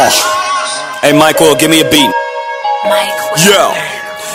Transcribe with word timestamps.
Oh. 0.00 1.00
Hey, 1.02 1.12
Michael, 1.12 1.56
give 1.56 1.72
me 1.72 1.80
a 1.80 1.90
beat. 1.90 2.10
Yo. 3.50 3.74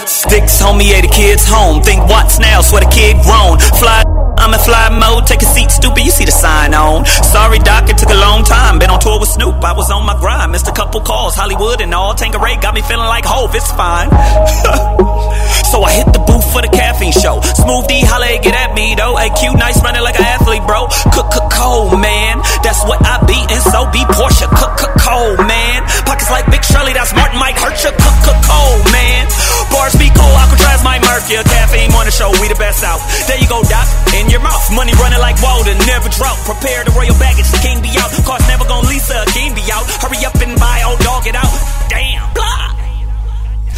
Sticks, 0.04 0.60
homie, 0.62 0.92
hey, 0.92 1.00
the 1.00 1.08
kids 1.08 1.48
home. 1.48 1.82
Think 1.82 2.04
what's 2.10 2.38
now, 2.38 2.60
swear 2.60 2.82
the 2.84 2.92
kid 2.92 3.16
grown. 3.24 3.58
Fly, 3.80 4.04
I'm 4.44 4.52
in 4.52 4.60
fly 4.60 4.92
mode, 4.92 5.24
take 5.26 5.40
a 5.40 5.48
seat, 5.48 5.72
stupid, 5.72 6.04
you 6.04 6.12
see 6.12 6.28
the 6.28 6.36
sign 6.36 6.76
on. 6.76 7.06
Sorry, 7.32 7.60
doc, 7.64 7.88
it 7.88 7.96
took 7.96 8.12
a 8.12 8.20
long 8.20 8.44
time. 8.44 8.76
Been 8.76 8.92
on 8.92 9.00
tour 9.00 9.16
with 9.18 9.32
Snoop, 9.32 9.64
I 9.64 9.72
was 9.72 9.88
on 9.90 10.04
my 10.04 10.20
grind. 10.20 10.52
Missed 10.52 10.68
a 10.68 10.76
couple 10.76 11.00
calls, 11.00 11.34
Hollywood 11.34 11.80
and 11.80 11.96
all. 11.96 12.14
Tanqueray 12.14 12.60
got 12.60 12.76
me 12.76 12.82
feeling 12.84 13.08
like 13.08 13.24
Hove, 13.24 13.56
it's 13.56 13.72
fine. 13.72 14.12
so 15.72 15.80
I 15.88 15.96
hit 15.96 16.12
the 16.12 16.20
booth 16.28 16.44
for 16.52 16.60
the 16.60 16.68
caffeine 16.68 17.16
show. 17.16 17.40
Smooth 17.56 17.88
D, 17.88 18.04
holla, 18.04 18.36
get 18.44 18.52
at 18.52 18.76
me 18.76 19.00
though. 19.00 19.16
AQ, 19.16 19.56
nice 19.56 19.80
running 19.80 20.04
like 20.04 20.20
an 20.20 20.28
athlete, 20.28 20.68
bro. 20.68 20.92
Cook, 21.16 21.32
cook, 21.32 21.48
cold, 21.48 21.96
man. 22.04 22.44
That's 22.68 22.84
what 22.84 23.00
I 23.00 23.24
be, 23.24 23.40
and 23.48 23.64
so 23.64 23.88
be 23.96 24.04
Porsche. 24.12 24.52
Cook, 24.60 24.76
cook, 24.76 24.92
cold, 25.00 25.40
man. 25.48 25.88
Pockets 26.04 26.28
like 26.28 26.52
Big 26.52 26.68
Shirley, 26.68 26.92
that's 26.92 27.16
Martin 27.16 27.40
Mike 27.40 27.56
Hurtcha. 27.56 27.96
Cook, 27.96 28.18
cook, 28.28 28.40
cold, 28.44 28.84
man. 28.92 29.24
Bars 29.72 29.96
be 29.96 30.12
cold, 30.12 30.36
Alcatraz, 30.36 30.84
Mike 30.84 31.00
Murphy. 31.02 31.40
Caffeine 31.48 31.90
the 31.90 32.12
show, 32.12 32.30
we 32.44 32.52
the 32.52 32.60
best 32.60 32.84
out. 32.84 33.00
There 33.32 33.40
you 33.40 33.48
go, 33.48 33.64
Doc, 33.64 33.88
your 34.34 34.42
mouth. 34.42 34.66
Money 34.74 34.94
running 34.98 35.22
like 35.22 35.38
water, 35.40 35.78
never 35.86 36.10
drought. 36.10 36.42
Prepare 36.44 36.84
the 36.84 36.92
royal 36.98 37.18
baggage, 37.22 37.48
the 37.54 37.62
king 37.62 37.80
be 37.86 37.94
out. 38.02 38.10
Cost 38.26 38.44
never 38.50 38.66
gonna 38.66 38.90
Lisa, 38.90 39.22
a 39.22 39.30
king 39.30 39.54
be 39.54 39.62
out. 39.72 39.86
Hurry 40.02 40.26
up 40.26 40.36
and 40.42 40.58
buy, 40.60 40.82
old 40.90 41.00
dog 41.00 41.24
it 41.30 41.38
out. 41.38 41.54
Damn, 41.88 42.34
blah. 42.34 42.74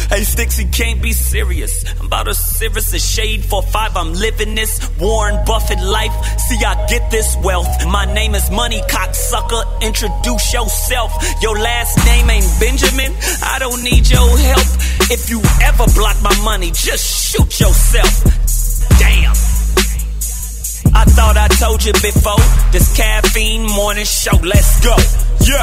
Hey, 0.08 0.22
you 0.22 0.68
can't 0.68 1.02
be 1.02 1.12
serious. 1.12 1.84
I'm 1.98 2.06
about 2.06 2.28
as 2.28 2.38
serious 2.38 2.94
as 2.94 3.04
shade 3.04 3.44
for 3.44 3.60
five. 3.60 3.96
I'm 3.96 4.14
living 4.14 4.54
this 4.54 4.78
Warren 5.00 5.44
Buffett 5.44 5.82
life. 5.82 6.14
See, 6.38 6.64
I 6.64 6.86
get 6.86 7.10
this 7.10 7.36
wealth. 7.42 7.68
My 7.86 8.04
name 8.14 8.34
is 8.34 8.48
Money 8.50 8.80
Cocksucker. 8.82 9.82
Introduce 9.82 10.54
yourself. 10.54 11.10
Your 11.42 11.58
last 11.58 11.98
name 12.06 12.30
ain't 12.30 12.60
Benjamin. 12.60 13.12
I 13.42 13.58
don't 13.58 13.82
need 13.82 14.08
your 14.08 14.28
help. 14.38 14.68
If 15.10 15.28
you 15.28 15.42
ever 15.64 15.84
block 15.92 16.16
my 16.22 16.36
money, 16.44 16.70
just 16.70 17.04
shoot 17.32 17.60
yourself. 17.60 18.98
Damn. 18.98 19.65
I 20.96 21.04
thought 21.04 21.36
I 21.36 21.48
told 21.60 21.84
you 21.84 21.92
before. 21.92 22.40
This 22.72 22.88
caffeine 22.96 23.68
morning 23.68 24.08
show. 24.08 24.32
Let's 24.40 24.80
go. 24.80 24.96
Yo. 25.44 25.60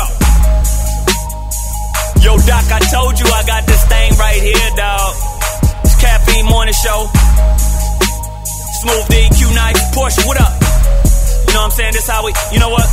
Yo, 2.22 2.38
Doc, 2.46 2.66
I 2.70 2.80
told 2.94 3.18
you 3.18 3.26
I 3.26 3.42
got 3.42 3.66
this 3.66 3.82
thing 3.90 4.14
right 4.22 4.38
here, 4.38 4.70
dog. 4.78 5.14
It's 5.90 5.98
caffeine 5.98 6.46
morning 6.46 6.78
show. 6.78 7.10
Smooth 8.86 9.08
D, 9.10 9.26
Q 9.34 9.50
Nice, 9.58 9.82
Porsche, 9.98 10.22
what 10.30 10.38
up? 10.38 10.54
You 11.50 11.58
know 11.58 11.66
what 11.66 11.66
I'm 11.66 11.72
saying? 11.72 11.94
This 11.94 12.08
how 12.08 12.24
we, 12.24 12.32
you 12.54 12.60
know 12.60 12.70
what? 12.70 12.86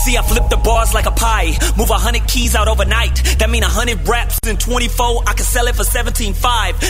See, 0.00 0.16
I 0.16 0.22
flip 0.22 0.48
the 0.48 0.56
bars 0.56 0.94
like 0.94 1.04
a 1.04 1.10
pie. 1.12 1.52
Move 1.76 1.90
a 1.90 2.00
hundred 2.00 2.26
keys 2.26 2.54
out 2.56 2.68
overnight. 2.68 3.20
That 3.36 3.50
mean 3.50 3.62
a 3.62 3.68
hundred 3.68 4.00
raps 4.08 4.40
in 4.48 4.56
24. 4.56 5.28
I 5.28 5.34
can 5.36 5.44
sell 5.44 5.68
it 5.68 5.76
for 5.76 5.84
17.5. 5.84 6.40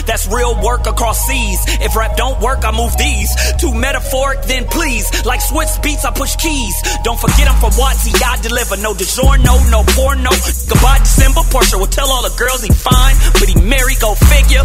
That's 0.07 0.31
real 0.31 0.55
work 0.63 0.87
across 0.87 1.27
seas. 1.27 1.59
If 1.83 1.95
rap 1.95 2.15
don't 2.15 2.39
work, 2.39 2.63
I 2.63 2.71
move 2.71 2.95
these. 2.95 3.27
Too 3.59 3.75
metaphoric, 3.75 4.43
then 4.47 4.63
please. 4.63 5.11
Like 5.25 5.41
Swizz 5.43 5.75
Beatz, 5.83 6.07
I 6.07 6.15
push 6.15 6.39
keys. 6.39 6.75
Don't 7.03 7.19
forget 7.19 7.51
I'm 7.51 7.59
from 7.59 7.75
Watsy. 7.75 8.15
I 8.15 8.39
deliver 8.39 8.79
no 8.79 8.93
DiGiorno, 8.95 9.59
no 9.67 9.83
porno. 9.91 10.31
Goodbye 10.71 11.03
December. 11.03 11.43
Porsche 11.51 11.75
will 11.75 11.91
tell 11.91 12.07
all 12.07 12.23
the 12.23 12.31
girls 12.39 12.63
he 12.63 12.71
fine, 12.71 13.15
but 13.43 13.51
he 13.51 13.59
married. 13.59 13.99
Go 13.99 14.15
figure. 14.15 14.63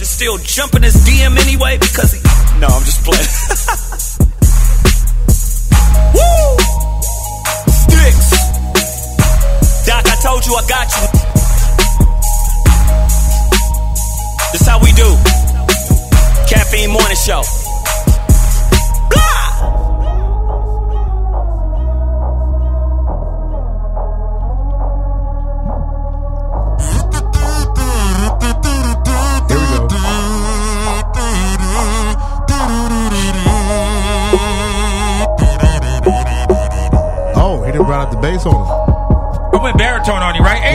Just 0.00 0.16
still 0.16 0.38
jumping 0.38 0.88
his 0.88 0.96
DM 1.04 1.36
anyway 1.36 1.76
because 1.76 2.16
he. 2.16 2.20
No, 2.60 2.68
I'm 2.72 2.84
just 2.88 3.04
playing. 3.04 3.84
you 10.48 10.54
I 10.54 10.62
got 10.66 10.88
you. 10.96 11.06
This 14.52 14.66
how 14.66 14.80
we 14.80 14.92
do. 14.92 15.08
Caffeine 16.48 16.90
morning 16.90 17.16
show. 17.16 17.67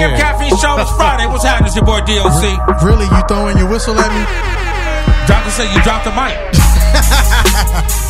AM 0.03 0.18
Caffeine 0.19 0.58
Show. 0.58 0.75
It's 0.80 0.91
Friday. 0.91 1.28
What's 1.28 1.44
happening? 1.46 1.68
It's 1.68 1.75
your 1.75 1.86
boy 1.86 2.00
DOC. 2.02 2.84
Really, 2.84 3.06
you 3.06 3.22
throwing 3.28 3.58
your 3.58 3.69
whistle 3.69 3.96
at 3.97 4.12
me? 4.12 4.24
Doctor 5.28 5.50
said 5.52 5.74
you 5.74 5.81
dropped 5.84 6.03
the 6.03 6.12
mic. 6.12 6.36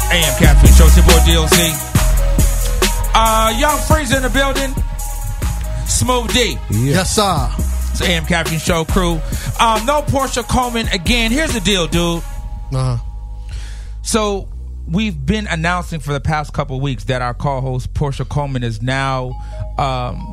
AM 0.10 0.34
Caffeine 0.42 0.74
Show. 0.74 0.86
It's 0.90 0.98
your 0.98 1.06
boy 1.06 1.22
DOC. 1.22 1.54
Uh, 3.16 3.54
Young 3.60 3.78
Freeze 3.88 4.12
in 4.12 4.24
the 4.24 4.30
building. 4.30 4.74
Smooth 5.86 6.34
D. 6.34 6.58
Yes, 6.72 7.16
sir. 7.16 7.50
It's 7.92 8.02
AM 8.02 8.26
Caffeine 8.26 8.58
Show 8.60 8.86
crew. 8.86 9.22
Um, 9.60 9.86
no 9.86 10.02
Portia 10.02 10.42
Coleman 10.44 10.88
again. 10.88 11.32
Here's 11.32 11.54
the 11.54 11.60
deal, 11.60 11.86
dude. 11.86 12.24
Uh 12.74 12.98
huh. 12.98 13.54
So 14.02 14.48
we've 14.88 15.24
been 15.26 15.46
announcing 15.48 16.00
for 16.00 16.12
the 16.12 16.20
past 16.20 16.54
couple 16.54 16.80
weeks 16.82 17.04
that 17.06 17.22
our 17.22 17.34
co-host 17.36 17.94
Portia 17.94 18.26
Coleman 18.26 18.64
is 18.64 18.82
now 18.82 19.40
um, 19.78 20.33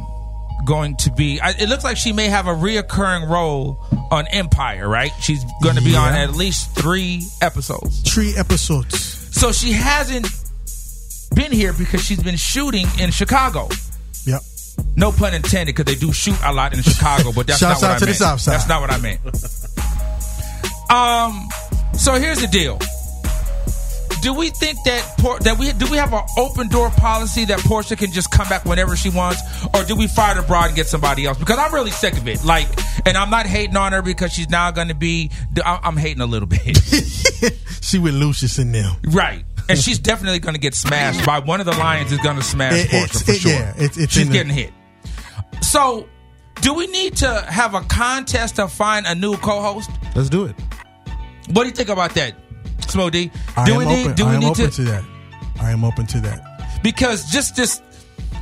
going 0.65 0.97
to 0.97 1.13
be. 1.13 1.41
I, 1.41 1.51
it 1.51 1.69
looks 1.69 1.85
like 1.85 1.97
she 1.97 2.13
may 2.13 2.29
have 2.29 2.47
a 2.47 2.55
reoccurring 2.55 3.29
role 3.29 3.79
on 4.11 4.27
Empire, 4.29 4.89
right? 4.89 5.11
She's 5.21 5.45
going 5.63 5.77
to 5.77 5.83
be 5.83 5.97
on 5.97 6.13
at 6.15 6.35
least 6.35 6.75
three 6.75 7.27
episodes. 7.41 8.03
Three 8.03 8.35
episodes. 8.37 8.99
So 9.37 9.53
she 9.53 9.73
hasn't 9.73 10.27
been 11.35 11.53
here 11.53 11.73
because 11.73 12.05
she's 12.05 12.23
been 12.23 12.37
shooting 12.37 12.87
in 12.99 13.11
Chicago. 13.11 13.69
Yep. 14.27 14.43
No 14.97 15.13
pun 15.13 15.35
intended, 15.35 15.75
because 15.77 15.93
they 15.93 15.99
do 15.99 16.13
shoot 16.13 16.37
a 16.45 16.53
lot 16.53 16.75
in 16.75 16.83
Chicago, 16.83 17.33
but 17.35 17.47
that's 17.47 17.61
not 17.63 17.77
what 17.77 17.85
out 17.85 17.91
I 17.91 17.99
to 17.99 18.01
the 18.01 18.07
meant. 18.07 18.17
South 18.17 18.41
Side. 18.41 18.53
That's 18.55 18.69
not 18.69 18.81
what 18.81 18.91
I 18.91 18.99
meant. 18.99 19.21
um, 20.91 21.49
so 21.99 22.15
here's 22.15 22.41
the 22.41 22.49
deal. 22.49 22.79
Do 24.23 24.35
we 24.35 24.51
think 24.51 24.79
that 24.85 25.15
Por- 25.19 25.39
that 25.41 25.59
we 25.59 25.73
do 25.73 25.91
we 25.91 25.97
have 25.97 26.13
an 26.13 26.23
open 26.37 26.69
door 26.69 26.91
policy 26.91 27.45
that 27.47 27.59
Portia 27.61 27.97
can 27.97 28.13
just 28.13 28.31
come 28.31 28.49
back 28.49 28.65
whenever 28.65 28.95
she 28.97 29.09
wants, 29.11 29.41
or 29.75 29.83
do 29.85 29.97
we 29.97 30.07
fire 30.09 30.35
the 30.35 30.43
broad 30.43 30.67
and 30.67 30.77
get 30.77 30.87
somebody 30.87 31.25
else? 31.27 31.39
Because 31.39 31.59
I'm 31.59 31.73
really 31.73 31.91
sick 31.91 32.15
of 32.15 32.29
it. 32.29 32.45
Like, 32.45 32.69
and 33.07 33.17
I'm 33.17 33.31
not 33.31 33.47
hating 33.47 33.77
on 33.77 33.93
her 33.93 34.03
because 34.03 34.33
she's 34.33 34.51
now 34.51 34.71
going 34.73 34.89
to 34.89 34.95
be. 34.95 35.31
I- 35.65 35.81
I'm 35.83 35.97
hating 35.97 36.21
a 36.21 36.27
little 36.27 36.49
bit. 36.49 36.79
She 37.83 37.99
with 37.99 38.15
Lucious 38.15 38.59
in 38.59 38.73
them. 38.73 38.95
Right. 39.09 39.45
And 39.69 39.77
she's 39.79 39.99
definitely 39.99 40.39
going 40.39 40.55
to 40.55 40.61
get 40.61 40.75
smashed 40.75 41.25
by 41.25 41.39
one 41.41 41.59
of 41.61 41.67
the 41.67 41.73
lions 41.73 42.13
is 42.13 42.19
going 42.19 42.37
to 42.37 42.43
smash 42.43 42.75
It- 42.75 42.91
Portia 42.91 43.19
for 43.25 43.31
it- 43.33 43.41
sure. 43.41 43.51
yeah, 43.53 43.71
it's- 43.71 43.97
it's 43.97 44.13
she's 44.13 44.23
in 44.27 44.29
the- 44.29 44.35
getting 44.35 44.53
hit. 44.53 44.71
So, 45.63 46.07
do 46.61 46.75
we 46.75 46.87
need 46.89 47.17
to 47.17 47.41
have 47.49 47.75
a 47.75 47.81
contest 47.81 48.57
to 48.57 48.69
find 48.69 49.07
a 49.07 49.15
new 49.15 49.35
co-host? 49.39 49.91
Let's 50.15 50.29
do 50.29 50.45
it. 50.45 50.55
What 51.53 51.63
do 51.63 51.69
you 51.71 51.75
think 51.75 51.89
about 51.89 52.15
that, 52.15 52.35
Smody? 52.91 53.31
I 53.57 53.65
Do 53.67 53.79
we 53.79 53.85
need? 53.87 54.05
open. 54.07 54.15
do 54.17 54.25
I 54.27 54.29
we 54.31 54.35
am 54.35 54.41
need 54.41 54.47
open 54.51 54.65
to? 54.67 54.71
to 54.71 54.83
that. 54.83 55.05
I 55.61 55.71
am 55.71 55.85
open 55.85 56.07
to 56.07 56.21
that. 56.21 56.81
Because 56.83 57.31
just 57.31 57.57
this, 57.57 57.83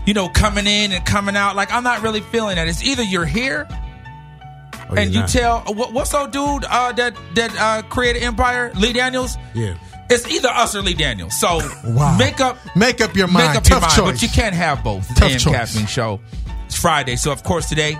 you 0.06 0.14
know, 0.14 0.28
coming 0.28 0.66
in 0.66 0.92
and 0.92 1.04
coming 1.04 1.36
out, 1.36 1.56
like 1.56 1.72
I'm 1.72 1.82
not 1.84 2.02
really 2.02 2.20
feeling 2.20 2.56
that. 2.56 2.68
It's 2.68 2.82
either 2.84 3.02
you're 3.02 3.24
here 3.26 3.66
and 4.96 5.12
you 5.12 5.20
not. 5.20 5.28
tell 5.28 5.60
what, 5.74 5.92
what's 5.92 6.14
old 6.14 6.30
dude 6.30 6.64
uh, 6.64 6.92
that 6.92 7.14
that 7.34 7.56
uh, 7.58 7.82
created 7.88 8.22
Empire, 8.22 8.72
Lee 8.76 8.92
Daniels. 8.92 9.36
Yeah. 9.54 9.76
It's 10.10 10.26
either 10.30 10.48
us 10.48 10.74
or 10.74 10.80
Lee 10.80 10.94
Daniels. 10.94 11.38
So 11.38 11.60
Wow. 11.84 12.16
make 12.16 12.40
up 12.40 12.56
Make 12.74 13.00
up 13.02 13.14
your 13.14 13.26
mind. 13.26 13.48
Make 13.48 13.56
up 13.58 13.64
Tough 13.64 13.70
your 13.70 13.80
mind, 13.80 13.92
choice. 13.92 14.12
but 14.12 14.22
you 14.22 14.28
can't 14.28 14.54
have 14.54 14.82
both. 14.82 15.06
Tough 15.14 15.30
AM 15.32 15.38
choice. 15.38 15.54
Caffeine 15.54 15.86
Show. 15.86 16.20
It's 16.66 16.78
Friday, 16.80 17.16
so 17.16 17.32
of 17.32 17.42
course 17.42 17.68
today 17.68 17.98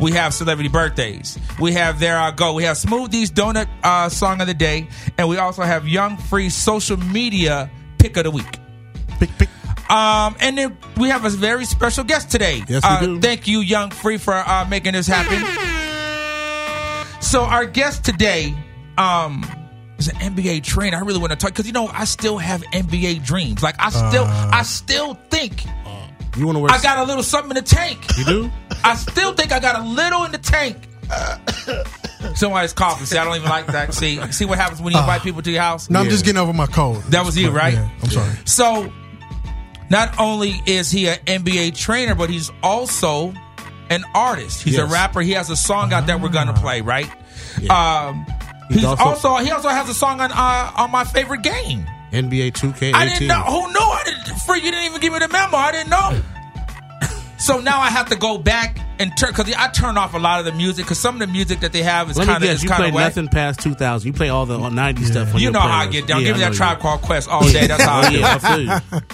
we 0.00 0.12
have 0.12 0.32
celebrity 0.34 0.68
birthdays. 0.68 1.38
We 1.60 1.72
have 1.72 1.98
there 2.00 2.18
I 2.18 2.30
go. 2.30 2.54
We 2.54 2.64
have 2.64 2.76
Smoothies 2.76 3.28
Donut 3.30 3.68
uh, 3.82 4.08
song 4.08 4.40
of 4.40 4.46
the 4.46 4.54
day, 4.54 4.88
and 5.16 5.28
we 5.28 5.36
also 5.38 5.62
have 5.62 5.86
Young 5.88 6.16
Free 6.16 6.48
social 6.50 6.96
media 6.96 7.70
pick 7.98 8.16
of 8.16 8.24
the 8.24 8.30
week. 8.30 8.58
Pick, 9.18 9.30
pick. 9.38 9.48
Um, 9.90 10.36
and 10.40 10.58
then 10.58 10.76
we 10.98 11.08
have 11.08 11.24
a 11.24 11.30
very 11.30 11.64
special 11.64 12.04
guest 12.04 12.30
today. 12.30 12.62
Yes, 12.68 12.82
we 12.84 12.88
uh, 12.88 13.00
do. 13.00 13.20
Thank 13.20 13.48
you, 13.48 13.60
Young 13.60 13.90
Free, 13.90 14.18
for 14.18 14.34
uh, 14.34 14.66
making 14.68 14.92
this 14.92 15.06
happen. 15.06 15.38
So 17.20 17.42
our 17.42 17.64
guest 17.66 18.04
today, 18.04 18.54
um, 18.96 19.44
is 19.98 20.08
an 20.08 20.14
NBA 20.16 20.62
trainer. 20.62 20.96
I 20.96 21.00
really 21.00 21.18
want 21.18 21.32
to 21.32 21.36
talk 21.36 21.50
because 21.50 21.66
you 21.66 21.72
know 21.72 21.88
I 21.88 22.04
still 22.04 22.38
have 22.38 22.62
NBA 22.72 23.24
dreams. 23.24 23.62
Like 23.62 23.74
I 23.78 23.90
still, 23.90 24.24
Uh. 24.24 24.50
I 24.52 24.62
still 24.62 25.14
think 25.14 25.64
You 26.36 26.46
want 26.46 26.56
to 26.56 26.60
wear? 26.60 26.70
I 26.72 26.80
got 26.80 26.98
a 26.98 27.04
little 27.04 27.22
something 27.24 27.50
in 27.50 27.56
the 27.56 27.68
tank. 27.68 28.06
You 28.16 28.24
do? 28.24 28.50
I 28.84 28.94
still 28.94 29.32
think 29.34 29.52
I 29.52 29.60
got 29.60 29.78
a 29.78 29.82
little 29.82 30.24
in 30.24 30.32
the 30.32 30.38
tank. 30.38 30.76
Somebody's 32.34 32.72
coughing. 32.72 33.06
See, 33.06 33.16
I 33.18 33.24
don't 33.24 33.36
even 33.36 33.48
like 33.48 33.66
that. 33.68 33.94
See, 33.94 34.20
see 34.32 34.44
what 34.44 34.58
happens 34.58 34.80
when 34.80 34.92
you 34.92 34.98
invite 35.00 35.22
people 35.22 35.42
to 35.42 35.50
your 35.50 35.62
house. 35.62 35.88
No, 35.90 36.00
I'm 36.00 36.06
Yeah. 36.06 36.10
just 36.10 36.24
getting 36.24 36.40
over 36.40 36.52
my 36.52 36.66
cold. 36.66 37.02
That 37.04 37.24
was 37.24 37.36
you, 37.36 37.50
right? 37.50 37.74
Yeah, 37.74 37.88
I'm 38.02 38.10
sorry. 38.10 38.30
So, 38.44 38.92
not 39.90 40.18
only 40.18 40.60
is 40.66 40.90
he 40.90 41.08
an 41.08 41.18
NBA 41.26 41.70
trainer, 41.76 42.14
but 42.14 42.28
he's 42.30 42.50
also 42.62 43.32
an 43.90 44.04
artist. 44.14 44.62
He's 44.62 44.74
Yes. 44.74 44.82
a 44.88 44.92
rapper. 44.92 45.20
He 45.22 45.32
has 45.32 45.48
a 45.50 45.56
song 45.56 45.92
out 45.92 46.06
that 46.08 46.20
we're 46.20 46.28
gonna 46.28 46.52
play, 46.52 46.80
right? 46.82 47.10
Um, 47.70 48.26
he's, 48.68 48.76
He's 48.80 48.84
also, 48.84 49.02
also- 49.04 49.36
he 49.36 49.50
also 49.50 49.68
has 49.70 49.88
a 49.88 49.94
song 49.94 50.20
on 50.20 50.30
uh, 50.32 50.70
on 50.76 50.90
my 50.90 51.04
favorite 51.04 51.42
game. 51.42 51.86
NBA 52.12 52.50
2K18. 52.52 52.94
I 52.94 53.04
didn't 53.06 53.28
know. 53.28 53.40
Who 53.42 53.68
knew? 53.72 53.78
I 53.80 54.02
didn't. 54.04 54.38
Free, 54.40 54.60
you 54.60 54.70
didn't 54.70 54.84
even 54.86 55.00
give 55.00 55.12
me 55.12 55.18
the 55.18 55.28
memo. 55.28 55.56
I 55.56 55.72
didn't 55.72 55.90
know. 55.90 56.20
So 57.48 57.60
now 57.60 57.80
I 57.80 57.88
have 57.88 58.08
to 58.10 58.16
go 58.16 58.36
back 58.38 58.78
and 59.00 59.10
turn 59.16 59.30
because 59.30 59.52
I 59.56 59.68
turn 59.68 59.96
off 59.96 60.12
a 60.14 60.18
lot 60.18 60.38
of 60.40 60.44
the 60.44 60.52
music 60.52 60.84
because 60.84 60.98
some 60.98 61.14
of 61.14 61.20
the 61.20 61.26
music 61.26 61.60
that 61.60 61.72
they 61.72 61.82
have 61.82 62.10
is 62.10 62.16
Let 62.18 62.26
me 62.26 62.32
kind 62.34 62.44
of 62.44 62.50
is 62.50 62.62
you 62.62 62.68
kind 62.68 62.78
play 62.80 62.88
of 62.88 62.94
whack. 62.94 63.16
nothing 63.16 63.28
past 63.28 63.60
2000. 63.60 64.06
You 64.06 64.12
play 64.12 64.28
all 64.28 64.44
the 64.46 64.58
90s 64.58 65.06
stuff. 65.06 65.40
You 65.40 65.50
know 65.50 65.60
how 65.60 65.78
I 65.78 65.86
get 65.86 66.06
down. 66.06 66.20
Yeah, 66.20 66.28
Give 66.28 66.36
me 66.36 66.42
that 66.42 66.50
know 66.50 66.56
tribe 66.56 66.78
called 66.80 67.00
Quest 67.02 67.28
all 67.28 67.42
day. 67.48 67.66
That's 67.66 67.82
how 67.90 68.00
I 68.00 68.06
Oh, 68.06 68.10
do. 68.10 68.18
yeah, 68.18 68.38
I 68.42 68.90
feel. 68.90 69.08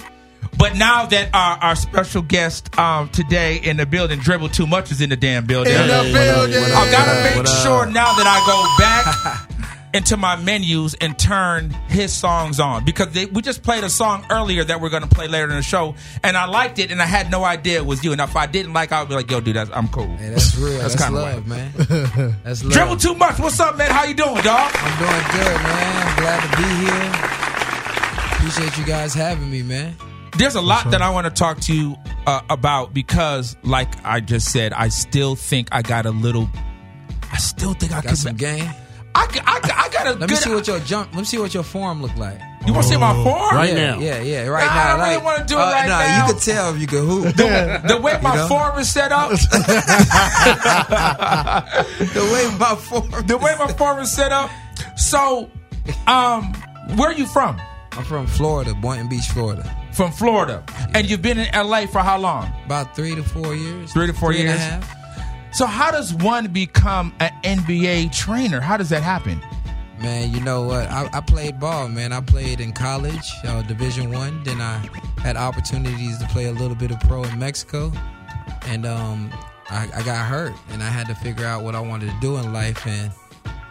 But 0.57 0.75
now 0.77 1.05
that 1.07 1.29
our, 1.33 1.57
our 1.57 1.75
special 1.75 2.21
guest 2.21 2.77
um, 2.79 3.09
today 3.09 3.57
in 3.57 3.77
the 3.77 3.85
building, 3.85 4.19
Dribble 4.19 4.49
Too 4.49 4.65
Much, 4.67 4.89
is 4.91 5.01
in 5.01 5.09
the 5.09 5.17
damn 5.17 5.45
building. 5.45 5.73
In 5.73 5.87
the 5.87 6.03
Hey, 6.03 6.11
what 6.11 6.21
up, 6.21 6.35
building. 6.35 6.61
what 6.61 6.71
up, 6.71 6.77
I 6.77 6.91
gotta 6.91 7.35
make 7.39 7.47
sure 7.63 7.85
now 7.87 8.13
that 8.15 8.25
I 8.27 8.39
go 8.47 8.57
back 8.79 9.49
into 9.95 10.17
my 10.17 10.35
menus 10.35 10.93
and 10.95 11.17
turn 11.17 11.69
his 11.87 12.11
songs 12.13 12.59
on 12.59 12.83
because 12.83 13.13
they, 13.13 13.25
we 13.27 13.41
just 13.41 13.63
played 13.63 13.83
a 13.83 13.89
song 13.89 14.25
earlier 14.29 14.63
that 14.63 14.81
we're 14.81 14.89
gonna 14.89 15.07
play 15.07 15.27
later 15.27 15.45
in 15.45 15.55
the 15.55 15.61
show, 15.63 15.95
and 16.23 16.35
I 16.35 16.45
liked 16.45 16.79
it, 16.79 16.91
and 16.91 17.01
I 17.01 17.05
had 17.05 17.31
no 17.31 17.43
idea 17.43 17.77
it 17.77 17.85
was 17.85 18.03
you. 18.03 18.11
And 18.11 18.19
if 18.21 18.35
I 18.35 18.45
didn't 18.45 18.73
like, 18.73 18.91
I 18.91 18.99
would 19.01 19.09
be 19.09 19.15
like, 19.15 19.31
"Yo, 19.31 19.39
dude, 19.39 19.55
that's, 19.55 19.71
I'm 19.73 19.87
cool." 19.87 20.07
Hey, 20.17 20.29
that's 20.29 20.55
real. 20.57 20.77
That's 20.79 20.95
That's, 20.95 21.05
kinda 21.05 21.19
love, 21.21 21.47
man. 21.47 21.71
That's 22.43 22.63
love. 22.63 22.73
Dribble 22.73 22.97
Too 22.97 23.15
Much, 23.15 23.39
what's 23.39 23.59
up, 23.59 23.77
man? 23.77 23.89
How 23.89 24.03
you 24.03 24.13
doing, 24.13 24.35
dog? 24.41 24.71
I'm 24.75 24.99
doing 24.99 25.23
good, 25.31 25.61
man. 25.63 26.07
I'm 26.07 26.15
glad 26.17 26.41
to 26.43 26.57
be 26.57 26.69
here. 26.85 28.35
Appreciate 28.49 28.77
you 28.77 28.85
guys 28.85 29.13
having 29.13 29.49
me, 29.49 29.63
man. 29.63 29.95
There's 30.37 30.55
a 30.55 30.61
lot 30.61 30.91
that 30.91 31.01
I 31.01 31.09
want 31.11 31.25
to 31.25 31.31
talk 31.31 31.59
to 31.61 31.73
you 31.73 31.95
uh, 32.27 32.41
about 32.49 32.93
because, 32.93 33.55
like 33.63 33.87
I 34.05 34.19
just 34.19 34.51
said, 34.51 34.73
I 34.73 34.89
still 34.89 35.35
think 35.35 35.69
I 35.71 35.81
got 35.81 36.05
a 36.05 36.11
little. 36.11 36.49
I 37.31 37.37
still 37.37 37.73
think 37.73 37.91
I 37.93 38.01
Got 38.01 38.09
could. 38.09 38.17
some 38.17 38.35
game. 38.35 38.69
I, 39.17 39.27
got- 39.27 39.47
I, 39.47 39.59
got- 39.61 39.77
I 39.77 39.89
got 39.89 40.07
a 40.07 40.09
Let 40.11 40.19
good. 40.19 40.29
me 40.31 40.35
see 40.35 40.49
what 40.53 40.67
your 40.67 40.79
jump. 40.79 41.11
Let 41.13 41.19
me 41.19 41.23
see 41.25 41.37
what 41.37 41.53
your 41.53 41.63
form 41.63 42.01
look 42.01 42.15
like. 42.17 42.37
you 42.67 42.73
want 42.73 42.85
to 42.85 42.91
see 42.93 42.97
my 42.99 43.13
form? 43.23 43.55
Right 43.55 43.69
yeah, 43.73 43.91
now. 43.95 43.99
Yeah, 43.99 44.19
yeah, 44.21 44.47
right 44.47 44.65
Nah, 44.65 44.73
now. 44.75 44.83
I 44.83 44.87
don't 44.97 45.07
really 45.09 45.23
wanna 45.23 45.45
do 45.45 45.55
it 45.55 45.59
uh, 45.61 45.71
right 45.71 45.87
nah, 45.87 45.99
now. 45.99 46.27
You 46.27 46.33
could 46.33 46.41
tell 46.41 46.73
if 46.75 46.81
you 46.81 46.87
could 46.87 47.03
hoop. 47.03 47.35
The 47.35 47.99
way 48.03 48.19
my 48.21 48.33
You 48.33 48.39
know? 48.41 48.47
form 48.47 48.77
is 48.79 48.91
set 48.91 49.11
up, 49.13 49.29
the 49.29 49.35
way 52.31 52.57
my 52.57 52.75
form. 52.75 53.09
the 53.27 53.37
way 53.37 53.55
my 53.57 53.67
form 53.73 53.99
is 53.99 54.11
set 54.11 54.31
up. 54.31 54.49
So, 54.97 55.49
um, 56.07 56.53
where 56.95 57.09
are 57.09 57.13
you 57.13 57.25
from? 57.27 57.59
I'm 57.93 58.03
from 58.03 58.27
Florida, 58.27 58.73
Boynton 58.73 59.07
Beach, 59.07 59.27
Florida. 59.27 59.63
From 59.93 60.11
Florida, 60.11 60.61
and 60.93 61.09
you've 61.09 61.21
been 61.21 61.39
in 61.39 61.47
LA 61.55 61.85
for 61.85 61.99
how 61.99 62.17
long? 62.17 62.51
About 62.65 62.93
three 62.97 63.15
to 63.15 63.23
four 63.23 63.55
years. 63.55 63.93
Three 63.93 64.07
to 64.07 64.13
four 64.13 64.33
Three 64.33 64.41
and 64.41 64.49
a 64.49 64.51
years? 64.51 64.61
half. 64.61 64.94
So, 65.55 65.65
how 65.65 65.89
does 65.89 66.13
one 66.13 66.47
become 66.47 67.13
an 67.21 67.31
NBA 67.43 68.13
trainer? 68.13 68.59
How 68.59 68.75
does 68.75 68.89
that 68.89 69.03
happen? 69.03 69.39
Man, 70.01 70.33
you 70.33 70.41
know 70.41 70.63
what? 70.63 70.91
I, 70.91 71.09
I 71.13 71.21
played 71.21 71.61
ball, 71.61 71.87
man. 71.87 72.11
I 72.11 72.19
played 72.19 72.59
in 72.59 72.73
college, 72.73 73.31
uh, 73.45 73.61
Division 73.61 74.11
One. 74.11 74.43
Then 74.43 74.59
I 74.59 74.85
had 75.21 75.37
opportunities 75.37 76.17
to 76.17 76.27
play 76.27 76.47
a 76.47 76.51
little 76.51 76.75
bit 76.75 76.91
of 76.91 76.99
pro 76.99 77.23
in 77.23 77.39
Mexico, 77.39 77.93
and 78.65 78.85
um, 78.85 79.31
I, 79.69 79.87
I 79.95 80.03
got 80.03 80.25
hurt, 80.25 80.51
and 80.71 80.83
I 80.83 80.89
had 80.89 81.07
to 81.07 81.15
figure 81.15 81.45
out 81.45 81.63
what 81.63 81.73
I 81.73 81.79
wanted 81.79 82.09
to 82.09 82.19
do 82.19 82.35
in 82.35 82.51
life, 82.51 82.85
and 82.85 83.09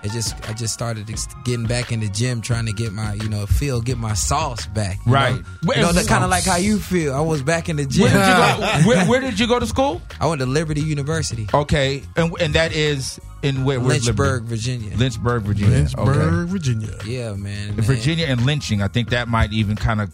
it 0.04 0.12
just 0.12 0.48
I 0.48 0.52
just 0.52 0.74
started 0.74 1.06
getting 1.44 1.66
back 1.66 1.90
in 1.92 2.00
the 2.00 2.08
gym, 2.08 2.40
trying 2.40 2.66
to 2.66 2.72
get 2.72 2.92
my 2.92 3.14
you 3.14 3.28
know 3.28 3.46
feel, 3.46 3.80
get 3.80 3.98
my 3.98 4.14
sauce 4.14 4.66
back. 4.66 4.98
you 5.06 5.12
Right. 5.12 5.34
know? 5.62 5.74
You 5.74 5.82
know, 5.82 5.92
that's 5.92 6.08
kind 6.08 6.22
of 6.24 6.30
like 6.30 6.44
how 6.44 6.56
you 6.56 6.78
feel. 6.78 7.14
I 7.14 7.20
was 7.20 7.42
back 7.42 7.68
in 7.68 7.76
the 7.76 7.86
gym. 7.86 8.02
Where 8.04 8.12
did 8.12 8.18
you 8.18 8.34
go? 8.82 8.82
where, 8.88 9.06
where 9.06 9.20
did 9.20 9.40
you 9.40 9.46
go 9.46 9.58
to 9.58 9.66
school? 9.66 10.00
I 10.20 10.26
went 10.26 10.40
to 10.40 10.46
Liberty 10.46 10.80
University, 10.82 11.46
Okay, 11.54 12.02
and 12.16 12.34
and 12.40 12.54
that 12.54 12.72
is 12.72 13.18
in 13.42 13.64
where? 13.64 13.78
Lynchburg, 13.78 14.42
Liberty? 14.44 14.46
Virginia. 14.48 14.96
Lynchburg, 14.96 15.42
Virginia. 15.42 15.76
Lynchburg, 15.78 16.08
Okay. 16.16 16.50
Virginia. 16.52 16.96
yeah, 17.04 17.30
man. 17.34 17.40
man. 17.76 17.80
Virginia 17.82 18.26
and 18.26 18.44
lynching, 18.46 18.80
I 18.82 18.88
think 18.88 19.10
that 19.10 19.28
might 19.28 19.52
even 19.52 19.76
kind 19.76 20.00
of 20.00 20.10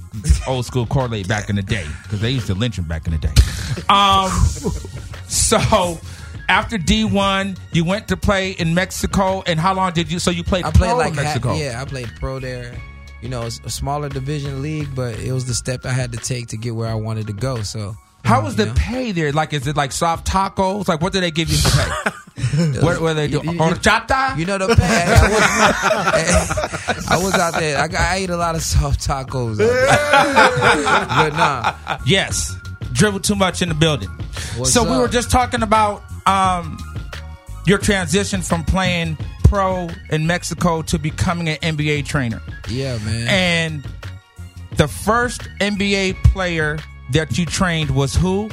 old 0.48 0.66
school 0.66 0.84
correlate 0.86 1.28
back 1.28 1.48
in 1.48 1.56
the 1.56 1.62
day 1.62 1.86
because 2.02 2.20
they 2.20 2.30
used 2.30 2.46
to 2.48 2.54
lynch 2.54 2.76
them 2.76 2.86
back 2.86 3.06
in 3.06 3.12
the 3.12 3.18
day. 3.18 3.32
Um, 3.88 4.30
so 5.28 5.98
after 6.50 6.76
D 6.76 7.04
one, 7.04 7.56
you 7.72 7.84
went 7.84 8.08
to 8.08 8.16
play 8.16 8.50
in 8.52 8.74
Mexico, 8.74 9.42
and 9.46 9.58
how 9.58 9.72
long 9.72 9.92
did 9.92 10.10
you? 10.10 10.18
So 10.18 10.30
you 10.30 10.42
played 10.44 10.64
I 10.64 10.70
played 10.72 10.92
like 10.92 11.14
Mexico. 11.14 11.54
yeah, 11.54 11.80
I 11.80 11.84
played 11.84 12.10
pro 12.18 12.38
there. 12.40 12.74
You 13.22 13.28
know, 13.28 13.42
it's 13.42 13.60
a 13.64 13.70
smaller 13.70 14.08
division 14.08 14.62
league, 14.62 14.94
but 14.94 15.18
it 15.20 15.32
was 15.32 15.46
the 15.46 15.54
step 15.54 15.84
I 15.86 15.90
had 15.92 16.12
to 16.12 16.18
take 16.18 16.48
to 16.48 16.56
get 16.56 16.74
where 16.74 16.88
I 16.88 16.94
wanted 16.94 17.26
to 17.28 17.32
go. 17.34 17.62
So, 17.62 17.94
How 18.24 18.42
was 18.42 18.56
the 18.56 18.66
know? 18.66 18.74
pay 18.76 19.12
there? 19.12 19.30
Like, 19.30 19.52
is 19.52 19.66
it 19.66 19.76
like 19.76 19.92
soft 19.92 20.26
tacos? 20.26 20.88
Like, 20.88 21.00
what 21.02 21.12
did 21.12 21.22
they 21.22 21.30
give 21.30 21.50
you 21.50 21.58
for 21.58 21.70
pay? 21.70 22.80
what 22.80 22.98
were 23.00 23.12
they 23.14 23.28
do? 23.28 23.40
You- 23.44 23.52
you- 23.52 23.58
Horchata? 23.58 24.38
You 24.38 24.46
know 24.46 24.56
the 24.58 24.74
pay. 24.74 25.04
I 25.06 25.28
was, 25.28 27.06
I 27.10 27.16
was 27.22 27.34
out 27.34 27.54
there. 27.60 27.78
I, 27.78 27.88
got- 27.88 28.00
I 28.00 28.16
ate 28.16 28.30
a 28.30 28.36
lot 28.38 28.54
of 28.54 28.62
soft 28.62 29.00
tacos, 29.06 29.58
but 31.18 31.32
nah. 31.36 31.74
Yes. 32.06 32.56
Dribble 32.92 33.20
too 33.20 33.34
much 33.36 33.60
in 33.62 33.68
the 33.68 33.74
building. 33.74 34.08
What's 34.56 34.72
so 34.72 34.82
we 34.90 34.98
were 34.98 35.08
just 35.08 35.30
talking 35.30 35.62
about 35.62 36.02
um, 36.30 36.78
your 37.66 37.78
transition 37.78 38.42
from 38.42 38.64
playing 38.64 39.18
pro 39.44 39.88
in 40.10 40.26
Mexico 40.26 40.82
to 40.82 40.98
becoming 40.98 41.48
an 41.48 41.56
NBA 41.76 42.06
trainer. 42.06 42.40
Yeah, 42.68 42.98
man. 42.98 43.28
And 43.28 43.86
the 44.76 44.88
first 44.88 45.42
NBA 45.60 46.22
player 46.32 46.78
that 47.12 47.36
you 47.36 47.46
trained 47.46 47.90
was 47.90 48.14
who? 48.14 48.50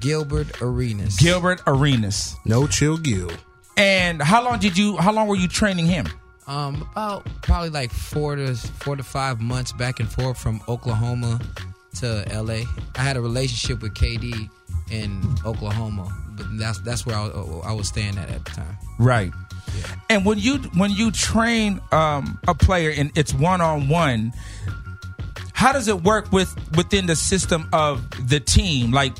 Gilbert 0.00 0.60
Arenas. 0.60 1.16
Gilbert 1.16 1.62
Arenas. 1.66 2.36
No 2.44 2.66
chill 2.66 2.96
Gil. 2.96 3.30
And 3.76 4.20
how 4.20 4.44
long 4.44 4.58
did 4.58 4.76
you 4.76 4.96
how 4.96 5.12
long 5.12 5.28
were 5.28 5.36
you 5.36 5.48
training 5.48 5.86
him? 5.86 6.06
Um, 6.46 6.88
about 6.92 7.26
probably 7.42 7.70
like 7.70 7.92
four 7.92 8.34
to 8.34 8.54
four 8.56 8.96
to 8.96 9.02
five 9.02 9.40
months 9.40 9.72
back 9.72 10.00
and 10.00 10.10
forth 10.10 10.36
from 10.38 10.60
Oklahoma 10.68 11.40
to 12.00 12.24
LA. 12.34 12.64
I 12.96 13.02
had 13.02 13.16
a 13.16 13.20
relationship 13.20 13.82
with 13.82 13.94
KD 13.94 14.50
in 14.90 15.22
Oklahoma, 15.46 16.12
but 16.19 16.19
that's 16.52 16.78
that's 16.80 17.04
where 17.06 17.16
I, 17.16 17.22
was- 17.26 17.62
I 17.66 17.72
was 17.72 17.88
staying 17.88 18.18
at 18.18 18.30
at 18.30 18.44
the 18.44 18.50
time. 18.52 18.78
Right. 18.98 19.32
And 20.08 20.24
when 20.26 20.38
you 20.38 20.58
when 20.76 20.90
you 20.90 21.10
train 21.12 21.80
um, 21.92 22.38
a 22.48 22.54
player 22.54 22.90
and 22.96 23.10
it's 23.16 23.32
one 23.32 23.60
on 23.60 23.88
one, 23.88 24.32
how 25.52 25.72
does 25.72 25.86
it 25.88 26.02
work 26.02 26.32
with 26.32 26.52
within 26.76 27.06
the 27.06 27.14
system 27.16 27.68
of 27.72 28.02
the 28.28 28.40
team? 28.40 28.90
Like, 28.90 29.14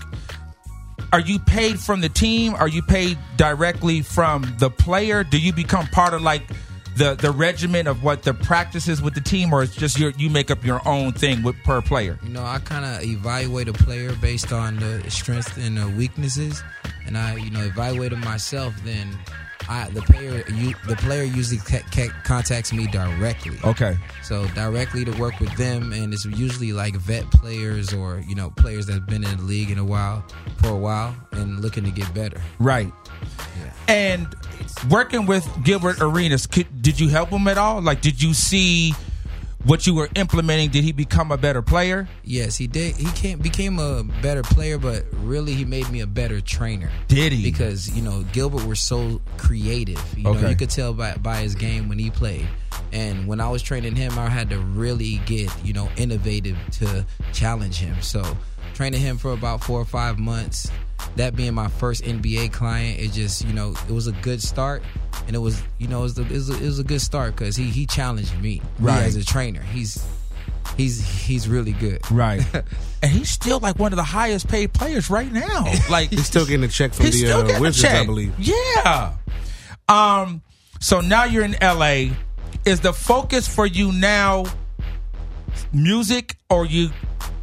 are 1.12 1.20
you 1.20 1.38
paid 1.38 1.78
from 1.78 2.00
the 2.00 2.08
team? 2.08 2.54
Are 2.54 2.66
you 2.68 2.82
paid 2.82 3.16
directly 3.36 4.00
from 4.02 4.42
the 4.58 4.70
player? 4.70 5.22
Do 5.22 5.38
you 5.38 5.52
become 5.52 5.86
part 5.88 6.14
of 6.14 6.22
like 6.22 6.42
the 7.00 7.14
the 7.14 7.30
regiment 7.30 7.88
of 7.88 8.02
what 8.02 8.22
the 8.24 8.34
practices 8.34 9.00
with 9.00 9.14
the 9.14 9.22
team, 9.22 9.54
or 9.54 9.62
it's 9.62 9.74
just 9.74 9.98
your 9.98 10.10
you 10.18 10.28
make 10.28 10.50
up 10.50 10.62
your 10.64 10.86
own 10.86 11.12
thing 11.12 11.42
with 11.42 11.56
per 11.64 11.80
player? 11.80 12.18
You 12.22 12.28
know, 12.28 12.44
I 12.44 12.58
kind 12.58 12.84
of 12.84 13.02
evaluate 13.02 13.68
a 13.68 13.72
player 13.72 14.14
based 14.16 14.52
on 14.52 14.76
the 14.76 15.02
strengths 15.10 15.56
and 15.56 15.78
the 15.78 15.88
weaknesses, 15.88 16.62
and 17.06 17.16
I, 17.16 17.36
you 17.36 17.50
know, 17.50 17.62
evaluate 17.62 18.10
them 18.10 18.20
myself. 18.20 18.74
Then, 18.84 19.18
I 19.70 19.88
the 19.90 20.02
player, 20.02 20.44
you, 20.48 20.74
the 20.88 20.96
player 20.96 21.22
usually 21.22 21.58
ca- 21.58 21.86
ca- 21.94 22.12
contacts 22.24 22.72
me 22.72 22.88
directly. 22.88 23.56
Okay. 23.62 23.96
So 24.24 24.46
directly 24.48 25.04
to 25.04 25.12
work 25.12 25.38
with 25.38 25.56
them, 25.56 25.92
and 25.92 26.12
it's 26.12 26.24
usually 26.24 26.72
like 26.72 26.96
vet 26.96 27.30
players 27.30 27.94
or 27.94 28.20
you 28.26 28.34
know 28.34 28.50
players 28.50 28.86
that've 28.86 29.06
been 29.06 29.22
in 29.22 29.36
the 29.36 29.42
league 29.44 29.70
in 29.70 29.78
a 29.78 29.84
while 29.84 30.24
for 30.58 30.70
a 30.70 30.76
while 30.76 31.14
and 31.30 31.60
looking 31.60 31.84
to 31.84 31.92
get 31.92 32.12
better. 32.12 32.40
Right. 32.58 32.92
Yeah. 33.60 33.72
And 33.86 34.36
working 34.88 35.26
with 35.26 35.48
Gilbert 35.62 36.00
Arenas, 36.00 36.48
could, 36.48 36.82
did 36.82 36.98
you 36.98 37.08
help 37.08 37.30
him 37.30 37.46
at 37.46 37.56
all? 37.56 37.80
Like, 37.80 38.00
did 38.00 38.20
you 38.20 38.34
see 38.34 38.92
what 39.64 39.86
you 39.86 39.94
were 39.94 40.08
implementing? 40.14 40.70
Did 40.70 40.84
he 40.84 40.92
become 40.92 41.30
a 41.32 41.36
better 41.36 41.62
player? 41.62 42.08
Yes, 42.24 42.56
he 42.56 42.66
did. 42.66 42.96
He 42.96 43.10
came, 43.12 43.38
became 43.38 43.78
a 43.78 44.02
better 44.22 44.42
player, 44.42 44.78
but 44.78 45.04
really 45.22 45.52
he 45.52 45.64
made 45.64 45.90
me 45.90 46.00
a 46.00 46.06
better 46.06 46.40
trainer. 46.40 46.90
Did 47.08 47.32
he? 47.32 47.42
Because 47.42 47.90
you 47.94 48.02
know 48.02 48.22
Gilbert 48.32 48.66
was 48.66 48.80
so 48.80 49.20
creative. 49.36 50.02
You 50.16 50.24
know, 50.24 50.30
Okay. 50.30 50.50
you 50.50 50.56
could 50.56 50.70
tell 50.70 50.92
by 50.94 51.14
by 51.16 51.38
his 51.38 51.54
game 51.54 51.88
when 51.88 51.98
he 51.98 52.10
played. 52.10 52.46
And 52.92 53.26
when 53.28 53.40
I 53.40 53.48
was 53.48 53.62
training 53.62 53.94
him, 53.94 54.18
I 54.18 54.28
had 54.28 54.50
to 54.50 54.58
really 54.58 55.20
get 55.26 55.50
you 55.64 55.72
know 55.72 55.88
innovative 55.96 56.56
to 56.78 57.04
challenge 57.32 57.76
him. 57.78 58.00
So 58.02 58.36
training 58.74 59.00
him 59.00 59.18
for 59.18 59.32
about 59.32 59.62
four 59.62 59.80
or 59.80 59.84
five 59.84 60.18
months. 60.18 60.70
That 61.16 61.34
being 61.36 61.54
my 61.54 61.68
first 61.68 62.02
NBA 62.04 62.52
client, 62.52 63.00
it 63.00 63.12
just 63.12 63.44
you 63.44 63.52
know 63.52 63.74
it 63.88 63.92
was 63.92 64.06
a 64.06 64.12
good 64.12 64.42
start, 64.42 64.82
and 65.26 65.34
it 65.34 65.40
was 65.40 65.62
you 65.78 65.88
know 65.88 66.00
it 66.00 66.02
was, 66.02 66.14
the, 66.14 66.22
it 66.22 66.30
was, 66.30 66.50
a, 66.50 66.54
it 66.54 66.62
was 66.66 66.78
a 66.78 66.84
good 66.84 67.00
start 67.00 67.34
because 67.36 67.56
he 67.56 67.64
he 67.64 67.86
challenged 67.86 68.34
me, 68.40 68.60
me 68.60 68.62
Right. 68.78 69.02
as 69.02 69.16
a 69.16 69.24
trainer. 69.24 69.60
He's 69.62 70.04
he's 70.76 71.00
he's 71.26 71.48
really 71.48 71.72
good. 71.72 72.08
Right. 72.10 72.42
and 73.02 73.10
he's 73.10 73.28
still 73.30 73.58
like 73.60 73.78
one 73.78 73.92
of 73.92 73.96
the 73.96 74.04
highest 74.04 74.48
paid 74.48 74.72
players 74.72 75.10
right 75.10 75.30
now. 75.32 75.72
Like 75.90 76.10
He's 76.10 76.26
still 76.26 76.46
getting 76.46 76.64
a 76.64 76.68
check 76.68 76.94
from 76.94 77.06
the 77.06 77.32
uh, 77.32 77.60
Wizards. 77.60 77.84
I 77.92 78.04
believe. 78.06 78.34
Yeah. 78.38 79.14
Um. 79.88 80.42
So 80.80 81.00
now 81.00 81.24
you're 81.24 81.44
in 81.44 81.56
LA. 81.60 82.14
Is 82.64 82.80
the 82.80 82.92
focus 82.92 83.48
for 83.52 83.66
you 83.66 83.90
now 83.92 84.44
music, 85.72 86.36
or 86.48 86.66
you 86.66 86.90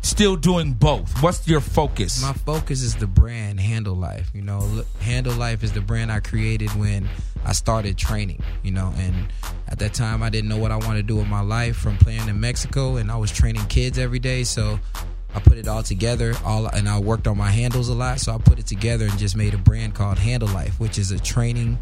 still 0.07 0.35
doing 0.35 0.73
both? 0.73 1.21
What's 1.21 1.47
your 1.47 1.61
focus? 1.61 2.21
My 2.21 2.33
focus 2.33 2.81
is 2.81 2.95
the 2.95 3.07
brand 3.07 3.59
Handle 3.59 3.95
Life. 3.95 4.29
You 4.33 4.41
know, 4.41 4.83
Handle 4.99 5.35
Life 5.35 5.63
is 5.63 5.73
the 5.73 5.81
brand 5.81 6.11
I 6.11 6.19
created 6.19 6.69
when 6.71 7.07
I 7.45 7.51
started 7.51 7.97
training. 7.97 8.41
You 8.63 8.71
know, 8.71 8.93
and 8.97 9.27
at 9.67 9.79
that 9.79 9.93
time 9.93 10.23
I 10.23 10.29
didn't 10.29 10.49
know 10.49 10.57
what 10.57 10.71
I 10.71 10.77
wanted 10.77 11.01
to 11.01 11.07
do 11.07 11.17
with 11.17 11.27
my 11.27 11.41
life 11.41 11.75
from 11.75 11.97
playing 11.97 12.27
in 12.27 12.39
Mexico, 12.39 12.95
and 12.95 13.11
I 13.11 13.17
was 13.17 13.31
training 13.31 13.65
kids 13.67 13.99
every 13.99 14.19
day. 14.19 14.43
So 14.43 14.79
I 15.35 15.39
put 15.39 15.57
it 15.57 15.67
all 15.67 15.83
together, 15.83 16.33
all 16.45 16.67
and 16.67 16.87
I 16.87 16.99
worked 16.99 17.27
on 17.27 17.37
my 17.37 17.51
handles 17.51 17.89
a 17.89 17.93
lot. 17.93 18.19
So 18.19 18.33
I 18.33 18.37
put 18.37 18.59
it 18.59 18.65
together 18.65 19.05
and 19.05 19.17
just 19.17 19.35
made 19.35 19.53
a 19.53 19.57
brand 19.57 19.93
called 19.93 20.17
Handle 20.17 20.49
Life, 20.49 20.79
which 20.79 20.97
is 20.97 21.11
a 21.11 21.19
training 21.19 21.77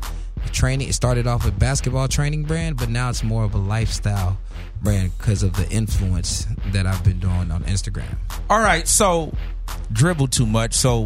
training. 0.52 0.90
It 0.90 0.94
started 0.94 1.28
off 1.28 1.46
with 1.46 1.58
basketball 1.60 2.08
training 2.08 2.44
brand, 2.44 2.78
but 2.78 2.90
now 2.90 3.10
it's 3.10 3.24
more 3.24 3.44
of 3.44 3.54
a 3.54 3.58
lifestyle 3.58 4.38
brand 4.82 5.12
because 5.18 5.44
of 5.44 5.56
the 5.56 5.68
influence 5.70 6.48
that 6.72 6.86
I've 6.86 7.04
been 7.04 7.20
doing 7.20 7.52
on 7.52 7.64
Instagram. 7.64 8.18
All 8.50 8.60
right, 8.60 8.88
so 8.88 9.34
dribble 9.92 10.28
too 10.28 10.46
much. 10.46 10.74
So 10.74 11.06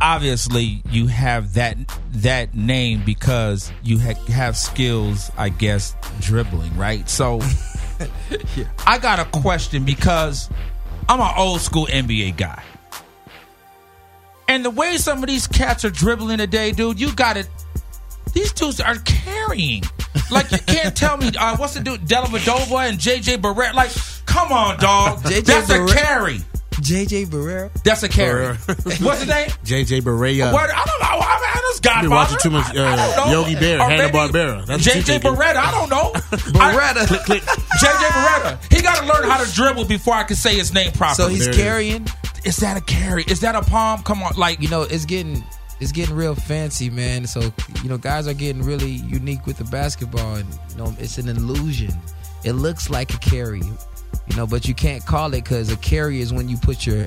obviously 0.00 0.82
you 0.90 1.06
have 1.06 1.54
that 1.54 1.76
that 2.12 2.54
name 2.54 3.02
because 3.04 3.72
you 3.82 3.98
ha- 3.98 4.20
have 4.28 4.56
skills, 4.56 5.30
I 5.38 5.48
guess, 5.48 5.94
dribbling, 6.20 6.76
right? 6.76 7.08
So 7.08 7.40
yeah. 8.56 8.64
I 8.86 8.98
got 8.98 9.18
a 9.20 9.24
question 9.40 9.84
because 9.84 10.50
I'm 11.08 11.20
an 11.20 11.32
old 11.36 11.60
school 11.60 11.86
NBA 11.86 12.36
guy. 12.36 12.62
And 14.48 14.64
the 14.64 14.70
way 14.70 14.96
some 14.98 15.22
of 15.22 15.28
these 15.28 15.46
cats 15.46 15.84
are 15.84 15.90
dribbling 15.90 16.38
today, 16.38 16.72
dude, 16.72 17.00
you 17.00 17.14
got 17.14 17.36
it. 17.36 17.48
These 18.32 18.52
dudes 18.52 18.80
are 18.80 18.96
carrying. 19.04 19.82
Like 20.30 20.50
you 20.50 20.58
can't 20.58 20.96
tell 20.96 21.16
me 21.16 21.30
uh, 21.38 21.56
what's 21.56 21.74
the 21.74 21.80
dude 21.80 22.00
Dellavedova 22.02 22.88
and 22.88 22.98
JJ 22.98 23.42
Barrett. 23.42 23.74
Like, 23.74 23.90
come 24.26 24.52
on, 24.52 24.78
dog. 24.78 25.20
JJ 25.20 25.44
That's 25.44 25.68
Barrett. 25.68 25.90
a 25.90 25.94
carry. 25.94 26.38
JJ 26.82 27.26
Barrera. 27.28 27.70
That's 27.84 28.02
a 28.02 28.08
carry. 28.08 28.46
What's 28.56 28.96
his 29.20 29.28
name? 29.28 29.48
JJ 29.64 30.00
Barrera. 30.02 30.52
What? 30.52 30.68
I 30.70 30.84
don't 30.84 31.00
know. 31.00 31.20
I 31.20 31.36
mean, 31.36 31.50
I 31.52 31.60
just 31.70 31.82
got 31.82 32.08
watching 32.08 32.38
too 32.42 32.50
much 32.50 32.74
uh, 32.74 33.28
Yogi 33.30 33.54
Bear, 33.54 33.78
Hanna 33.78 34.08
Barbera. 34.08 34.64
JJ 34.66 35.20
Barretta. 35.20 35.56
I 35.56 35.70
don't 35.70 35.90
know. 35.90 36.12
Barretta. 36.58 37.06
click, 37.06 37.20
click. 37.22 37.42
JJ 37.42 38.08
Barretta. 38.08 38.74
He 38.74 38.82
got 38.82 38.98
to 39.00 39.06
learn 39.06 39.30
how 39.30 39.44
to 39.44 39.52
dribble 39.52 39.84
before 39.84 40.14
I 40.14 40.24
can 40.24 40.34
say 40.34 40.56
his 40.56 40.72
name 40.72 40.90
properly. 40.92 41.14
So 41.14 41.28
he's 41.28 41.44
there 41.44 41.54
carrying. 41.54 42.06
Is 42.44 42.56
that 42.56 42.76
a 42.76 42.80
carry? 42.80 43.22
Is 43.24 43.40
that 43.40 43.54
a 43.54 43.62
palm? 43.62 44.02
Come 44.02 44.22
on, 44.22 44.34
like 44.36 44.60
you 44.60 44.68
know, 44.68 44.82
it's 44.82 45.04
getting 45.04 45.44
it's 45.82 45.90
getting 45.90 46.14
real 46.14 46.36
fancy, 46.36 46.88
man. 46.88 47.26
So 47.26 47.40
you 47.82 47.88
know, 47.88 47.98
guys 47.98 48.28
are 48.28 48.34
getting 48.34 48.62
really 48.62 48.90
unique 48.90 49.46
with 49.46 49.58
the 49.58 49.64
basketball, 49.64 50.36
and 50.36 50.48
you 50.70 50.76
know, 50.76 50.94
it's 51.00 51.18
an 51.18 51.28
illusion. 51.28 51.92
It 52.44 52.52
looks 52.52 52.88
like 52.88 53.12
a 53.12 53.18
carry, 53.18 53.62
you 53.62 54.36
know, 54.36 54.46
but 54.46 54.68
you 54.68 54.74
can't 54.74 55.04
call 55.04 55.34
it 55.34 55.42
because 55.42 55.72
a 55.72 55.76
carry 55.76 56.20
is 56.20 56.32
when 56.32 56.48
you 56.48 56.56
put 56.56 56.86
your 56.86 57.04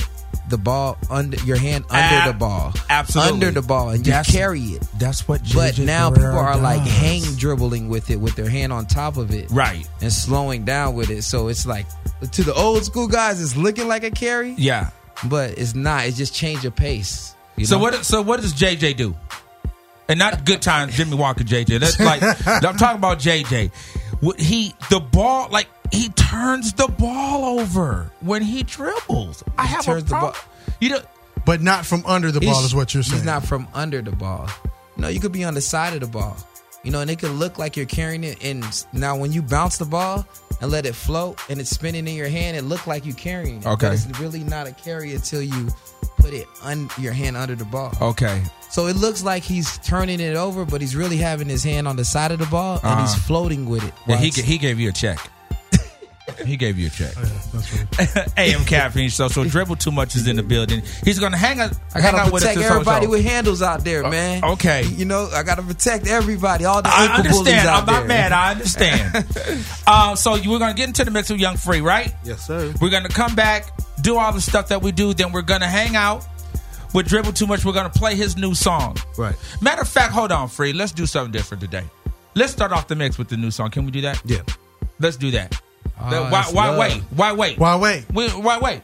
the 0.50 0.58
ball 0.58 0.98
under 1.10 1.38
your 1.46 1.55
hand 1.55 1.86
under 1.86 1.98
Ab- 1.98 2.34
the 2.34 2.38
ball, 2.38 2.74
absolutely 2.89 3.34
under 3.34 3.51
the 3.51 3.65
ball, 3.65 3.89
and 3.89 4.03
that's, 4.03 4.27
you 4.27 4.38
carry 4.38 4.62
it. 4.62 4.86
That's 5.00 5.25
what. 5.25 5.41
JJ 5.41 5.55
but 5.55 5.86
now 5.86 6.10
people 6.10 6.25
are 6.25 6.53
does. 6.53 6.62
like 6.62 6.82
hang 6.82 7.22
dribbling 7.38 7.88
with 7.88 8.12
it 8.12 8.17
with 8.17 8.36
their 8.36 8.50
hand 8.50 8.74
on 8.74 8.88
top 8.88 9.15
of 9.15 9.32
it, 9.32 9.50
right, 9.51 9.88
and 10.01 10.12
slowing 10.12 10.65
down 10.65 10.96
with 10.96 11.10
it. 11.10 11.22
So 11.22 11.48
it's 11.48 11.65
like 11.65 11.86
to 12.34 12.44
the 12.44 12.53
old 12.53 12.84
school 12.84 13.08
guys, 13.08 13.41
it's 13.41 13.55
looking 13.55 13.88
like 13.88 14.03
a 14.03 14.12
carry, 14.12 14.51
yeah, 14.58 14.89
but 15.29 15.58
it's 15.58 15.75
not. 15.75 16.08
It's 16.08 16.17
just 16.17 16.36
change 16.36 16.65
of 16.65 16.75
pace. 16.75 17.36
So 17.63 17.77
know? 17.77 17.81
what? 17.81 18.05
So 18.05 18.21
what 18.21 18.41
does 18.41 18.53
JJ 18.53 18.97
do? 18.97 19.15
And 20.07 20.19
not 20.19 20.45
good 20.45 20.62
times, 20.62 20.95
Jimmie 20.95 21.15
Walker, 21.15 21.43
JJ. 21.43 21.79
That's 21.79 22.00
like 22.00 22.21
I'm 22.47 22.77
talking 22.77 22.97
about 22.97 23.19
JJ. 23.19 23.71
He 24.39 24.74
the 24.89 25.00
ball 25.00 25.50
like 25.51 25.67
he 25.91 26.09
turns 26.09 26.74
the 26.74 26.88
ball 26.88 27.59
over 27.59 28.12
when 28.21 28.41
he 28.41 28.63
dribbles. 28.63 29.43
I 29.57 29.65
have 29.65 29.88
a 29.88 30.01
problem. 30.01 30.33
You 30.79 30.89
know, 30.89 31.00
but 31.45 31.62
not 31.62 31.85
from 31.85 32.03
under 32.05 32.31
the 32.31 32.41
ball 32.41 32.63
is 32.65 32.75
what 32.75 32.93
you're 32.93 33.03
saying. 33.03 33.19
He's 33.19 33.25
not 33.25 33.45
from 33.45 33.67
under 33.74 34.01
the 34.01 34.12
ball. 34.12 34.50
No, 34.97 35.07
you 35.07 35.19
could 35.19 35.31
be 35.31 35.43
on 35.43 35.53
the 35.53 35.62
side 35.62 35.93
of 35.93 36.00
the 36.00 36.07
ball. 36.07 36.38
You 36.83 36.91
know, 36.91 37.01
and 37.01 37.09
it 37.09 37.17
could 37.17 37.31
look 37.31 37.57
like 37.57 37.75
you're 37.75 37.88
carrying 37.88 38.24
it. 38.24 38.43
And 38.43 38.63
now, 38.93 39.17
when 39.17 39.31
you 39.31 39.41
bounce 39.41 39.77
the 39.77 39.85
ball 39.85 40.25
and 40.62 40.69
let 40.69 40.85
it 40.85 40.93
float 40.93 41.39
and 41.50 41.59
it's 41.59 41.71
spinning 41.71 42.07
in 42.07 42.13
your 42.13 42.29
hand, 42.29 42.55
it 42.55 42.62
look 42.62 42.85
like 42.85 43.05
you're 43.05 43.15
carrying 43.15 43.57
it. 43.57 43.65
Okay, 43.65 43.88
but 43.88 43.93
it's 43.93 44.19
really 44.19 44.43
not 44.43 44.67
a 44.67 44.71
carry 44.71 45.13
until 45.15 45.41
you 45.41 45.69
put 46.25 46.34
it 46.34 46.48
on 46.63 46.89
your 46.98 47.13
hand 47.13 47.38
under 47.38 47.55
the 47.55 47.65
ball. 47.65 47.91
Okay. 48.01 48.41
So 48.70 48.88
it 48.88 48.96
looks 48.96 49.24
like 49.24 49.44
he's 49.44 49.77
turning 49.79 50.20
it 50.20 50.36
over, 50.36 50.65
but 50.65 50.82
he's 50.82 50.96
really 50.96 51.17
having 51.17 51.48
his 51.48 51.63
hand 51.63 51.88
on 51.88 51.96
the 51.96 52.05
side 52.05 52.32
of 52.32 52.39
the 52.39 52.48
ball 52.48 52.77
and 52.77 52.86
uh-huh. 52.86 53.01
he's 53.01 53.15
floating 53.15 53.70
with 53.70 53.84
it. 53.88 53.94
Yeah, 54.08 54.17
he 54.17 54.29
he 54.29 54.58
gave 54.58 54.79
you 54.79 54.89
a 54.89 54.91
check. 54.91 55.20
He 56.44 56.58
gave 56.58 56.79
you 56.79 56.88
a 56.88 56.89
check. 56.89 57.13
Oh, 57.17 57.63
yeah, 58.00 58.25
AM 58.38 58.65
caffeine 58.65 59.10
show. 59.10 59.27
So 59.27 59.44
dribble 59.44 59.75
too 59.75 59.91
much 59.91 60.15
is 60.15 60.27
in 60.27 60.36
the 60.36 60.44
building. 60.44 60.82
He's 61.03 61.20
gonna 61.20 61.38
hang 61.38 61.60
out. 61.60 61.74
I 61.94 62.01
gotta 62.01 62.17
hang 62.17 62.32
protect 62.32 62.58
everybody 62.58 63.05
with 63.08 63.24
handles 63.24 63.62
out 63.62 63.84
there, 63.84 64.03
uh, 64.03 64.10
man. 64.10 64.44
okay, 64.44 64.86
you 64.86 65.05
know 65.05 65.29
I 65.34 65.44
gotta 65.44 65.62
protect 65.62 66.08
everybody. 66.08 66.65
All 66.65 66.82
the 66.82 66.89
I 66.89 67.17
understand. 67.17 67.70
I'm 67.70 67.86
not 67.86 68.08
mad. 68.08 68.32
I 68.32 68.51
understand. 68.51 69.25
uh, 69.88 70.15
so 70.15 70.34
we're 70.34 70.60
gonna 70.60 70.74
get 70.74 70.88
into 70.88 71.05
the 71.05 71.12
mix 71.12 71.29
with 71.29 71.39
Young 71.39 71.58
Free, 71.58 71.82
right? 71.82 72.13
Yes, 72.24 72.48
sir. 72.48 72.74
We're 72.82 72.89
gonna 72.89 73.10
come 73.10 73.36
back, 73.36 73.70
do 74.01 74.17
all 74.17 74.34
the 74.34 74.41
stuff 74.41 74.70
that 74.70 74.82
we 74.82 74.91
do. 74.91 75.13
Then 75.13 75.32
we're 75.32 75.44
gonna 75.44 75.67
hang 75.67 75.96
out 75.96 76.25
with 76.94 77.08
Dribble 77.08 77.34
Too 77.34 77.46
Much. 77.46 77.63
We're 77.63 77.74
gonna 77.74 77.89
play 77.89 78.15
his 78.15 78.36
new 78.36 78.55
song. 78.55 78.98
Right. 79.15 79.36
Matter 79.62 79.82
of 79.84 79.89
fact, 79.89 80.12
hold 80.12 80.32
on, 80.32 80.48
Free. 80.48 80.74
Let's 80.74 80.91
do 80.91 81.05
something 81.05 81.32
different 81.32 81.62
today. 81.62 81.84
Let's 82.34 82.51
start 82.51 82.72
off 82.72 82.88
the 82.88 82.96
mix 82.96 83.20
with 83.20 83.29
the 83.29 83.38
new 83.38 83.51
song. 83.51 83.70
Can 83.70 83.86
we 83.86 83.91
do 83.91 84.01
that? 84.01 84.22
Yeah. 84.25 84.41
Let's 85.00 85.17
do 85.17 85.32
that. 85.32 85.62
Oh, 86.00 86.30
why, 86.30 86.44
why 86.52 86.78
wait? 86.78 87.02
Why 87.16 87.34
wait? 87.34 87.58
Why 87.58 87.75
wait? 87.78 88.06
Why 88.12 88.60
wait? 88.60 88.82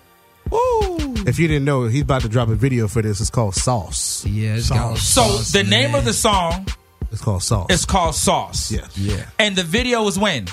Woo. 0.50 1.14
If 1.28 1.40
you 1.40 1.48
didn't 1.48 1.66
know, 1.66 1.86
he's 1.86 2.02
about 2.02 2.22
to 2.24 2.30
drop 2.30 2.50
a 2.50 2.56
video 2.56 2.88
for 2.88 3.02
this. 3.02 3.22
It's 3.22 3.30
called 3.30 3.56
Sauce. 3.56 4.26
Yeah, 4.26 4.56
it's 4.56 4.68
Sauce. 4.68 5.02
So 5.02 5.22
Sauce, 5.22 5.52
the 5.52 5.64
name 5.64 5.96
of 5.96 6.04
the 6.06 6.14
song 6.14 6.68
It's 7.12 7.22
called 7.22 7.44
Sauce. 7.44 7.68
It's 7.70 7.86
called 7.86 8.16
Sauce. 8.16 8.72
Yes. 8.72 8.98
Yeah. 8.98 9.26
And 9.40 9.56
the 9.56 9.64
video 9.64 10.06
is 10.08 10.18
when? 10.18 10.48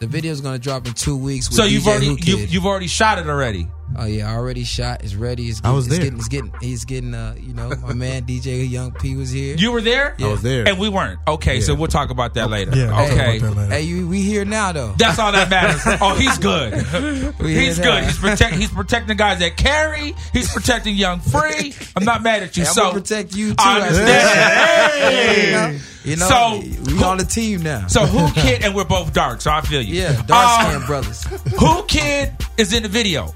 The 0.00 0.06
video 0.06 0.32
is 0.32 0.40
going 0.40 0.54
to 0.54 0.60
drop 0.60 0.86
in 0.86 0.92
two 0.92 1.16
weeks. 1.16 1.48
so 1.48 1.64
you've 1.64 1.84
DJ 1.84 1.86
already 1.88 2.06
you, 2.22 2.36
you've 2.36 2.66
already 2.66 2.88
shot 2.88 3.18
it 3.18 3.26
already. 3.28 3.68
Oh 3.96 4.06
yeah, 4.06 4.34
already 4.34 4.64
shot. 4.64 5.04
It's 5.04 5.14
ready. 5.14 5.48
It's 5.48 5.60
I 5.60 5.62
getting, 5.62 5.76
was 5.76 5.86
it's 5.86 5.94
there. 5.94 6.04
Getting, 6.04 6.18
it's 6.18 6.28
getting. 6.28 6.52
He's 6.60 6.84
getting. 6.84 7.14
Uh, 7.14 7.34
you 7.38 7.54
know, 7.54 7.70
my 7.82 7.92
man 7.92 8.22
DJ 8.26 8.68
Young 8.68 8.92
P 8.92 9.14
was 9.14 9.30
here. 9.30 9.56
You 9.56 9.72
were 9.72 9.80
there. 9.80 10.16
I 10.18 10.28
was 10.28 10.42
there. 10.42 10.66
And 10.68 10.78
we 10.78 10.88
weren't. 10.88 11.20
Okay, 11.28 11.60
so 11.60 11.74
we'll 11.74 11.88
talk 11.88 12.10
about 12.10 12.34
that 12.34 12.50
later. 12.50 12.76
Yeah, 12.76 12.94
I'll 12.94 13.08
talk 13.08 13.18
okay. 13.18 13.38
about 13.38 13.54
that 13.54 13.56
later. 13.56 13.72
Hey, 13.74 13.82
you, 13.82 14.08
we 14.08 14.22
here 14.22 14.44
now 14.44 14.72
though. 14.72 14.94
That's 14.98 15.18
all 15.18 15.32
that 15.32 15.48
matters. 15.50 15.82
oh, 16.00 16.14
he's 16.14 16.38
good. 16.38 16.74
We 17.38 17.54
he's 17.54 17.78
good. 17.78 17.86
now. 17.86 18.04
He's 18.04 18.18
protect. 18.18 18.56
He's 18.56 18.70
protecting 18.70 19.16
guys 19.16 19.38
that 19.40 19.56
carry. 19.56 20.14
He's 20.32 20.52
protecting 20.52 20.96
Young 20.96 21.20
Free. 21.20 21.74
I'm 21.96 22.04
not 22.04 22.22
mad 22.22 22.42
at 22.42 22.56
you. 22.56 22.64
Hey, 22.64 22.68
I'm 22.68 22.74
so 22.74 22.82
gonna 22.82 23.00
protect 23.00 23.34
you 23.36 23.50
too. 23.50 23.56
I 23.58 23.80
understand. 23.80 25.44
You 25.46 25.52
know, 25.52 25.80
you 26.04 26.16
know, 26.16 26.26
So, 26.26 26.92
we 26.92 27.02
on 27.02 27.16
the 27.16 27.24
team 27.24 27.62
now. 27.62 27.86
So 27.86 28.04
who 28.04 28.32
kid 28.40 28.62
and 28.62 28.74
we're 28.74 28.84
both 28.84 29.12
dark, 29.12 29.40
so 29.40 29.50
I 29.50 29.62
feel 29.62 29.80
you. 29.80 30.02
yeah, 30.02 30.22
dark 30.22 30.68
skinned 30.68 30.86
brothers. 30.86 31.26
Whoo 31.60 31.82
Kid 31.84 32.32
is 32.58 32.72
in 32.72 32.82
the 32.82 32.88
video? 32.88 33.34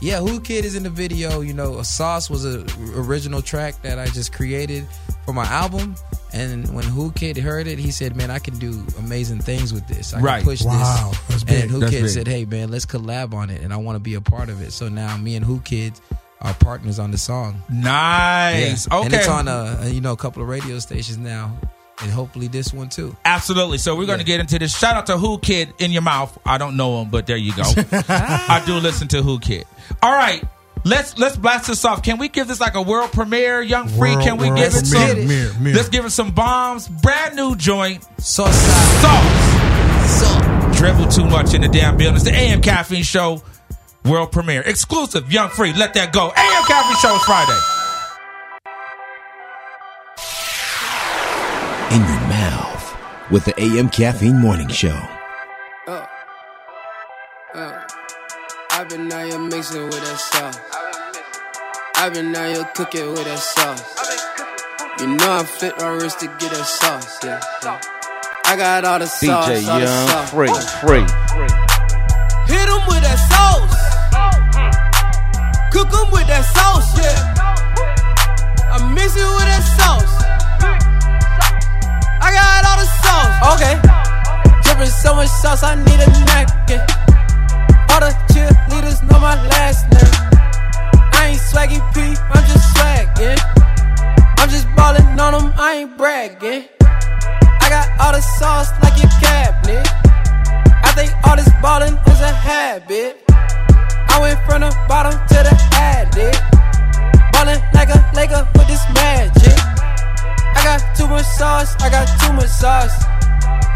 Yeah, 0.00 0.20
Whoo 0.20 0.40
Kid 0.40 0.64
is 0.64 0.76
in 0.76 0.84
the 0.84 0.90
video. 0.90 1.40
You 1.40 1.52
know, 1.54 1.82
Sauce 1.82 2.30
was 2.30 2.44
a 2.44 2.64
original 2.94 3.42
track 3.42 3.80
that 3.82 3.98
I 3.98 4.06
just 4.06 4.32
created 4.32 4.86
for 5.24 5.32
my 5.32 5.44
album. 5.46 5.96
And 6.32 6.72
when 6.74 6.84
Whoo 6.94 7.10
Kid 7.12 7.36
heard 7.36 7.66
it, 7.66 7.78
he 7.78 7.90
said, 7.90 8.14
"Man, 8.14 8.30
I 8.30 8.38
can 8.38 8.58
do 8.58 8.84
amazing 8.98 9.40
things 9.40 9.72
with 9.72 9.86
this. 9.88 10.14
I 10.14 10.20
Right. 10.20 10.38
can 10.38 10.44
push 10.50 10.62
Wow, 10.62 11.08
this." 11.10 11.20
that's 11.28 11.44
big. 11.44 11.62
And 11.62 11.70
Who 11.70 11.80
That's 11.80 11.90
Kid 11.92 12.02
big. 12.02 12.10
said, 12.10 12.28
"Hey, 12.28 12.44
man, 12.44 12.70
let's 12.70 12.86
collab 12.86 13.34
on 13.34 13.50
it, 13.50 13.60
and 13.62 13.72
I 13.72 13.76
want 13.78 13.96
to 13.96 14.00
be 14.00 14.14
a 14.14 14.20
part 14.20 14.50
of 14.50 14.60
it." 14.62 14.72
So 14.72 14.88
now 14.88 15.16
me 15.16 15.34
and 15.36 15.46
Whoo 15.46 15.60
Kid 15.64 15.94
are 16.42 16.54
partners 16.54 16.98
on 17.00 17.10
the 17.10 17.18
song. 17.18 17.62
Nice. 17.68 18.86
Yeah. 18.90 18.96
Okay. 18.98 19.06
and 19.06 19.14
it's 19.14 19.26
on 19.28 19.48
a 19.48 19.88
you 19.88 20.00
know 20.00 20.12
a 20.12 20.16
couple 20.16 20.42
of 20.42 20.48
radio 20.48 20.78
stations 20.78 21.18
now, 21.18 21.50
and 22.00 22.10
hopefully 22.10 22.48
this 22.48 22.72
one 22.72 22.88
too. 22.88 23.16
Absolutely. 23.24 23.78
So 23.78 23.96
we're 23.96 24.06
going 24.06 24.18
to 24.20 24.24
Yeah. 24.24 24.36
get 24.36 24.40
into 24.40 24.58
this. 24.58 24.76
Shout 24.76 24.96
out 24.96 25.06
to 25.06 25.16
Whoo 25.16 25.38
Kid 25.38 25.72
in 25.78 25.90
your 25.90 26.02
mouth. 26.02 26.36
I 26.46 26.58
don't 26.58 26.76
know 26.76 27.00
him, 27.02 27.10
but 27.10 27.26
there 27.26 27.36
you 27.36 27.54
go. 27.54 27.62
I 28.08 28.62
do 28.66 28.74
listen 28.74 29.08
to 29.08 29.20
Whoo 29.22 29.38
Kid. 29.40 29.64
All 30.02 30.12
right. 30.12 30.42
Let's 30.84 31.18
let's 31.18 31.36
blast 31.36 31.66
this 31.66 31.84
off. 31.84 32.02
Can 32.04 32.18
we 32.18 32.28
give 32.28 32.46
this 32.46 32.60
like 32.60 32.74
a 32.76 32.82
world 32.82 33.10
premiere, 33.10 33.60
Young 33.62 33.88
Free? 33.88 34.12
World- 34.12 34.22
Can 34.24 34.36
we 34.36 34.46
give 34.50 34.74
it 34.74 34.86
some? 34.86 35.02
premiere, 35.02 35.14
premiere, 35.26 35.50
premiere. 35.50 35.74
Let's 35.74 35.88
give 35.88 36.04
it 36.04 36.10
some 36.10 36.30
bombs. 36.30 36.86
Brand 36.86 37.34
new 37.34 37.56
joint. 37.56 38.04
Sauce 38.20 38.54
Sauce. 38.54 40.20
sauce. 40.20 40.78
Dribble 40.78 41.08
too 41.08 41.24
much 41.26 41.52
in 41.54 41.62
the 41.62 41.68
damn 41.68 41.96
building. 41.96 42.14
It's 42.14 42.24
the 42.24 42.32
AM 42.32 42.62
Caffeine 42.62 43.02
Show 43.02 43.42
world 44.04 44.30
premiere. 44.30 44.62
Exclusive. 44.62 45.32
Young 45.32 45.50
Free. 45.50 45.72
Let 45.72 45.94
that 45.94 46.12
go. 46.12 46.28
AM 46.28 46.64
Caffeine 46.66 46.96
Show 46.98 47.16
is 47.16 47.22
Friday. 47.24 47.58
In 51.90 52.00
your 52.00 52.20
mouth 52.28 52.96
with 53.30 53.44
the 53.44 53.54
AM 53.60 53.88
Caffeine 53.88 54.36
Morning 54.38 54.68
Show. 54.68 54.98
Uh, 55.86 56.06
uh, 57.54 57.82
I've 58.70 58.88
been 58.88 59.10
out 59.12 59.26
here 59.26 59.38
mixing 59.38 59.84
with 59.84 60.00
that 60.00 60.18
sauce. 60.18 60.58
I've 61.96 62.12
been 62.14 62.34
out 62.36 62.54
here 62.54 62.64
cooking 62.74 63.10
with 63.12 63.24
that 63.24 63.38
sauce. 63.38 63.82
You 65.00 65.06
know 65.16 65.32
I 65.32 65.44
flip 65.44 65.74
my 65.78 65.88
wrist 65.88 66.20
to 66.20 66.26
get 66.26 66.52
that 66.52 66.66
sauce. 66.66 67.24
Yeah, 67.24 67.40
yeah. 67.62 67.80
I 68.44 68.56
got 68.56 68.84
all 68.84 68.98
the 68.98 69.06
sauce. 69.06 69.48
DJ 69.48 69.68
all 69.68 69.78
the 69.80 69.86
Young 69.86 70.08
sauce. 70.08 70.30
Free, 70.30 70.48
free. 70.82 71.06
Hit 72.52 72.68
'em 72.68 72.82
with 72.88 73.02
that 73.02 73.18
sauce. 73.32 73.76
Cook 75.72 75.90
them 75.90 76.10
with 76.10 76.26
that 76.26 76.44
sauce, 76.44 76.98
yeah. 76.98 77.34
I 78.72 78.92
mix 78.94 79.16
it 79.16 79.24
with 79.24 79.48
that 79.48 79.64
sauce. 79.76 80.17
I 82.28 82.32
got 82.36 82.60
all 82.68 82.76
the 82.76 82.88
sauce. 83.00 83.34
Okay. 83.56 83.74
Dripping 84.60 84.92
so 84.92 85.14
much 85.14 85.32
sauce, 85.40 85.62
I 85.62 85.76
need 85.80 85.96
a 85.96 86.08
napkin. 86.28 86.80
All 87.88 88.04
the 88.04 88.12
cheerleaders 88.28 89.00
know 89.08 89.18
my 89.18 89.32
last 89.48 89.88
name. 89.88 90.12
I 91.16 91.32
ain't 91.32 91.40
swaggy 91.40 91.80
P, 91.96 92.04
I'm 92.04 92.44
just 92.44 92.76
swaggin'. 92.76 93.40
I'm 94.36 94.48
just 94.50 94.68
ballin' 94.76 95.18
on 95.18 95.32
them, 95.32 95.54
I 95.56 95.88
ain't 95.88 95.96
bragging. 95.96 96.68
I 96.82 97.66
got 97.72 97.88
all 97.98 98.12
the 98.12 98.20
sauce 98.20 98.72
like 98.82 99.00
your 99.00 99.12
cabinet. 99.24 99.88
I 100.84 100.92
think 100.92 101.10
all 101.24 101.36
this 101.36 101.48
ballin' 101.64 101.96
is 102.12 102.20
a 102.20 102.32
habit. 102.32 103.24
I 103.30 104.18
went 104.20 104.38
from 104.44 104.60
the 104.60 104.70
bottom 104.86 105.16
to 105.32 105.38
the 105.48 105.54
attic. 105.80 106.36
Ballin' 107.32 107.62
like 107.72 107.88
a 107.88 108.04
Laker 108.14 108.46
with 108.54 108.68
this 108.68 108.84
magic. 108.92 109.37
Got 110.78 110.96
too 110.96 111.08
much 111.08 111.26
sauce, 111.26 111.74
I 111.80 111.90
got 111.90 112.06
too 112.20 112.32
much 112.34 112.46
sauce. 112.46 112.94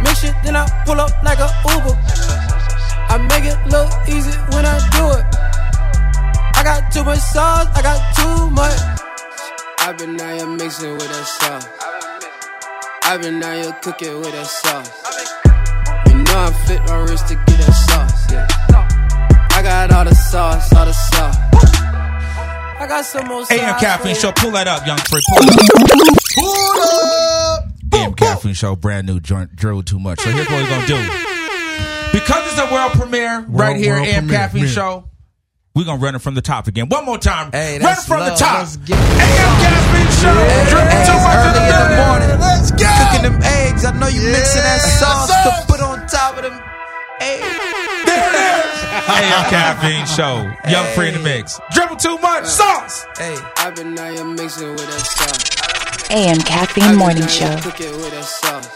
Mix 0.03 0.23
it, 0.23 0.37
then 0.45 0.55
I 0.55 0.71
pull 0.87 1.01
up 1.01 1.11
like 1.25 1.41
a 1.41 1.51
Uber. 1.67 1.99
I 3.11 3.19
make 3.27 3.43
it 3.43 3.59
look 3.67 3.91
easy 4.07 4.31
when 4.55 4.65
I 4.65 4.79
do 4.95 5.11
it. 5.19 5.27
I 6.55 6.63
got 6.63 6.93
too 6.93 7.03
much 7.03 7.19
sauce, 7.19 7.67
I 7.75 7.83
got 7.83 7.99
too 8.15 8.51
much. 8.51 8.79
I've 9.79 9.99
been 9.99 10.21
out 10.21 10.37
here 10.37 10.47
mixing 10.47 10.93
with 10.93 11.09
that 11.09 11.27
sauce. 11.27 11.67
I've 13.03 13.21
been 13.21 13.43
out 13.43 13.65
here 13.65 13.73
cooking 13.83 14.21
with 14.21 14.31
that 14.31 14.47
sauce. 14.47 14.91
You 16.07 16.23
know 16.23 16.39
I 16.39 16.53
flip 16.67 16.87
my 16.87 16.99
wrist 17.03 17.27
to 17.29 17.35
get 17.35 17.59
that 17.67 17.73
sauce, 17.73 18.31
yeah. 18.31 18.47
I 19.51 19.63
got 19.63 19.91
all 19.91 20.05
the 20.05 20.15
sauce, 20.15 20.73
all 20.73 20.87
the 20.87 20.93
sauce. 20.93 21.37
I 22.79 22.87
got 22.89 23.05
some 23.05 23.27
more 23.27 23.45
sauce. 23.45 23.59
AM 23.59 23.77
Caffeine 23.81 24.15
Show, 24.15 24.31
pull 24.31 24.53
that 24.53 24.69
up, 24.69 24.87
young 24.87 24.99
Free. 24.99 26.22
Pull 26.35 26.53
it 26.55 26.85
up. 26.85 27.65
AM 27.95 28.15
Caffeine 28.15 28.55
Show, 28.55 28.77
brand 28.77 29.07
new 29.07 29.21
joint, 29.21 29.55
drew 29.55 29.83
too 29.83 29.99
much. 29.99 30.21
So 30.21 30.31
here's 30.31 30.49
what 30.49 30.63
we're 30.63 30.69
gonna 30.69 30.87
do. 30.87 31.03
Because 32.13 32.47
it's 32.53 32.59
a 32.61 32.73
world 32.73 32.93
premiere 32.93 33.41
right 33.49 33.77
here, 33.77 33.95
world 33.97 34.07
AM 34.07 34.25
premiere, 34.25 34.39
Caffeine 34.39 34.63
yeah. 34.65 34.69
Show. 34.71 35.05
We're 35.75 35.85
gonna 35.85 36.01
run 36.03 36.15
it 36.15 36.21
from 36.21 36.35
the 36.35 36.43
top 36.43 36.67
again. 36.69 36.89
One 36.89 37.05
more 37.07 37.19
time. 37.19 37.51
Hey, 37.53 37.73
run 37.73 37.81
it 37.81 37.83
that's 37.85 38.07
from 38.07 38.21
the 38.21 38.35
top. 38.35 38.59
Let's 38.61 38.77
get 38.79 38.99
it. 38.99 39.05
AM 39.05 39.53
Caffeine 39.61 40.13
Show. 40.21 40.35
Hey, 40.35 40.71
Drew 40.71 40.79
hey, 40.81 41.05
too 41.05 41.13
it's 41.13 41.25
much 41.25 41.37
early 41.37 41.49
in 41.49 41.53
the 41.53 41.73
building. 41.73 42.07
morning. 42.07 42.41
Let's 42.41 42.71
go. 42.73 42.89
Cooking 43.01 43.23
them 43.33 43.43
eggs. 43.43 43.85
I 43.85 43.93
know 43.99 44.09
you 44.09 44.21
mixing 44.23 44.63
that 44.63 44.81
Yeah, 44.85 44.99
sauce 45.01 45.29
sauce. 45.29 45.61
to 45.61 45.73
put 45.73 45.81
on 45.81 46.07
top 46.09 46.37
of 46.37 46.43
them 46.45 46.61
eggs. 47.21 47.57
There 48.05 48.21
it 48.21 48.37
is. 48.37 48.69
AM 49.09 49.45
Caffeine 49.49 50.07
Show. 50.07 50.53
Young 50.71 50.87
Free 50.95 51.09
in 51.09 51.15
the 51.15 51.21
mix. 51.21 51.59
Dribble 51.73 51.97
too 51.97 52.19
much. 52.19 52.45
Sauce. 52.45 53.07
Hey, 53.17 53.37
I've 53.57 53.75
been 53.75 53.99
out 53.99 54.13
here 54.15 54.25
mixing 54.25 54.69
with 54.73 54.85
that 54.87 55.01
sauce. 55.01 55.82
AM 56.13 56.39
I've 56.39 56.45
Caffeine 56.45 56.97
Morning 56.97 57.23
out 57.23 57.31
here 57.31 57.57
Show. 57.57 57.71
Cooking 57.71 57.93
with 57.97 58.11
that 58.13 58.25
sauce. 58.25 58.69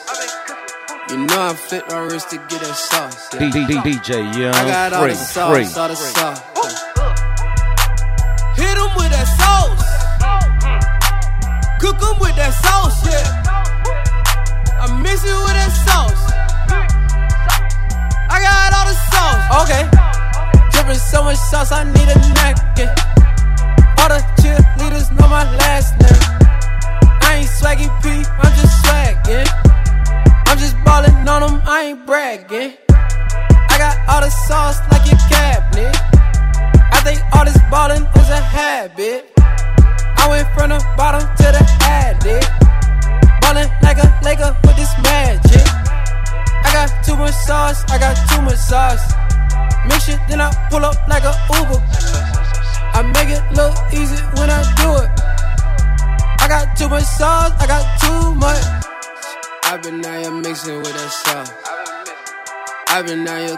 You 1.11 1.19
know 1.19 1.41
I 1.51 1.55
flip 1.55 1.85
my 1.89 1.99
wrist 2.01 2.31
to 2.31 2.37
get 2.49 2.61
that 2.63 2.75
sauce. 2.75 3.29
Yeah. 3.35 3.51
DJ 3.51 4.19
Young 4.37 4.55
I 4.55 4.65
got 4.65 4.93
all 4.93 5.03
Free, 5.03 5.13
the 5.13 5.17
sauce, 5.19 5.53
free. 5.55 5.81
all 5.83 5.89
the 5.89 5.95
sauce. 5.97 6.41
Hit 8.57 8.77
'em 8.79 8.91
with 8.97 9.11
that 9.13 9.29
sauce. 9.39 9.85
Cook 11.81 11.97
'em 12.03 12.19
with 12.19 12.37
that 12.37 12.53
sauce, 12.65 12.99
yeah. 13.07 13.43
I 14.83 14.87
mix 15.03 15.23
it 15.25 15.37
with 15.45 15.57
that 15.61 15.73
sauce. 15.87 16.23
I 18.29 18.37
got 18.41 18.73
all 18.77 18.87
the 18.91 18.97
sauce. 19.13 19.43
Okay. 19.63 19.85
Dripping 20.73 20.99
so 20.99 21.23
much 21.23 21.37
sauce, 21.37 21.71
I 21.71 21.85
need 21.85 22.09
a 22.09 22.19
napkin. 22.35 22.89
All 24.01 24.09
the 24.09 24.21
cheerleaders 24.41 24.76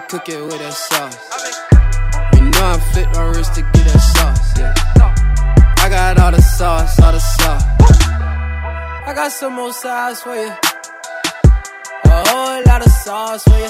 been 0.08 0.28
it 0.30 0.42
with 0.42 0.58
that 0.58 0.72
sauce. 0.72 1.18
You 2.32 2.48
know 2.48 2.64
I 2.64 2.78
flip 2.92 3.08
my 3.12 3.28
wrist 3.28 3.54
to 3.56 3.60
get 3.60 3.84
that 3.92 4.00
sauce, 4.00 4.58
yeah. 4.58 4.72
I 5.84 5.88
got 5.90 6.18
all 6.18 6.32
the 6.32 6.40
sauce, 6.40 6.98
all 7.00 7.12
the 7.12 7.20
sauce. 7.20 7.64
I 9.06 9.12
got 9.14 9.30
some 9.32 9.52
more 9.52 9.72
sauce 9.72 10.22
for 10.22 10.34
you. 10.34 10.50
A 12.04 12.28
whole 12.28 12.62
lot 12.64 12.86
of 12.86 12.90
sauce 12.90 13.44
for 13.44 13.58
you. 13.58 13.68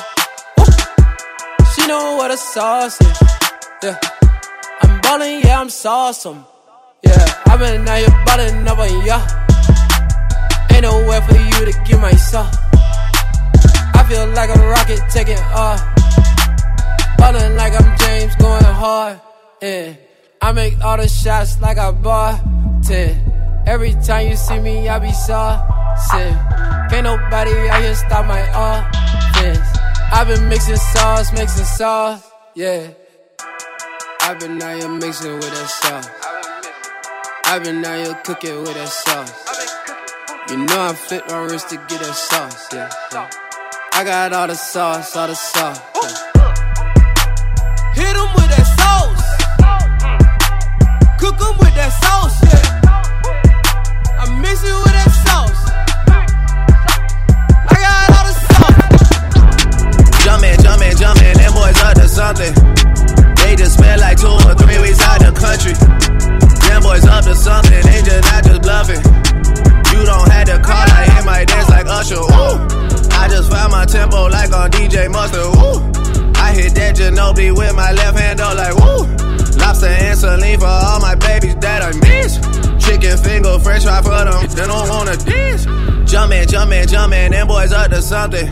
She 1.75 1.89
know 1.89 2.17
what 2.17 2.31
a 2.31 2.37
sauce 2.37 3.01
is. 3.01 3.23
Yeah. 3.83 3.99
I'm 4.83 5.01
ballin', 5.01 5.41
yeah, 5.41 5.61
I'm 5.61 5.69
sauceum. 5.69 6.45
Yeah, 7.03 7.43
I've 7.47 7.59
been 7.59 7.89
out 7.89 7.99
here 7.99 8.25
ballin' 8.25 8.69
up 8.69 8.79
on 8.79 9.05
ya. 9.05 9.19
Ain't 10.71 10.83
nowhere 10.83 11.23
for 11.23 11.37
you 11.37 11.73
to 11.73 11.73
get 11.85 11.99
my 11.99 12.13
sauce. 12.13 12.57
I 13.95 14.05
feel 14.09 14.27
like 14.29 14.51
a 14.55 14.69
rocket 14.69 15.01
taking 15.11 15.39
off. 15.53 15.99
Ballin' 17.19 17.57
like 17.57 17.75
I'm 17.79 17.99
James 17.99 18.35
going 18.37 18.65
hard. 18.65 19.21
Yeah, 19.61 19.95
I 20.41 20.53
make 20.53 20.83
all 20.83 20.97
the 20.97 21.09
shots 21.09 21.61
like 21.61 21.77
I 21.79 21.91
bought 21.91 22.41
10. 22.85 23.65
Every 23.67 23.93
time 24.07 24.29
you 24.29 24.37
see 24.37 24.59
me, 24.61 24.89
I 24.89 24.99
be 24.99 25.09
saucing. 25.09 26.35
Can't 26.91 27.05
nobody 27.05 27.69
out 27.69 27.83
here 27.83 27.95
stop 27.95 28.25
my 28.27 28.41
offense. 28.41 29.69
I've 30.11 30.27
been 30.29 30.49
mixing 30.49 30.77
sauce, 30.77 31.33
mixing 31.33 31.67
sauce, 31.67 32.31
yeah. 32.55 32.89
I've 34.23 34.39
been 34.41 34.63
out 34.63 34.79
here 34.79 34.89
mixing 34.89 35.35
with 35.35 35.51
that 35.51 35.69
sauce. 35.69 36.09
I've 37.45 37.63
been 37.65 37.85
out 37.85 38.07
here 38.07 38.15
cooking 38.25 38.59
with 38.63 38.75
that 38.75 38.89
sauce. 38.89 39.33
You 40.51 40.57
know 40.65 40.81
I 40.81 40.95
flip 40.95 41.25
my 41.29 41.45
wrist 41.45 41.69
to 41.71 41.77
get 41.77 42.01
that 42.01 42.15
sauce, 42.15 42.73
yeah. 42.73 42.91
yeah. 43.13 43.31
I 43.93 44.05
got 44.05 44.33
all 44.33 44.47
the 44.47 44.55
sauce, 44.55 45.15
all 45.15 45.27
the 45.27 45.35
sauce. 45.35 45.81
yeah. 46.03 46.28
Cook 51.39 51.55
'em 51.55 51.59
with 51.59 51.75
that 51.75 51.93
sauce, 52.03 52.37
yeah. 52.43 54.21
I 54.21 54.25
mix 54.43 54.63
it 54.65 54.75
with 54.75 54.95
that 54.99 55.11
sauce. 55.25 55.63
I 57.71 57.77
got 57.85 58.11
all 58.17 58.25
the 58.29 58.35
sauce. 58.47 58.79
Jumpin', 60.25 60.59
jumpin', 60.63 60.97
jumpin', 60.97 61.35
them 61.39 61.53
boys 61.55 61.81
up 61.83 61.95
to 61.95 62.09
something. 62.09 62.53
They 63.37 63.57
just 63.57 63.75
spent 63.79 64.01
like 64.01 64.19
two 64.19 64.27
or 64.29 64.55
three 64.55 64.79
weeks 64.81 65.01
out 65.01 65.21
the 65.21 65.33
country. 65.33 65.75
Them 66.69 66.83
boys 66.83 67.05
up 67.07 67.25
to 67.25 67.35
something, 67.35 67.81
they 67.83 68.03
just 68.03 68.25
not 68.31 68.45
just 68.45 68.63
bluffing. 68.63 69.03
You 69.93 70.05
don't 70.05 70.29
have 70.31 70.47
to 70.47 70.59
call, 70.59 70.87
I 70.99 71.05
hit 71.07 71.25
my 71.25 71.45
dance 71.45 71.69
like 71.71 71.87
Usher. 71.87 72.17
Ooh. 72.17 72.59
I 73.15 73.29
just 73.29 73.51
found 73.51 73.73
my 73.73 73.85
tempo 73.85 74.27
like 74.29 74.53
on 74.53 74.71
DJ 74.71 75.09
Mustard. 75.11 75.55
Woo. 75.57 75.79
I 76.35 76.53
hit 76.55 76.75
that 76.75 76.97
Ginobili 76.97 77.57
with 77.57 77.75
my 77.75 77.93
left 77.93 78.19
hand 78.19 78.41
up 78.41 78.57
like 78.57 78.75
woo. 78.75 79.07
Lobster 79.59 79.87
and 79.87 80.19
saline 80.19 80.59
for 80.59 80.67
all 80.67 81.01
my 81.01 81.15
babies 81.15 81.57
that 81.57 81.83
I 81.83 81.93
miss. 82.01 82.39
Chicken 82.85 83.17
finger, 83.19 83.59
french 83.59 83.85
fry 83.85 84.01
for 84.03 84.25
them, 84.25 84.47
they 84.57 84.67
don't 84.67 84.89
wanna 84.89 85.17
dish. 85.17 85.65
Jumpin', 86.11 86.49
jumpin', 86.49 86.89
jumpin', 86.89 87.33
them 87.33 87.47
boys 87.47 87.73
up 87.73 87.91
to 87.91 88.01
something. 88.01 88.49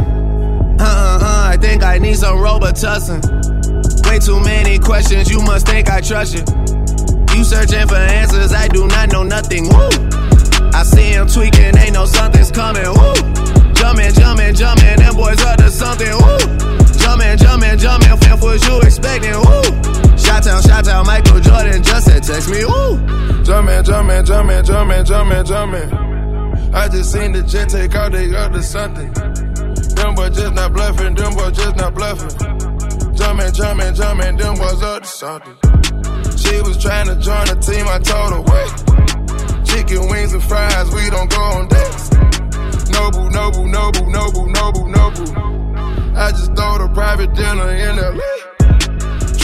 Uh 0.79 0.85
uh 0.85 1.19
uh, 1.23 1.49
I 1.53 1.57
think 1.57 1.83
I 1.83 1.99
need 1.99 2.17
some 2.17 2.37
Robitussin. 2.37 3.21
Way 4.07 4.19
too 4.19 4.41
many 4.41 4.79
questions, 4.79 5.31
you 5.31 5.41
must 5.41 5.67
think 5.67 5.89
I 5.89 6.01
trust 6.01 6.35
you. 6.35 6.45
You 7.35 7.45
searching 7.45 7.87
for 7.89 7.97
answers, 7.97 8.53
I 8.53 8.69
do 8.69 8.87
not 8.87 9.11
know 9.13 9.23
nothing. 9.23 9.69
Woo! 9.69 9.89
I 10.73 10.83
see 10.83 11.13
him 11.13 11.27
tweaking, 11.27 11.77
ain't 11.79 11.95
no 11.95 12.05
something's 12.05 12.51
coming. 12.51 12.85
Woo! 12.85 13.15
Jumpin', 13.75 14.13
jumpin', 14.15 14.55
jumpin', 14.55 14.97
them 14.99 15.15
boys 15.17 15.43
up 15.45 15.57
to 15.59 15.71
something. 15.71 16.13
Woo! 16.13 16.39
Jumpin', 17.01 17.39
jumpin', 17.39 17.79
jumpin', 17.79 18.17
fam, 18.19 18.41
what 18.41 18.67
you 18.67 18.81
expecting? 18.81 19.33
Woo! 19.33 20.06
Shot 20.17 20.43
town, 20.43 20.63
shot 20.63 21.07
Michael 21.07 21.41
Jordan 21.41 21.83
just 21.83 22.07
said 22.07 22.23
text 22.23 22.49
me. 22.51 22.65
Woo! 22.65 22.97
Jumpin', 23.45 23.85
jumpin', 23.85 24.25
jumpin', 24.25 24.65
jumpin', 24.65 25.05
jumpin', 25.05 25.47
jumpin'. 25.47 26.75
I 26.75 26.89
just 26.89 27.13
seen 27.13 27.33
the 27.33 27.43
jet 27.43 27.69
take 27.69 27.95
out, 27.95 28.13
they 28.13 28.29
to 28.29 28.63
something. 28.63 29.13
Them 29.13 30.15
boys 30.15 30.37
just 30.37 30.55
not 30.55 30.73
bluffing, 30.73 31.15
them 31.15 31.35
boys 31.35 31.57
just 31.57 31.77
not 31.77 31.95
bluffing. 31.95 32.31
Jumpin', 33.15 33.53
jumpin', 33.53 33.95
jumpin', 33.95 34.37
them 34.37 34.55
boys 34.57 34.83
up 34.83 35.03
to 35.03 35.09
something. 35.09 35.57
She 36.37 36.61
was 36.63 36.77
trying 36.79 37.07
to 37.07 37.17
join 37.17 37.47
the 37.47 37.57
team, 37.61 37.87
I 37.89 37.99
told 38.01 38.33
her, 38.33 38.43
wait. 38.45 39.67
Chicken 39.67 40.09
wings 40.11 40.33
and 40.33 40.43
fries, 40.43 40.91
we 40.93 41.11
don't 41.11 41.31
go 41.31 41.41
on 41.41 41.69
dates. 41.69 42.09
Nobu, 42.93 43.31
Nobu, 43.31 43.63
Nobu, 43.69 44.03
Nobu, 44.13 44.53
Nobu, 44.53 44.83
Nobu. 44.93 46.17
I 46.17 46.31
just 46.31 46.55
throw 46.57 46.79
the 46.79 46.91
private 46.95 47.35
dinner 47.35 47.71
in 47.71 47.97
LA. 47.97 48.36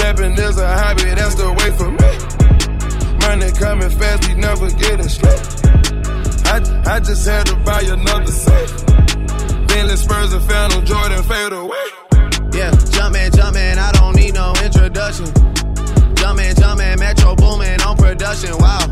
Trapping 0.03 0.33
is 0.33 0.59
a 0.59 0.67
hobby, 0.67 1.15
that's 1.15 1.37
the 1.37 1.47
way 1.47 1.71
for 1.79 1.87
me. 1.87 2.11
Money 3.23 3.53
coming 3.55 3.89
fast, 3.89 4.27
we 4.27 4.35
never 4.35 4.69
get 4.75 4.99
it 4.99 5.09
straight. 5.09 5.39
I, 6.51 6.59
I 6.91 6.99
just 6.99 7.25
had 7.25 7.47
to 7.47 7.55
buy 7.63 7.83
another 7.87 8.27
safe. 8.27 8.87
Bentley 9.71 9.95
Spurs 9.95 10.33
and 10.33 10.43
Phantom 10.43 10.85
Jordan 10.85 11.23
fade 11.23 11.53
away. 11.53 11.87
Yeah, 12.51 12.75
jumpin', 12.91 13.31
jumpin', 13.31 13.79
I 13.79 13.93
don't 13.93 14.17
need 14.17 14.35
no 14.35 14.53
introduction. 14.65 15.31
Jumpin', 16.19 16.57
jumpin', 16.59 16.99
Metro 16.99 17.37
Boomin 17.37 17.81
on 17.83 17.97
production, 17.97 18.59
wow. 18.59 18.83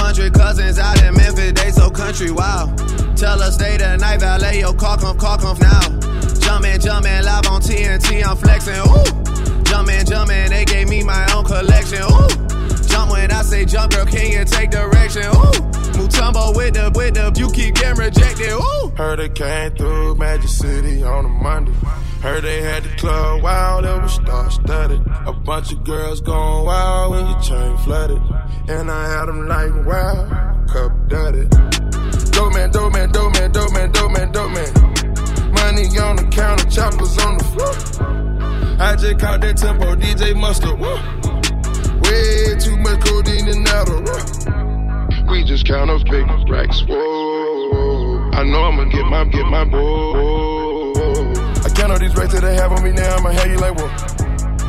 Hundred 0.00 0.32
cousins 0.32 0.78
out 0.78 0.96
in 1.04 1.12
Memphis, 1.14 1.52
they 1.52 1.70
so 1.70 1.90
country, 1.90 2.30
wow. 2.30 2.74
Tell 3.14 3.42
us 3.42 3.56
stay 3.56 3.76
the 3.76 3.98
night, 3.98 4.20
valet 4.20 4.60
your 4.60 4.72
car, 4.72 4.96
come, 4.96 5.18
car, 5.18 5.36
come 5.36 5.58
now. 5.60 5.84
Jumpin', 6.40 6.80
jumpin', 6.80 7.24
live 7.28 7.44
on 7.44 7.60
TNT, 7.60 8.24
I'm 8.24 8.38
flexin', 8.38 8.80
ooh. 8.88 9.45
Jumpin', 9.68 10.06
jumpin', 10.06 10.50
they 10.50 10.64
gave 10.64 10.88
me 10.88 11.02
my 11.02 11.26
own 11.34 11.44
collection, 11.44 12.02
ooh. 12.02 12.86
Jump 12.88 13.10
when 13.10 13.30
I 13.30 13.42
say 13.42 13.64
jump, 13.64 13.92
girl, 13.92 14.06
can 14.06 14.30
you 14.30 14.44
take 14.44 14.70
direction, 14.70 15.22
ooh. 15.24 15.76
Mutombo 15.96 16.56
with 16.56 16.74
the, 16.74 16.92
with 16.94 17.14
the, 17.14 17.32
you 17.38 17.50
keep 17.50 17.74
getting 17.74 17.98
rejected, 17.98 18.52
ooh. 18.52 18.92
Heard 18.96 19.20
it 19.20 19.34
came 19.34 19.74
through 19.74 20.14
Magic 20.16 20.48
City 20.48 21.02
on 21.02 21.24
a 21.24 21.28
Monday. 21.28 21.72
Heard 22.22 22.44
they 22.44 22.62
had 22.62 22.82
the 22.82 22.88
club 22.96 23.42
wild, 23.42 23.84
it 23.84 24.02
was 24.02 24.14
star 24.14 24.50
studded. 24.50 25.02
A 25.26 25.32
bunch 25.32 25.72
of 25.72 25.84
girls 25.84 26.20
going 26.20 26.64
wild 26.64 27.10
when 27.12 27.26
your 27.26 27.40
chain 27.40 27.76
flooded. 27.78 28.22
And 28.68 28.90
I 28.90 29.10
had 29.10 29.26
them 29.26 29.46
like 29.46 29.86
wow, 29.86 30.64
cup 30.66 30.92
dirty. 31.08 31.46
Dope 32.30 32.52
man, 32.54 32.70
dope 32.70 32.92
man, 32.92 33.12
dope 33.12 33.32
man, 33.34 33.52
dope 33.52 33.72
man, 33.72 33.92
dope 33.92 34.12
man, 34.12 34.32
dope 34.32 34.50
man. 34.50 34.72
Money 35.52 35.86
on 35.98 36.16
the 36.16 36.28
counter, 36.32 36.68
choppers 36.70 37.18
on 37.18 37.38
the 37.38 37.44
floor. 37.44 38.35
I 38.78 38.94
just 38.94 39.18
caught 39.18 39.40
that 39.40 39.56
tempo, 39.56 39.94
DJ 39.96 40.36
Mustard. 40.36 40.78
Woo. 40.78 40.96
Way 42.04 42.56
too 42.60 42.76
much 42.76 43.00
codeine 43.00 43.48
and 43.48 43.66
Adderall. 43.66 45.30
We 45.30 45.44
just 45.44 45.66
count 45.66 45.90
up 45.90 46.04
big 46.04 46.26
racks. 46.50 46.82
Whoa, 46.86 48.30
I 48.34 48.44
know 48.44 48.62
I'ma 48.64 48.84
get 48.84 49.06
my 49.06 49.24
get 49.24 49.46
my 49.46 49.64
boy. 49.64 51.32
I 51.64 51.70
count 51.70 51.92
all 51.92 51.98
these 51.98 52.14
racks 52.16 52.34
that 52.34 52.42
they 52.42 52.54
have 52.54 52.70
on 52.70 52.84
me 52.84 52.92
now. 52.92 53.16
I'ma 53.16 53.30
have 53.30 53.50
you 53.50 53.56
like 53.56 53.78
whoa. 53.78 53.88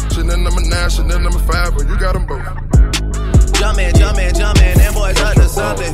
Chanel 0.10 0.38
number 0.38 0.62
nine, 0.62 0.90
Chanel 0.90 1.20
number 1.20 1.40
five, 1.40 1.76
but 1.76 1.88
you 1.88 2.00
got 2.00 2.14
them 2.14 2.26
both. 2.26 2.46
Jumpin', 3.60 3.94
jumpin', 3.94 4.34
jumpin', 4.34 4.78
them 4.78 4.94
boys 4.94 5.20
up 5.20 5.36
to 5.36 5.50
something. 5.50 5.94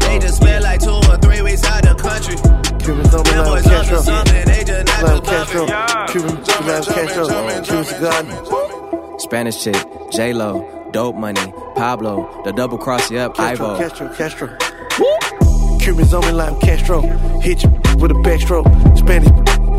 They 0.00 0.18
just 0.18 0.36
spent 0.42 0.64
like 0.64 0.80
two 0.80 0.90
or 0.90 1.16
three 1.18 1.42
weeks 1.42 1.64
out 1.64 1.84
the 1.84 1.94
country. 1.94 2.69
Cubans 2.90 3.10
don't 3.10 3.24
Them 3.24 3.44
boys 3.44 3.66
up 3.68 3.86
to 3.86 3.98
something, 4.02 4.44
they 4.46 4.64
just 4.64 4.86
not 4.86 5.02
Love 5.04 5.22
too 5.22 5.30
Castro. 5.30 5.66
bumpin'. 5.66 6.06
Cuban, 6.08 6.44
Cuban 6.44 6.82
Castro. 6.82 7.62
Cuban 7.62 8.00
God. 8.00 9.20
Spanish 9.20 9.62
chick, 9.62 9.76
J 10.10 10.32
Lo, 10.32 10.88
Dope 10.90 11.14
Money, 11.14 11.52
Pablo, 11.76 12.42
the 12.44 12.52
double 12.52 12.78
cross 12.78 13.08
you 13.08 13.18
up, 13.18 13.36
Castro, 13.36 13.66
Ivo. 13.74 13.78
Castro, 13.78 14.08
Castro. 14.16 14.56
Cubans 15.78 16.12
on 16.12 16.26
me 16.26 16.32
like 16.32 16.60
Castro. 16.60 17.00
Hit 17.40 17.62
you 17.62 17.70
with 18.00 18.10
a 18.10 18.20
backstroke. 18.26 18.66
Spanish 18.98 19.28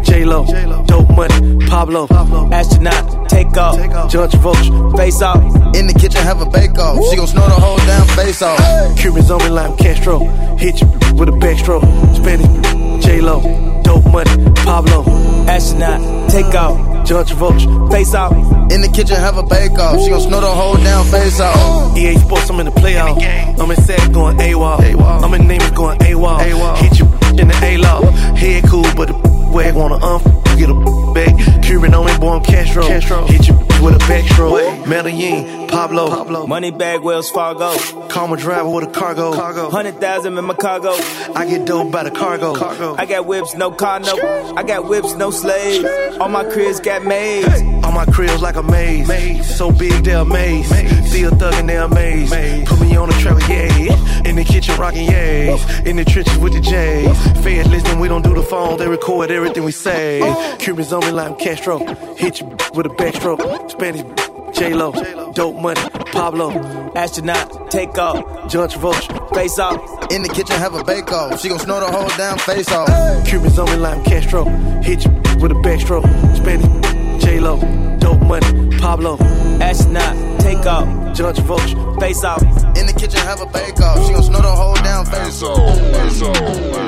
J 0.03 0.25
Lo, 0.25 0.45
dope 0.85 1.09
money, 1.11 1.65
Pablo, 1.67 2.07
Astronaut, 2.51 3.29
take 3.29 3.55
off. 3.57 4.11
Judge 4.11 4.33
Vulture. 4.35 4.91
Face 4.97 5.21
off. 5.21 5.41
In 5.75 5.87
the 5.87 5.93
kitchen, 5.93 6.21
have 6.21 6.41
a 6.41 6.45
bake 6.45 6.77
off. 6.77 6.97
She 7.09 7.15
gon' 7.15 7.27
snort 7.27 7.49
the 7.49 7.55
whole 7.55 7.77
damn 7.77 8.07
face 8.15 8.41
off. 8.41 8.59
Cubans 8.97 9.31
on 9.31 9.39
me 9.39 9.49
like 9.49 9.77
Castro. 9.77 10.19
Hit 10.57 10.81
you 10.81 10.87
with 11.15 11.29
a 11.29 11.31
backstroke. 11.31 11.83
Spanish 12.15 13.03
J 13.03 13.21
Lo, 13.21 13.41
dope 13.83 14.05
money, 14.11 14.31
Pablo, 14.65 15.03
Astronaut, 15.47 16.29
take 16.29 16.53
off. 16.55 17.05
Judge 17.05 17.31
Vulture. 17.33 17.87
Face 17.89 18.13
off. 18.13 18.31
In 18.71 18.81
the 18.81 18.87
kitchen, 18.93 19.17
have 19.17 19.37
a 19.37 19.43
bake 19.43 19.77
off. 19.79 19.99
She 20.01 20.09
gon' 20.09 20.21
snort 20.21 20.43
the 20.43 20.51
whole 20.51 20.75
damn 20.75 21.03
face 21.05 21.39
off. 21.39 21.97
EA 21.97 22.15
Sports, 22.19 22.49
I'm 22.49 22.59
in 22.59 22.67
the 22.67 22.71
playoff. 22.71 23.17
I'm 23.59 23.71
in 23.71 23.77
SAG 23.77 24.13
going 24.13 24.37
AWOL. 24.37 25.23
I'm 25.23 25.33
in 25.33 25.47
Neighbors 25.47 25.71
going 25.71 25.99
AWOL. 25.99 26.77
Hit 26.77 26.99
you 26.99 27.05
in 27.39 27.47
the 27.47 27.59
A-Law. 27.63 28.01
Head 28.35 28.63
cool, 28.69 28.85
but 28.95 29.07
the 29.09 29.40
wag 29.51 29.75
wanna 29.75 30.03
um 30.03 30.21
get 30.57 30.69
a 30.69 30.73
back. 31.13 31.63
Cuban 31.63 31.93
on 31.93 32.05
me, 32.05 32.17
boy, 32.17 32.35
I'm 32.35 32.43
Castro. 32.43 32.83
Hit 33.25 33.47
you 33.47 33.55
with 33.81 33.95
a 33.95 33.99
backstroke. 34.07 34.87
Medellin, 34.87 35.67
Pablo. 35.67 36.09
Pablo. 36.09 36.47
Money 36.47 36.71
bag, 36.71 37.01
Wells 37.01 37.29
Fargo. 37.29 37.75
Call 38.09 38.27
my 38.27 38.35
driver 38.35 38.69
with 38.69 38.87
a 38.87 38.91
cargo. 38.91 39.31
Hundred 39.69 39.99
thousand 39.99 40.37
in 40.37 40.45
my 40.45 40.53
cargo. 40.53 40.93
I 41.35 41.45
get 41.47 41.65
dope 41.65 41.91
by 41.91 42.03
the 42.03 42.11
cargo. 42.11 42.53
I 42.95 43.05
got 43.05 43.25
whips, 43.25 43.55
no 43.55 43.71
car, 43.71 43.99
no. 43.99 44.53
I 44.55 44.63
got 44.63 44.87
whips, 44.87 45.13
no 45.15 45.31
slaves. 45.31 46.17
All 46.17 46.29
my 46.29 46.43
cribs 46.43 46.79
got 46.79 47.03
maids. 47.03 47.61
All 47.83 47.91
my 47.91 48.05
cribs 48.05 48.41
like 48.41 48.55
a 48.55 48.63
maze. 48.63 49.07
maze. 49.07 49.55
So 49.57 49.71
big, 49.71 50.03
they're 50.03 50.19
amazed. 50.19 50.69
Still 51.07 51.31
thuggin', 51.31 51.67
they're 51.67 51.83
amazed. 51.83 52.67
Put 52.67 52.79
me 52.81 52.95
on 52.95 53.09
the 53.09 53.15
trailer, 53.15 53.39
yeah. 53.41 54.27
In 54.27 54.35
the 54.35 54.43
kitchen, 54.43 54.77
rockin' 54.79 55.07
yays. 55.07 55.85
In 55.85 55.95
the 55.95 56.05
trenches 56.05 56.37
with 56.37 56.53
the 56.53 56.61
J's. 56.61 57.17
Fed 57.43 57.67
listen, 57.67 57.99
we 57.99 58.07
don't 58.07 58.23
do 58.23 58.33
the 58.33 58.43
phone. 58.43 58.77
They 58.77 58.87
record 58.87 59.31
everything 59.41 59.63
we 59.63 59.71
say. 59.71 60.21
Cubans 60.60 60.93
on 60.93 61.01
me 61.01 61.12
like 61.12 61.32
I'm 61.32 61.36
Castro. 61.38 61.80
Hit 62.15 62.39
you 62.39 62.47
with 62.73 62.86
a 62.86 62.89
backstroke. 62.89 63.71
Spanish 63.71 64.04
J 64.56 64.73
Lo. 64.73 64.91
Dope 65.34 65.60
money. 65.60 65.82
Pablo. 66.12 66.51
Astronaut, 66.95 67.71
take 67.71 67.97
off. 67.97 68.51
Judge 68.51 68.75
Vulture. 68.75 69.17
Face 69.34 69.58
off. 69.58 70.12
In 70.12 70.21
the 70.21 70.30
kitchen, 70.30 70.56
have 70.58 70.75
a 70.75 70.84
bake 70.84 71.12
off. 71.12 71.41
She 71.41 71.49
gon' 71.49 71.58
snort 71.60 71.84
the 71.84 71.91
whole 71.91 72.08
damn 72.17 72.38
face 72.38 72.71
off. 72.71 72.88
Cubans 73.25 73.58
on 73.58 73.65
me 73.65 73.77
like 73.77 73.97
I'm 73.97 74.04
Castro. 74.04 74.43
Hit 74.84 75.06
you 75.06 75.12
with 75.41 75.51
a 75.51 75.56
backstroke. 75.56 76.06
Spanish 76.36 77.23
J 77.23 77.39
Lo. 77.39 77.58
Dope 77.97 78.21
money. 78.21 78.77
Pablo. 78.77 79.17
Astronaut, 79.60 80.39
take 80.41 80.65
off. 80.67 80.88
Judge 81.15 81.39
Vulture. 81.39 81.77
Face 81.99 82.23
off. 82.23 82.43
In 82.77 82.86
the 82.86 82.93
kitchen, 82.95 83.19
have 83.21 83.41
a 83.41 83.47
bake 83.47 83.80
off. 83.82 84.06
She 84.06 84.13
gon' 84.13 84.23
snort 84.23 84.43
the 84.43 84.51
whole 84.51 84.75
damn 84.75 85.06
face 85.06 85.41
off. 85.41 86.82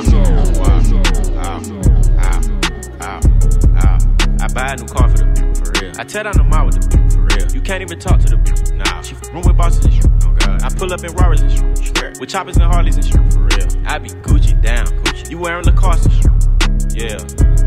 I 4.44 4.48
buy 4.48 4.74
a 4.74 4.76
new 4.76 4.86
car 4.86 5.08
for 5.08 5.20
the 5.20 5.28
people, 5.32 5.56
for 5.56 5.72
real. 5.80 5.94
I 5.98 6.04
tear 6.04 6.24
down 6.24 6.36
the 6.36 6.44
mall 6.44 6.66
with 6.66 6.76
the 6.76 6.84
people, 6.84 7.10
for 7.16 7.24
real. 7.32 7.48
You 7.56 7.62
can't 7.62 7.82
even 7.82 7.98
talk 7.98 8.20
to 8.20 8.28
the 8.28 8.38
people. 8.44 8.76
Nah, 8.76 9.02
she 9.02 9.16
room 9.32 9.44
with 9.48 9.56
bosses 9.56 9.86
and 9.86 9.94
shit. 9.94 10.06
Oh 10.28 10.36
God. 10.36 10.62
I 10.62 10.70
pull 10.76 10.92
up 10.92 11.00
in 11.00 11.16
Rarers 11.16 11.40
and 11.40 11.50
shit. 11.50 11.96
Sure. 11.96 12.12
With 12.20 12.28
choppers 12.28 12.58
and 12.58 12.66
Harleys 12.66 12.98
and 12.98 13.06
shit, 13.06 13.24
for 13.32 13.40
real. 13.40 13.88
I 13.88 14.00
be 14.00 14.10
Gucci 14.28 14.60
down, 14.62 14.88
Gucci. 15.08 15.32
You 15.32 15.40
wearing 15.40 15.64
Lacoste 15.64 16.12
and 16.12 16.14
shit. 16.14 16.32
Yeah, 16.92 17.18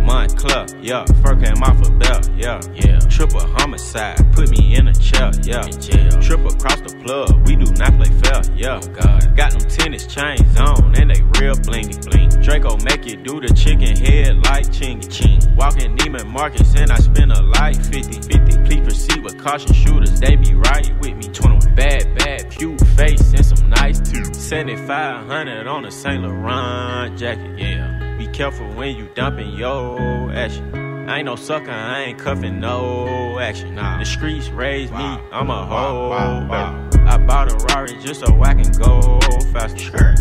Moncler, 0.05 0.69
yeah, 0.85 1.05
fur 1.25 1.35
came 1.35 1.62
off 1.65 1.81
a 1.81 1.91
belt, 1.93 2.31
yeah, 2.37 2.61
yeah. 2.75 3.01
Triple 3.09 3.41
homicide, 3.41 4.21
put 4.33 4.51
me 4.51 4.77
in 4.77 4.89
a 4.89 4.95
chair, 4.95 5.33
yeah. 5.43 5.65
In 5.65 5.81
jail. 5.81 6.12
Triple 6.21 6.53
across 6.53 6.81
the 6.83 6.95
plug, 7.07 7.47
we 7.47 7.57
do 7.57 7.71
not 7.75 7.95
play 7.97 8.11
fair, 8.21 8.42
yeah. 8.57 8.81
Oh 8.83 8.88
God. 8.88 9.37
Got 9.37 9.53
them 9.53 9.69
tennis 9.69 10.07
chains 10.07 10.57
on, 10.59 10.95
and 10.97 11.11
they 11.11 11.23
real 11.40 11.55
blingy, 11.55 12.05
bling. 12.11 12.29
Draco 12.42 12.77
make 12.79 13.07
you 13.07 13.16
do 13.16 13.40
the 13.40 13.53
chicken 13.55 13.97
head 13.97 14.37
like 14.45 14.66
chingy, 14.66 15.09
ching. 15.11 15.40
Walking 15.57 15.97
Neiman 15.97 16.27
Marcus, 16.27 16.75
and 16.75 16.90
I 16.90 16.99
spend 16.99 17.33
a 17.33 17.42
life 17.42 17.77
50, 17.88 18.23
50. 18.23 18.62
Please 18.64 18.81
proceed 18.81 19.23
with 19.23 19.38
caution 19.38 19.73
shooters, 19.73 20.19
they 20.21 20.37
be 20.37 20.55
right 20.55 20.90
with 21.01 21.16
me. 21.16 21.29
21. 21.29 21.75
Bad, 21.75 22.19
bad, 22.19 22.51
pew 22.51 22.77
face, 22.97 23.33
and 23.35 23.45
some 23.45 23.69
nice 23.71 24.01
teeth. 24.01 24.35
7500 24.35 25.66
on 25.66 25.85
a 25.85 25.90
Saint 25.90 26.23
Laurent 26.23 27.19
jacket, 27.19 27.59
yeah. 27.59 28.16
Be 28.19 28.27
careful 28.29 28.66
when 28.75 28.97
you 28.97 29.09
dumping 29.14 29.51
your 29.51 30.33
action. 30.33 30.86
I 31.09 31.19
ain't 31.19 31.27
no 31.27 31.37
sucker, 31.37 31.71
I 31.71 32.05
ain't 32.05 32.19
cuffing 32.19 32.59
no 32.59 33.38
action. 33.38 33.77
Nah. 33.77 33.99
The 33.99 34.05
streets 34.05 34.49
raised 34.49 34.92
me, 34.92 34.99
I'm 34.99 35.51
a 35.51 35.64
hoe. 35.64 36.11
I 36.11 37.16
bought 37.19 37.53
a 37.53 37.57
Rari 37.66 37.97
just 38.03 38.21
so 38.21 38.42
I 38.42 38.55
can 38.55 38.73
go 38.73 39.21
faster. 39.53 40.14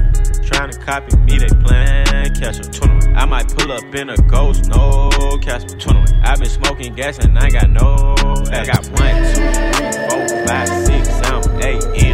Trying 0.43 0.71
to 0.71 0.80
copy 0.80 1.17
me, 1.17 1.39
they 1.39 1.48
plan 1.48 2.06
catch 2.36 2.60
up. 2.60 2.71
21. 2.71 3.15
I 3.15 3.26
might 3.26 3.48
pull 3.48 3.71
up 3.71 3.95
in 3.95 4.10
a 4.10 4.17
ghost, 4.17 4.67
no 4.67 5.10
Casper. 5.41 5.78
21. 5.78 6.13
i 6.24 6.36
been 6.36 6.50
smoking 6.50 6.93
gas 6.93 7.17
and 7.19 7.38
I 7.38 7.50
got 7.50 7.69
no. 7.69 8.15
I 8.52 8.65
got 8.65 8.86
one, 9.00 9.15
two, 9.34 9.41
three, 9.74 9.91
four, 10.08 10.45
five, 10.45 10.69
six, 10.69 11.10
seven, 11.10 11.63
eight 11.63 12.05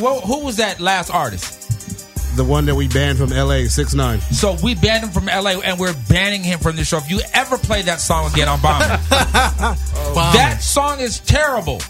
mix. 0.00 0.02
Young 0.02 0.20
Free, 0.20 0.28
who, 0.30 0.40
who 0.40 0.44
was 0.44 0.56
that 0.56 0.80
last 0.80 1.10
artist? 1.10 2.36
The 2.36 2.44
one 2.44 2.66
that 2.66 2.74
we 2.74 2.86
banned 2.88 3.16
from 3.16 3.30
LA, 3.30 3.64
six 3.64 3.94
nine. 3.94 4.20
So 4.20 4.56
we 4.62 4.74
banned 4.74 5.04
him 5.04 5.10
from 5.10 5.24
LA, 5.26 5.60
and 5.64 5.78
we're 5.80 5.94
banning 6.10 6.42
him 6.42 6.58
from 6.58 6.76
the 6.76 6.84
show. 6.84 6.98
If 6.98 7.10
you 7.10 7.20
ever 7.32 7.56
play 7.56 7.80
that 7.82 7.98
song 8.00 8.30
again, 8.30 8.46
I'm 8.46 8.60
bombing. 8.60 8.88
that 9.10 10.58
song 10.60 11.00
is 11.00 11.20
terrible. 11.20 11.80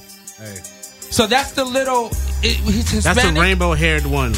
So 1.10 1.26
that's 1.26 1.52
the 1.52 1.64
little. 1.64 2.06
It, 2.42 2.56
he's 2.58 2.90
Hispanic. 2.90 3.22
That's 3.22 3.34
the 3.34 3.40
rainbow 3.40 3.72
haired 3.74 4.06
one. 4.06 4.34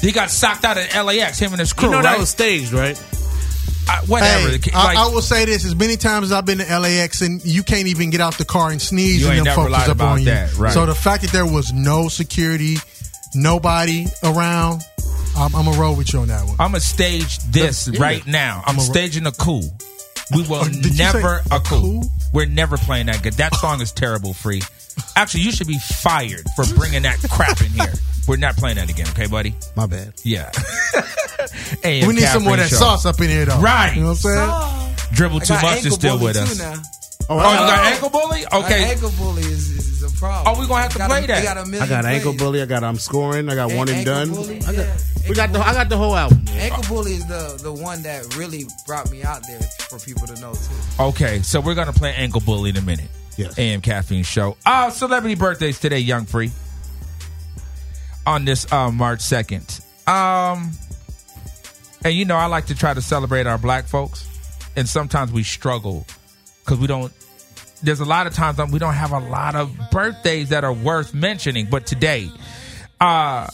He 0.00 0.10
got 0.12 0.30
socked 0.30 0.64
out 0.64 0.76
at 0.76 0.92
LAX. 1.04 1.38
Him 1.38 1.52
and 1.52 1.60
his 1.60 1.72
crew. 1.72 1.88
You 1.88 1.92
know 1.92 1.98
right? 1.98 2.12
that 2.12 2.18
was 2.18 2.30
staged, 2.30 2.72
right? 2.72 2.98
Uh, 3.88 4.00
whatever. 4.06 4.50
Hey, 4.50 4.56
The- 4.56 4.70
I, 4.74 4.94
I 4.96 5.06
will 5.08 5.20
say 5.22 5.44
this: 5.44 5.64
as 5.64 5.76
many 5.76 5.96
times 5.96 6.26
as 6.26 6.32
I've 6.32 6.46
been 6.46 6.58
to 6.58 6.78
LAX, 6.78 7.20
and 7.20 7.44
you 7.44 7.62
can't 7.62 7.86
even 7.86 8.10
get 8.10 8.20
out 8.20 8.38
the 8.38 8.44
car 8.44 8.70
and 8.70 8.80
sneeze, 8.80 9.20
You 9.20 9.28
and 9.28 9.36
ain't 9.38 9.44
them 9.44 9.56
never 9.56 9.68
folks 9.70 9.88
up 9.88 9.96
about 9.96 10.12
on 10.12 10.18
you. 10.20 10.24
that, 10.26 10.56
right. 10.56 10.72
So 10.72 10.86
the 10.86 10.94
fact 10.94 11.22
that 11.22 11.32
there 11.32 11.46
was 11.46 11.72
no 11.72 12.08
security, 12.08 12.76
nobody 13.34 14.06
around, 14.22 14.82
I'm, 15.36 15.54
I'm 15.54 15.64
gonna 15.64 15.78
roll 15.78 15.96
with 15.96 16.12
you 16.12 16.20
on 16.20 16.28
that 16.28 16.44
one. 16.46 16.56
I'm 16.58 16.70
gonna 16.72 16.80
stage 16.80 17.38
this 17.50 17.88
Yeah. 17.88 18.00
right 18.02 18.26
now. 18.26 18.62
I'm 18.66 18.74
I'm 18.74 18.78
a- 18.78 18.82
staging 18.82 19.26
a 19.26 19.32
coup. 19.32 19.62
We 20.34 20.42
will 20.48 20.56
Oh, 20.56 20.64
did 20.68 20.84
you 20.86 20.96
never 20.96 21.38
say 21.48 21.56
a 21.56 21.60
coup. 21.60 22.02
We're 22.32 22.46
never 22.46 22.76
playing 22.76 23.06
that 23.06 23.22
good. 23.22 23.34
That 23.34 23.54
song 23.60 23.80
is 23.80 23.92
terrible. 23.92 24.32
Free. 24.34 24.62
Actually, 25.16 25.42
you 25.42 25.52
should 25.52 25.66
be 25.66 25.78
fired 25.78 26.46
for 26.56 26.64
bringing 26.74 27.02
that 27.02 27.18
crap 27.30 27.60
in 27.60 27.68
here. 27.72 27.92
We're 28.28 28.36
not 28.38 28.56
playing 28.56 28.76
that 28.76 28.88
again, 28.88 29.06
okay, 29.08 29.26
buddy? 29.26 29.54
My 29.76 29.86
bad. 29.86 30.14
Yeah. 30.24 30.50
We 31.84 32.00
need 32.14 32.22
some 32.22 32.44
more 32.44 32.54
of 32.54 32.60
that 32.60 32.70
Show. 32.70 32.76
sauce 32.76 33.04
up 33.04 33.20
in 33.20 33.28
here, 33.28 33.44
though. 33.44 33.60
Right. 33.60 33.94
You 33.94 34.00
know 34.02 34.08
what 34.14 34.24
I'm 34.24 34.96
saying? 34.96 34.96
Dribble 35.12 35.40
too 35.40 35.52
much 35.54 35.64
ankle 35.64 35.86
is 35.88 35.94
still 35.94 36.18
with 36.18 36.36
too 36.36 36.42
us. 36.42 36.58
now. 36.58 36.74
Oh, 37.28 37.38
oh 37.38 37.52
you 37.52 37.58
got 37.58 37.86
ankle 37.92 38.08
bully? 38.10 38.44
Okay. 38.50 38.84
Ankle 38.92 39.10
bully 39.18 39.42
is, 39.42 39.68
is, 39.70 39.83
is 39.83 39.83
a 39.83 39.83
problem. 40.14 40.54
Oh, 40.56 40.60
we 40.60 40.66
gonna 40.66 40.82
have 40.82 40.92
to 40.92 40.98
Got 40.98 41.10
play 41.10 41.20
they 41.22 41.26
that. 41.28 41.42
got 41.42 41.56
a 41.56 41.82
I 41.82 41.86
got 41.86 42.04
ankle 42.04 42.32
plays. 42.32 42.40
bully. 42.40 42.62
I 42.62 42.66
got 42.66 42.84
I'm 42.84 42.96
scoring. 42.96 43.48
I 43.48 43.54
got 43.54 43.72
one 43.72 43.88
and 43.88 44.04
done. 44.04 44.30
bully, 44.30 44.56
I 44.58 44.60
got, 44.60 44.74
yeah. 44.74 44.96
we 45.28 45.34
got 45.34 45.52
the 45.52 45.60
I 45.60 45.72
got 45.72 45.88
the 45.88 45.96
whole 45.96 46.16
album. 46.16 46.44
Ankle 46.50 46.82
bully 46.88 47.12
is 47.14 47.26
the 47.26 47.58
the 47.62 47.72
one 47.72 48.02
that 48.02 48.36
really 48.36 48.64
brought 48.86 49.10
me 49.10 49.22
out 49.22 49.46
there 49.46 49.60
for 49.88 49.98
people 49.98 50.26
to 50.26 50.40
know 50.40 50.52
too. 50.54 51.02
Okay, 51.02 51.40
so 51.42 51.60
we're 51.60 51.74
gonna 51.74 51.92
play 51.92 52.12
Ankle 52.14 52.40
Bully 52.40 52.70
in 52.70 52.76
a 52.76 52.82
minute. 52.82 53.08
Yes. 53.36 53.58
AM 53.58 53.80
Caffeine 53.80 54.22
Show. 54.24 54.56
Uh 54.64 54.90
celebrity 54.90 55.34
birthdays 55.34 55.80
today, 55.80 55.98
Young 55.98 56.24
Free. 56.26 56.50
On 58.26 58.44
this 58.44 58.70
uh, 58.72 58.90
March 58.90 59.20
second. 59.20 59.80
Um 60.06 60.70
and 62.04 62.14
you 62.14 62.24
know 62.24 62.36
I 62.36 62.46
like 62.46 62.66
to 62.66 62.74
try 62.74 62.94
to 62.94 63.02
celebrate 63.02 63.46
our 63.46 63.58
black 63.58 63.86
folks. 63.86 64.28
And 64.76 64.88
sometimes 64.88 65.30
we 65.32 65.42
struggle 65.44 66.06
because 66.64 66.78
we 66.78 66.86
don't 66.86 67.12
there's 67.84 68.00
a 68.00 68.04
lot 68.04 68.26
of 68.26 68.34
times 68.34 68.56
that 68.56 68.70
we 68.70 68.78
don't 68.78 68.94
have 68.94 69.12
a 69.12 69.18
lot 69.20 69.54
of 69.54 69.70
birthdays 69.90 70.48
that 70.50 70.64
are 70.64 70.72
worth 70.72 71.14
mentioning. 71.14 71.66
But 71.70 71.86
today, 71.86 72.30
uh 73.00 73.48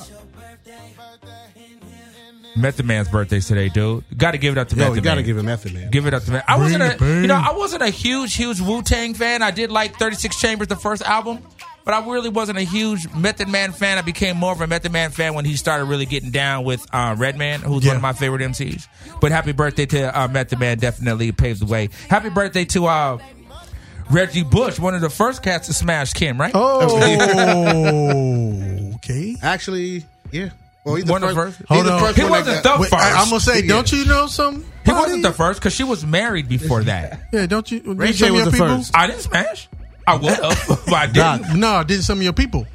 Method 2.56 2.84
Man's 2.84 3.08
birthday's 3.08 3.46
today, 3.46 3.68
dude. 3.68 4.04
Got 4.16 4.32
to 4.32 4.38
give 4.38 4.56
it 4.56 4.58
up 4.58 4.68
to 4.68 4.76
Yo, 4.76 4.82
Method 4.82 4.96
you 4.96 5.02
gotta 5.02 5.16
Man. 5.20 5.24
give 5.24 5.38
him 5.38 5.46
Method 5.46 5.72
Man. 5.72 5.90
Give 5.90 6.06
it 6.06 6.14
up 6.14 6.24
to 6.24 6.32
me. 6.32 6.40
I 6.48 6.56
Bring 6.58 6.78
wasn't 6.80 7.00
a, 7.00 7.20
you 7.20 7.26
know, 7.28 7.36
I 7.36 7.52
wasn't 7.52 7.82
a 7.82 7.90
huge, 7.90 8.34
huge 8.34 8.60
Wu 8.60 8.82
Tang 8.82 9.14
fan. 9.14 9.40
I 9.42 9.50
did 9.52 9.70
like 9.70 9.96
36 9.98 10.38
Chambers, 10.40 10.66
the 10.68 10.74
first 10.76 11.02
album, 11.02 11.38
but 11.84 11.94
I 11.94 12.04
really 12.06 12.28
wasn't 12.28 12.58
a 12.58 12.62
huge 12.62 13.08
Method 13.14 13.48
Man 13.48 13.70
fan. 13.72 13.98
I 13.98 14.02
became 14.02 14.36
more 14.36 14.52
of 14.52 14.60
a 14.60 14.66
Method 14.66 14.90
Man 14.90 15.10
fan 15.12 15.34
when 15.34 15.44
he 15.44 15.54
started 15.56 15.84
really 15.84 16.06
getting 16.06 16.30
down 16.32 16.64
with 16.64 16.84
uh, 16.92 17.14
Redman, 17.16 17.60
who's 17.60 17.86
one 17.86 17.96
of 17.96 18.02
my 18.02 18.12
favorite 18.12 18.42
MCs. 18.42 18.88
But 19.20 19.30
happy 19.30 19.52
birthday 19.52 19.86
to 19.86 20.20
uh, 20.20 20.26
Method 20.28 20.58
Man, 20.58 20.78
definitely 20.78 21.30
paved 21.30 21.60
the 21.60 21.66
way. 21.66 21.88
Happy 22.08 22.30
birthday 22.30 22.64
to 22.66 22.86
uh, 22.86 23.18
Reggie 24.10 24.42
Bush, 24.42 24.78
one 24.78 24.94
of 24.94 25.00
the 25.00 25.10
first 25.10 25.42
cats 25.42 25.66
to 25.68 25.72
smash 25.74 26.12
Kim, 26.12 26.40
right? 26.40 26.52
Oh, 26.54 26.96
okay. 28.96 29.36
Actually, 29.42 30.04
yeah. 30.32 30.50
Well, 30.84 30.94
he's 30.94 31.04
the 31.04 31.12
One 31.12 31.22
of 31.22 31.34
first. 31.34 31.58
the 31.58 31.66
first. 31.66 31.68
He's 31.68 31.68
Hold 31.68 31.86
the 31.86 31.92
on. 31.92 32.00
first 32.00 32.16
He 32.16 32.22
one 32.22 32.30
wasn't 32.30 32.64
got- 32.64 32.76
the 32.76 32.80
Wait, 32.82 32.90
first. 32.90 33.02
I, 33.02 33.22
am 33.22 33.28
gonna 33.28 33.40
say, 33.40 33.66
don't 33.66 33.92
you 33.92 34.04
know 34.06 34.26
some? 34.26 34.64
He 34.84 34.92
wasn't 34.92 35.22
the 35.22 35.32
first 35.32 35.60
because 35.60 35.74
she 35.74 35.84
was 35.84 36.04
married 36.06 36.48
before 36.48 36.82
that. 36.84 37.20
Yeah, 37.32 37.46
don't 37.46 37.70
you? 37.70 37.82
Ray 37.94 38.12
J 38.12 38.30
was 38.30 38.46
the 38.46 38.50
people? 38.52 38.66
first. 38.66 38.96
I 38.96 39.06
didn't 39.06 39.20
smash. 39.22 39.68
I 40.06 40.14
would 40.16 40.32
have, 40.32 40.66
but 40.86 40.92
I 40.94 41.06
didn't. 41.06 41.60
No, 41.60 41.68
I 41.72 41.82
did 41.84 42.02
some 42.02 42.18
of 42.18 42.24
your 42.24 42.32
people? 42.32 42.66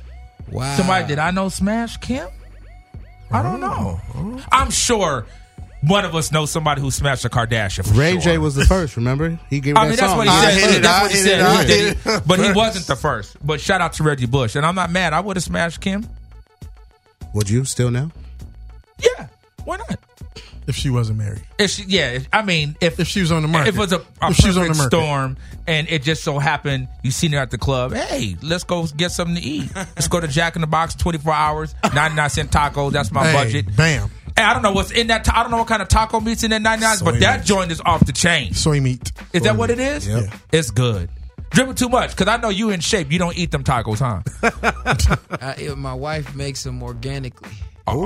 Wow. 0.52 0.76
Somebody 0.78 1.08
did 1.08 1.20
I 1.20 1.32
know 1.32 1.50
Smash 1.50 1.98
Kim? 1.98 2.30
I 3.32 3.42
don't 3.42 3.62
oh. 3.64 4.00
know. 4.16 4.42
I'm 4.52 4.70
sure 4.70 5.26
one 5.88 6.06
of 6.06 6.16
us 6.16 6.32
knows 6.32 6.52
somebody 6.52 6.82
who 6.82 6.92
smashed 6.92 7.26
a 7.26 7.30
Kardashian. 7.30 7.88
For 7.88 7.94
Ray 7.94 8.14
sure. 8.14 8.22
J 8.22 8.38
was 8.38 8.56
the 8.56 8.66
first. 8.66 8.96
Remember, 8.98 9.38
he 9.50 9.60
gave 9.60 9.76
I 9.78 9.84
that 9.86 9.90
mean, 9.90 9.98
that's 9.98 10.10
song. 10.10 10.18
what 10.18 10.28
he 10.28 10.34
I 10.34 10.52
said. 10.52 10.60
hit 10.70 10.76
it, 10.78 10.82
that's 10.82 11.00
I 11.00 11.02
what 11.04 11.12
he 11.12 11.18
said. 11.18 11.40
it, 11.40 11.46
I 11.46 11.62
He 11.62 11.68
did 11.68 11.98
hit 11.98 12.06
it. 12.06 12.10
it 12.18 12.24
But 12.28 12.40
he 12.40 12.52
wasn't 12.54 12.88
the 12.88 12.96
first. 12.96 13.38
But 13.46 13.60
shout 13.62 13.82
out 13.82 13.94
to 13.94 14.04
Reggie 14.04 14.26
Bush, 14.26 14.56
and 14.56 14.66
I'm 14.66 14.76
not 14.76 14.92
mad. 14.92 15.14
I 15.14 15.20
would 15.20 15.36
have 15.38 15.44
smashed 15.44 15.82
Kim. 15.82 16.08
Would 17.34 17.50
you 17.50 17.66
still 17.66 17.92
now? 17.92 18.12
Yeah, 19.00 19.28
why 19.66 19.78
not? 19.78 20.00
If 20.68 20.76
she 20.76 20.90
wasn't 20.90 21.20
married, 21.20 21.44
If 21.60 21.70
she, 21.70 21.84
yeah, 21.84 22.12
if- 22.14 22.28
I 22.34 22.42
mean, 22.42 22.76
if 22.82 23.00
if 23.00 23.08
she 23.08 23.22
was 23.22 23.32
on 23.32 23.44
the 23.44 23.48
market, 23.48 23.70
if 23.70 23.76
it 23.76 23.80
was 23.80 23.92
a, 23.94 23.98
a 24.20 24.30
if 24.32 24.36
she 24.38 24.48
was 24.48 24.58
on 24.58 24.64
the 24.68 24.74
market. 24.74 24.88
storm, 24.96 25.38
and 25.68 25.88
it 25.90 26.02
just 26.02 26.24
so 26.24 26.40
happened 26.40 26.88
you 27.04 27.12
seen 27.12 27.34
her 27.34 27.38
at 27.38 27.52
the 27.52 27.60
club. 27.60 27.94
Hey, 27.94 28.36
let's 28.42 28.64
go 28.64 28.88
get 28.88 29.12
something 29.12 29.36
to 29.36 29.42
eat. 29.44 29.70
Let's 29.76 30.08
go 30.08 30.20
to 30.20 30.28
Jack 30.28 30.56
in 30.56 30.62
the 30.62 30.68
Box, 30.68 30.96
twenty 30.96 31.20
four 31.20 31.34
hours, 31.36 31.76
ninety 31.94 32.16
nine 32.16 32.32
cent 32.32 32.50
tacos. 32.52 32.94
That's 32.94 33.12
my 33.12 33.28
Hey, 33.32 33.34
budget. 33.34 33.76
Bam, 33.76 34.10
Hey, 34.36 34.44
I 34.44 34.54
don't 34.54 34.64
know 34.64 34.72
what's 34.74 34.92
in 34.92 35.08
that. 35.08 35.24
Ta- 35.24 35.34
I 35.38 35.42
don't 35.44 35.52
know 35.52 35.58
what 35.58 35.68
kind 35.68 35.82
of 35.82 35.88
taco 35.88 36.20
meat's 36.20 36.44
in 36.44 36.52
that 36.52 36.62
99, 36.62 36.98
but 37.04 37.14
Soy 37.14 37.20
that 37.22 37.40
meat. 37.40 37.46
joint 37.48 37.72
is 37.72 37.82
off 37.86 38.06
the 38.06 38.12
chain. 38.12 38.54
soy 38.54 38.82
meat. 38.82 39.12
Is 39.34 39.44
that 39.44 39.56
what 39.56 39.70
it 39.70 39.80
is? 39.80 40.08
Yep. 40.08 40.26
It's 40.52 40.72
good. 40.72 41.10
Dribble 41.52 41.76
too 41.76 41.88
much 41.90 42.12
because 42.12 42.28
I 42.28 42.38
know 42.38 42.50
you 42.50 42.72
in 42.72 42.82
shape. 42.82 43.12
You 43.12 43.20
don't 43.20 43.38
eat 43.38 43.52
them 43.52 43.64
tacos, 43.64 44.00
huh? 44.00 44.22
I, 45.42 45.74
my 45.76 45.94
wife 45.94 46.36
makes 46.36 46.64
them 46.64 46.84
organically. 46.84 47.52
Oh, 47.88 48.02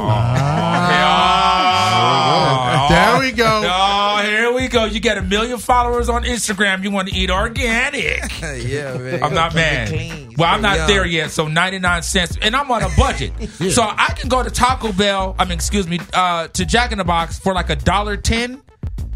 There 2.90 3.20
we 3.20 3.32
go. 3.32 3.66
Oh, 4.12 4.22
here 4.22 4.52
we 4.54 4.68
go. 4.68 4.84
You 4.86 5.00
got 5.00 5.18
a 5.18 5.22
million 5.22 5.58
followers 5.60 6.10
on 6.10 6.24
Instagram. 6.24 6.84
You 6.84 6.92
want 6.92 7.08
to 7.08 7.16
eat 7.16 7.30
organic. 7.32 8.42
yeah, 8.42 8.98
man. 8.98 9.24
I'm 9.24 9.34
not 9.34 9.52
Keep 9.52 9.56
mad. 9.56 10.38
Well, 10.38 10.54
I'm 10.54 10.62
not 10.62 10.78
young. 10.78 10.88
there 10.88 11.06
yet. 11.06 11.32
So 11.32 11.48
99 11.48 12.04
cents, 12.04 12.38
and 12.42 12.56
I'm 12.56 12.70
on 12.72 12.84
a 12.84 12.90
budget. 12.98 13.32
So 13.72 13.84
I 13.84 14.14
can 14.18 14.30
go 14.30 14.44
to 14.44 14.50
Taco 14.50 14.92
Bell. 14.92 15.36
I 15.40 15.46
mean, 15.46 15.54
excuse 15.54 15.88
me, 15.88 16.00
uh, 16.14 16.48
to 16.50 16.66
Jack 16.66 16.92
in 16.92 16.98
the 16.98 17.04
Box 17.06 17.40
for 17.40 17.54
like 17.54 17.70
a 17.70 17.76
dollar 17.76 18.18
ten. 18.18 18.62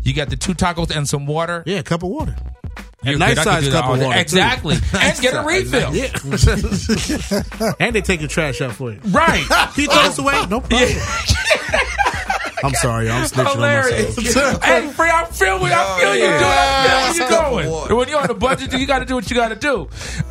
You 0.03 0.13
got 0.13 0.29
the 0.29 0.37
two 0.37 0.53
tacos 0.53 0.95
and 0.95 1.07
some 1.07 1.25
water. 1.25 1.63
Yeah, 1.65 1.79
a 1.79 1.83
cup 1.83 2.03
of 2.03 2.09
water. 2.09 2.35
You're 3.03 3.15
A 3.15 3.19
nice 3.19 3.35
good. 3.35 3.43
Size 3.43 3.69
cup 3.69 3.89
of 3.89 3.99
day. 3.99 4.05
water. 4.05 4.15
too. 4.15 4.21
Exactly, 4.21 4.75
and 4.99 5.19
get 5.19 5.33
a 5.33 5.43
refill. 5.45 5.93
Yeah. 5.95 7.73
and 7.79 7.95
they 7.95 8.01
take 8.01 8.21
your 8.21 8.29
trash 8.29 8.61
out 8.61 8.73
for 8.73 8.91
you. 8.91 8.99
Right. 9.09 9.43
He 9.75 9.85
throws 9.87 10.19
away. 10.19 10.33
No 10.49 10.61
problem. 10.61 10.99
I'm 12.63 12.73
sorry, 12.75 13.09
I'm 13.09 13.25
snitching 13.25 13.53
Hilarious. 13.53 14.17
on 14.17 14.23
myself. 14.23 14.63
hey, 14.63 14.87
free, 14.89 15.09
I 15.09 15.25
feel 15.25 15.59
what 15.59 15.71
I 15.73 15.99
feel 15.99 16.15
you, 16.15 16.21
dude. 16.21 16.33
I 16.43 17.13
feel 17.13 17.27
where 17.53 17.63
you're 17.65 17.71
going. 17.87 17.97
When 17.97 18.07
you're 18.09 18.19
on 18.21 18.29
a 18.29 18.33
budget, 18.35 18.71
you 18.73 18.87
got 18.87 18.99
to 18.99 19.05
do 19.05 19.15
what 19.15 19.29
you 19.29 19.35
got 19.35 19.49
to 19.49 19.55
do. 19.55 19.89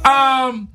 Um, 0.08 0.70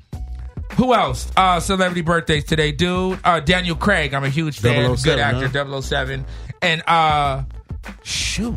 who 0.74 0.94
else? 0.94 1.28
Uh, 1.36 1.58
celebrity 1.58 2.02
birthdays 2.02 2.44
today, 2.44 2.70
dude. 2.70 3.18
Uh, 3.24 3.40
Daniel 3.40 3.74
Craig. 3.74 4.14
I'm 4.14 4.22
a 4.22 4.28
huge 4.28 4.60
fan. 4.60 4.88
Good 4.88 4.98
007, 5.00 5.18
actor. 5.18 5.82
007. 5.82 6.24
And 6.62 6.82
uh, 6.86 7.42
shoot. 8.04 8.54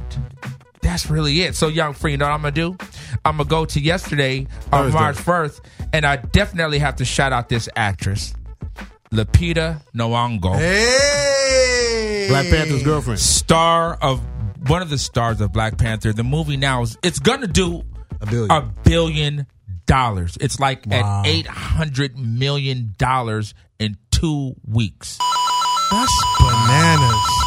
That's 0.84 1.10
really 1.10 1.42
it. 1.42 1.56
So, 1.56 1.68
young 1.68 1.94
free, 1.94 2.12
you 2.12 2.18
know 2.18 2.26
what 2.26 2.34
I'm 2.34 2.42
gonna 2.42 2.52
do? 2.52 2.76
I'm 3.24 3.38
gonna 3.38 3.48
go 3.50 3.66
to 3.66 3.80
yesterday 3.80 4.48
on 4.72 4.84
Thursday. 4.92 5.00
March 5.00 5.16
1st, 5.18 5.62
and 5.94 6.06
I 6.06 6.16
definitely 6.18 6.80
have 6.80 6.96
to 6.98 7.06
shout 7.06 7.32
out 7.34 7.50
this 7.50 7.70
actress, 7.76 8.34
Lupita 9.12 9.82
Nyong'o 9.96 10.56
Hey, 10.58 12.28
Black 12.30 12.48
Panther's 12.50 12.84
girlfriend. 12.84 13.20
star 13.20 13.94
of 14.02 14.22
one 14.68 14.82
of 14.82 14.90
the 14.90 14.98
stars 14.98 15.40
of 15.42 15.52
Black 15.52 15.78
Panther. 15.78 16.14
The 16.14 16.24
movie 16.24 16.58
now 16.58 16.82
is 16.84 16.98
it's 17.04 17.20
gonna 17.20 17.48
do 17.48 17.84
A 18.22 18.26
billion. 18.26 18.52
a 18.52 18.62
billion 18.84 19.48
dollars. 19.86 20.38
It's 20.42 20.60
like 20.60 20.86
Wow. 20.88 21.22
at 21.22 21.28
eight 21.28 21.48
hundred 21.48 22.18
million 22.18 22.96
dollars 22.98 23.54
in 23.80 23.98
two 24.12 24.56
weeks. 24.68 25.18
That's 25.92 26.24
bananas. 26.40 27.41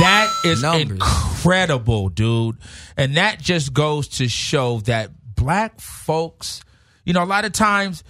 That 0.00 0.32
is 0.44 0.62
Numbers. 0.62 0.90
incredible, 0.92 2.08
dude. 2.08 2.56
And 2.96 3.16
that 3.16 3.40
just 3.40 3.72
goes 3.72 4.08
to 4.18 4.28
show 4.28 4.78
that 4.80 5.10
black 5.36 5.80
folks, 5.80 6.62
you 7.04 7.12
know, 7.12 7.22
a 7.22 7.26
lot 7.26 7.44
of 7.44 7.52
times, 7.52 8.04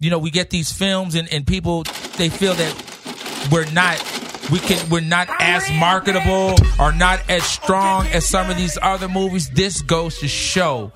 you 0.00 0.10
know, 0.10 0.18
we 0.18 0.30
get 0.30 0.50
these 0.50 0.72
films 0.72 1.14
and, 1.14 1.32
and 1.32 1.46
people 1.46 1.84
they 2.16 2.28
feel 2.28 2.54
that 2.54 3.48
we're 3.50 3.70
not 3.72 3.98
we 4.50 4.58
can 4.58 4.88
we're 4.90 5.00
not 5.00 5.28
as 5.40 5.68
marketable 5.72 6.54
or 6.78 6.92
not 6.92 7.20
as 7.30 7.42
strong 7.44 8.06
as 8.08 8.28
some 8.28 8.50
of 8.50 8.56
these 8.56 8.78
other 8.82 9.08
movies. 9.08 9.50
This 9.50 9.82
goes 9.82 10.18
to 10.18 10.28
show 10.28 10.92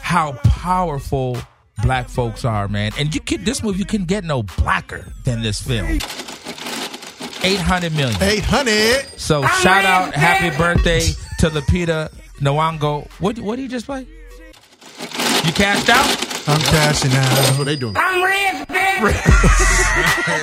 how 0.00 0.32
powerful 0.42 1.38
black 1.82 2.08
folks 2.08 2.44
are, 2.44 2.68
man. 2.68 2.92
And 2.98 3.14
you 3.14 3.20
can 3.20 3.44
this 3.44 3.62
movie 3.62 3.78
you 3.78 3.84
can 3.84 4.04
get 4.04 4.24
no 4.24 4.42
blacker 4.42 5.12
than 5.24 5.42
this 5.42 5.60
film. 5.60 5.98
800 7.42 7.92
million. 7.94 8.22
Eight 8.22 8.44
hundred. 8.44 9.06
So 9.18 9.42
shout 9.46 9.84
out, 9.84 10.14
happy 10.14 10.56
birthday 10.56 11.00
to 11.38 11.48
Lupita 11.50 12.12
Nyong'o. 12.40 13.08
What 13.20 13.38
what 13.38 13.56
did 13.56 13.62
you 13.62 13.68
just 13.68 13.86
play? 13.86 14.06
You 15.44 15.52
cashed 15.52 15.88
out? 15.88 16.48
I'm 16.48 16.60
cashing 16.60 17.12
out. 17.12 17.30
That's 17.36 17.58
what 17.58 17.64
they 17.64 17.76
doing. 17.76 17.94
I'm 17.96 18.22
rich, 18.22 19.16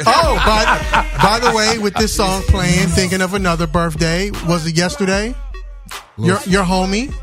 Oh, 0.07 0.41
by, 0.45 1.07
by 1.21 1.39
the 1.39 1.55
way, 1.55 1.77
with 1.77 1.93
this 1.95 2.15
song 2.15 2.41
playing, 2.43 2.87
thinking 2.89 3.21
of 3.21 3.33
another 3.33 3.67
birthday. 3.67 4.31
Was 4.47 4.65
it 4.65 4.75
yesterday? 4.75 5.35
Your 6.17 6.39
your 6.47 6.63
homie. 6.63 7.13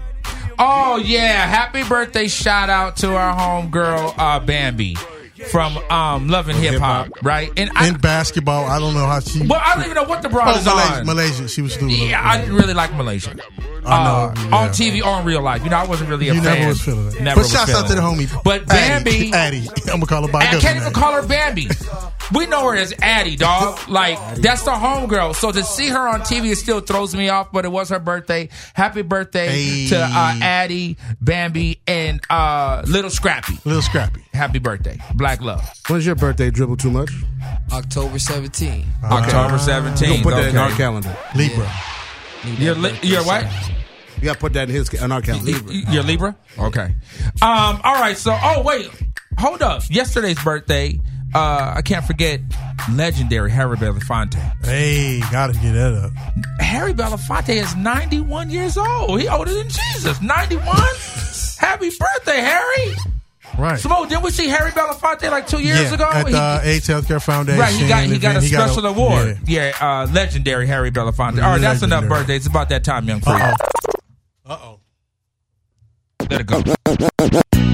Oh 0.58 0.96
yeah! 0.96 1.46
Happy 1.46 1.82
birthday! 1.82 2.28
Shout 2.28 2.70
out 2.70 2.96
to 2.98 3.16
our 3.16 3.34
homegirl 3.34 4.14
uh, 4.16 4.38
Bambi 4.38 4.96
from 5.50 5.76
um, 5.90 6.28
Love 6.28 6.48
and 6.48 6.58
Hip 6.58 6.80
Hop, 6.80 7.08
right? 7.22 7.50
And 7.56 7.70
I, 7.74 7.88
in 7.88 7.96
basketball. 7.98 8.64
I 8.66 8.78
don't 8.78 8.94
know 8.94 9.06
how 9.06 9.20
she. 9.20 9.46
well, 9.46 9.60
I 9.62 9.74
don't 9.74 9.84
even 9.84 9.94
know 9.94 10.04
what 10.04 10.22
the 10.22 10.28
broad 10.28 10.48
Oh, 10.54 10.58
is 10.58 10.64
Malaysia, 10.64 10.94
on. 11.00 11.06
Malaysia. 11.06 11.48
She 11.48 11.62
was 11.62 11.76
doing. 11.76 11.90
Yeah, 11.90 12.20
I 12.22 12.38
didn't 12.38 12.54
really 12.56 12.74
like 12.74 12.94
Malaysia. 12.94 13.34
I 13.86 14.04
know, 14.04 14.10
Uh, 14.10 14.34
yeah. 14.36 14.56
On 14.56 14.68
TV 14.70 15.04
or 15.04 15.20
in 15.20 15.26
real 15.26 15.42
life, 15.42 15.62
you 15.62 15.70
know, 15.70 15.76
I 15.76 15.84
wasn't 15.86 16.08
really 16.10 16.28
a 16.30 16.34
You 16.34 16.40
fan. 16.42 16.54
never 16.58 16.68
was 16.68 16.80
feeling 16.80 17.06
it. 17.08 17.20
Never 17.20 17.42
but 17.42 17.48
shouts 17.50 17.74
out 17.74 17.86
to 17.88 17.94
the 17.94 18.00
homie. 18.00 18.28
But 18.42 18.66
Bambi, 18.66 19.32
Addie. 19.32 19.68
I'm 19.92 20.00
gonna 20.00 20.06
call 20.06 20.26
her 20.26 20.32
by 20.32 20.40
I 20.40 20.58
can't 20.60 20.76
even 20.78 20.92
call 20.92 21.12
her 21.12 21.26
Bambi. 21.26 21.68
We 22.32 22.46
know 22.46 22.70
her 22.70 22.76
as 22.76 22.94
Addie, 23.02 23.36
dog. 23.36 23.78
Like 23.88 24.18
that's 24.36 24.62
the 24.62 24.70
homegirl. 24.70 25.34
So 25.34 25.52
to 25.52 25.62
see 25.62 25.88
her 25.88 26.08
on 26.08 26.20
TV, 26.20 26.52
it 26.52 26.56
still 26.56 26.80
throws 26.80 27.14
me 27.14 27.28
off. 27.28 27.52
But 27.52 27.64
it 27.64 27.68
was 27.72 27.90
her 27.90 27.98
birthday. 27.98 28.48
Happy 28.74 29.02
birthday 29.02 29.48
Hey. 29.48 29.88
to 29.88 29.98
uh, 30.00 30.38
Addie, 30.40 30.96
Bambi, 31.20 31.80
and 31.86 32.20
uh, 32.30 32.82
Little 32.86 33.10
Scrappy. 33.10 33.54
Little 33.64 33.82
Scrappy. 33.82 34.24
Happy 34.32 34.58
birthday, 34.58 34.98
Black 35.14 35.40
Love. 35.42 35.62
When's 35.88 36.06
your 36.06 36.14
birthday? 36.14 36.50
Dribble 36.50 36.76
too 36.78 36.90
much. 36.90 37.10
October 37.72 38.18
17. 38.18 38.84
October 39.04 39.54
We'll 39.54 39.58
17th. 39.58 40.22
put 40.22 40.30
that 40.34 40.48
in 40.50 40.56
our 40.56 40.70
calendar. 40.70 41.16
Libra. 41.34 41.70
You're, 42.58 42.74
li- 42.74 42.98
you're 43.02 43.22
what? 43.24 43.44
You 44.18 44.24
got 44.24 44.34
to 44.34 44.38
put 44.38 44.52
that 44.54 44.68
in 44.68 44.74
his 44.74 44.92
in 44.94 45.12
our 45.12 45.20
calendar. 45.22 45.50
You're 45.90 46.02
Libra? 46.02 46.36
Okay. 46.58 46.94
Um, 47.42 47.80
all 47.84 47.94
right, 48.00 48.16
so 48.16 48.36
oh 48.42 48.62
wait. 48.62 48.90
Hold 49.38 49.62
up. 49.62 49.82
Yesterday's 49.90 50.42
birthday, 50.42 50.98
uh, 51.34 51.74
I 51.76 51.82
can't 51.82 52.04
forget 52.04 52.40
legendary 52.92 53.50
Harry 53.50 53.76
Belafonte. 53.76 54.34
Hey, 54.64 55.20
gotta 55.32 55.52
get 55.54 55.72
that 55.72 55.92
up. 55.94 56.12
Harry 56.60 56.92
Belafonte 56.94 57.50
is 57.54 57.74
91 57.76 58.50
years 58.50 58.76
old. 58.76 59.20
He 59.20 59.28
older 59.28 59.52
than 59.52 59.68
Jesus. 59.68 60.20
91? 60.22 60.64
Happy 61.58 61.90
birthday, 61.90 62.40
Harry. 62.40 62.94
Right. 63.58 63.78
Smo, 63.80 64.08
didn't 64.08 64.24
we 64.24 64.30
see 64.30 64.48
Harry 64.48 64.72
Belafonte 64.72 65.30
like 65.30 65.46
two 65.46 65.60
years 65.60 65.80
yeah, 65.82 65.94
ago? 65.94 66.08
at 66.12 66.26
He- 66.26 66.32
the 66.32 66.60
AIDS 66.64 66.88
Healthcare 66.88 67.22
Foundation. 67.22 67.60
Right, 67.60 67.72
he 67.74 67.88
got 67.88 68.04
he 68.04 68.18
got 68.18 68.34
a 68.34 68.38
event. 68.38 68.52
special 68.52 68.86
award. 68.86 69.38
yeah. 69.46 69.72
Yeah, 69.80 70.02
uh, 70.02 70.06
legendary 70.12 70.66
Harry 70.66 70.90
Belafonte. 70.90 71.42
All 71.42 71.50
right, 71.52 71.60
that's 71.60 71.82
enough 71.82 72.08
birthdays. 72.08 72.38
It's 72.38 72.46
about 72.46 72.68
that 72.70 72.82
time, 72.84 73.06
young 73.08 73.20
free. 73.20 73.32
Uh 73.34 73.54
oh. 74.46 74.80
Let 76.30 76.40
it 76.40 76.46
go. 76.46 77.70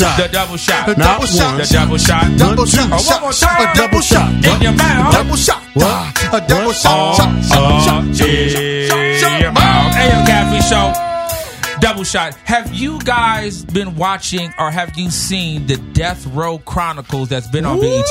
Shot. 0.00 0.16
The 0.16 0.28
double 0.32 0.56
shot. 0.56 0.86
The 0.86 0.94
double 0.94 1.26
shot. 1.26 1.58
The 1.60 1.66
double 1.74 1.98
shot. 1.98 2.24
The 2.30 2.38
double 2.38 2.64
shot. 2.66 2.66
Double 2.66 2.66
shot. 2.66 2.88
Oh, 2.90 3.04
one 3.06 3.20
more 3.20 3.32
time. 3.32 3.68
A 3.68 3.74
double 3.74 4.00
shot. 4.00 4.32
In 4.32 4.62
your 4.62 4.72
mouth. 4.72 5.12
Double 5.12 5.36
shot. 5.36 5.62
What? 5.74 6.24
A 6.32 6.40
double 6.48 6.72
shot. 6.72 7.16
Shot. 7.16 7.44
Shot. 7.44 7.58
Uh, 7.58 7.84
Shot. 7.84 8.16
Shot. 8.16 9.32
in 9.36 9.42
your 9.42 9.52
mouth. 9.52 9.94
AM 9.96 10.26
Caffeine 10.26 10.62
Show. 10.62 11.80
Double 11.80 12.04
shot. 12.04 12.32
Have 12.44 12.72
you 12.72 12.98
guys 13.00 13.62
been 13.64 13.94
watching 13.96 14.50
or 14.58 14.70
have 14.70 14.96
you 14.98 15.10
seen 15.10 15.66
the 15.66 15.76
Death 15.92 16.26
Row 16.28 16.56
Chronicles 16.58 17.28
that's 17.28 17.48
been 17.48 17.66
on 17.66 17.78
BET? 17.80 18.04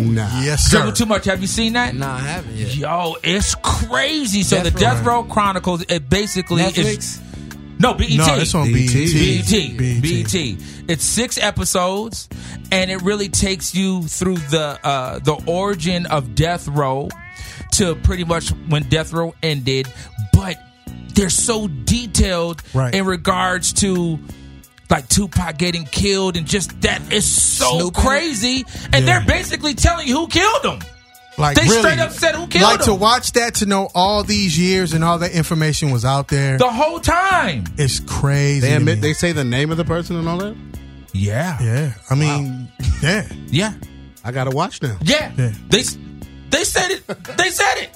Nah. 0.00 0.40
Yes, 0.40 0.62
sir. 0.62 0.78
Dribble 0.78 0.92
too 0.92 1.04
much. 1.06 1.26
Have 1.26 1.42
you 1.42 1.46
seen 1.46 1.74
that? 1.74 1.94
Nah, 1.94 2.14
I 2.16 2.20
haven't 2.20 2.56
yet. 2.56 2.74
Yo, 2.74 3.16
it's 3.22 3.54
crazy. 3.56 4.42
So 4.42 4.56
Death 4.56 4.64
the 4.64 4.70
Row. 4.72 4.80
Death 4.80 5.04
Row 5.04 5.22
Chronicles, 5.24 5.84
it 5.90 6.08
basically 6.08 6.62
is 6.62 6.72
Netflix? 6.72 7.29
No 7.80 7.94
BET. 7.94 8.10
No, 8.12 8.36
it's 8.36 8.54
on 8.54 8.72
BET. 8.72 8.92
BET. 8.92 9.76
BET. 9.76 10.02
BET. 10.02 10.34
It's 10.88 11.04
six 11.04 11.38
episodes, 11.38 12.28
and 12.70 12.90
it 12.90 13.02
really 13.02 13.28
takes 13.28 13.74
you 13.74 14.02
through 14.02 14.36
the 14.36 14.78
uh, 14.84 15.18
the 15.20 15.34
origin 15.46 16.06
of 16.06 16.34
Death 16.34 16.68
Row 16.68 17.08
to 17.72 17.94
pretty 17.96 18.24
much 18.24 18.50
when 18.68 18.84
Death 18.84 19.12
Row 19.12 19.34
ended. 19.42 19.88
But 20.32 20.56
they're 21.14 21.30
so 21.30 21.68
detailed 21.68 22.62
Right. 22.74 22.94
in 22.94 23.04
regards 23.04 23.72
to 23.74 24.18
like 24.88 25.08
Tupac 25.08 25.56
getting 25.58 25.84
killed 25.84 26.36
and 26.36 26.46
just 26.46 26.80
that 26.82 27.12
is 27.12 27.24
so 27.24 27.78
Snoop 27.78 27.94
crazy. 27.94 28.64
And 28.92 29.06
Yeah. 29.06 29.18
they're 29.20 29.26
basically 29.26 29.74
telling 29.74 30.06
you 30.08 30.16
who 30.16 30.26
killed 30.28 30.64
him. 30.64 30.80
Like 31.40 31.56
They 31.56 31.62
really, 31.62 31.78
straight 31.80 31.98
up 31.98 32.12
said 32.12 32.34
who 32.34 32.46
killed 32.46 32.62
Like 32.64 32.80
to 32.82 32.94
watch 32.94 33.32
that 33.32 33.54
to 33.56 33.66
know 33.66 33.88
all 33.94 34.22
these 34.22 34.58
years 34.58 34.92
and 34.92 35.02
all 35.02 35.18
that 35.18 35.32
information 35.32 35.90
was 35.90 36.04
out 36.04 36.28
there. 36.28 36.58
The 36.58 36.70
whole 36.70 37.00
time. 37.00 37.64
It's 37.78 37.98
crazy. 38.00 38.60
They 38.60 38.74
admit 38.74 39.00
they 39.00 39.14
say 39.14 39.32
the 39.32 39.44
name 39.44 39.70
of 39.70 39.76
the 39.78 39.84
person 39.84 40.16
and 40.16 40.28
all 40.28 40.38
that. 40.38 40.56
Yeah. 41.12 41.58
Yeah, 41.60 41.92
I 42.10 42.14
mean, 42.14 42.68
yeah, 43.02 43.26
Yeah. 43.48 43.72
I 44.22 44.32
gotta 44.32 44.50
watch 44.50 44.82
now. 44.82 44.98
Yeah. 45.02 45.32
Yeah. 45.36 45.52
They 45.70 45.82
they 46.50 46.64
said 46.64 46.90
it. 46.90 47.06
They 47.06 47.48
said 47.50 47.74
it. 47.78 47.90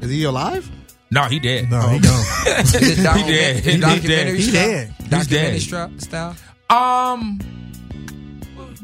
Is 0.00 0.10
he 0.10 0.24
alive? 0.24 0.68
No, 1.10 1.24
he 1.24 1.38
dead. 1.38 1.70
no, 1.70 1.80
he 1.88 1.98
gone. 2.00 2.24
he 2.46 2.94
dead. 2.94 3.62
He 3.62 3.76
Documentary 3.78 4.00
dead. 4.08 4.34
He 4.36 4.42
style? 4.42 4.52
dead. 4.68 4.88
He's 4.98 5.08
Documentary 5.10 5.52
dead. 5.58 5.60
style- 6.02 6.34
style? 6.70 7.12
Um 7.12 7.38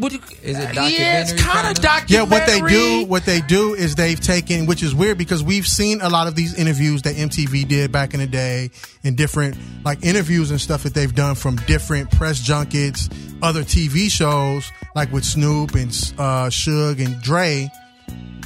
what 0.01 0.13
you, 0.13 0.21
Is 0.43 0.59
it 0.59 0.75
Yeah, 0.75 1.21
it's 1.21 1.33
documentary 1.33 1.39
kind 1.39 1.79
of 1.79 2.11
Yeah, 2.11 2.23
what 2.23 2.47
they 2.47 2.61
do, 2.61 3.05
what 3.07 3.25
they 3.27 3.41
do 3.43 3.75
is 3.75 3.95
they've 3.95 4.19
taken, 4.19 4.65
which 4.67 4.83
is 4.83 4.95
weird 4.95 5.19
because 5.19 5.43
we've 5.43 5.67
seen 5.67 6.01
a 6.01 6.09
lot 6.09 6.27
of 6.27 6.35
these 6.35 6.55
interviews 6.55 7.03
that 7.03 7.17
MTV 7.17 7.69
did 7.69 7.93
back 7.93 8.15
in 8.15 8.21
the 8.21 8.27
day, 8.27 8.71
and 9.05 9.17
different 9.17 9.57
like 9.85 10.03
interviews 10.03 10.51
and 10.51 10.61
stuff 10.61 10.83
that 10.85 10.95
they've 10.95 11.15
done 11.15 11.35
from 11.35 11.57
different 11.67 12.11
press 12.11 12.41
junkets, 12.41 13.11
other 13.43 13.63
TV 13.63 14.11
shows, 14.11 14.71
like 14.95 15.13
with 15.13 15.25
Snoop 15.25 15.75
and 15.75 15.91
uh, 16.19 16.49
Suge 16.49 17.05
and 17.05 17.21
Dre. 17.23 17.69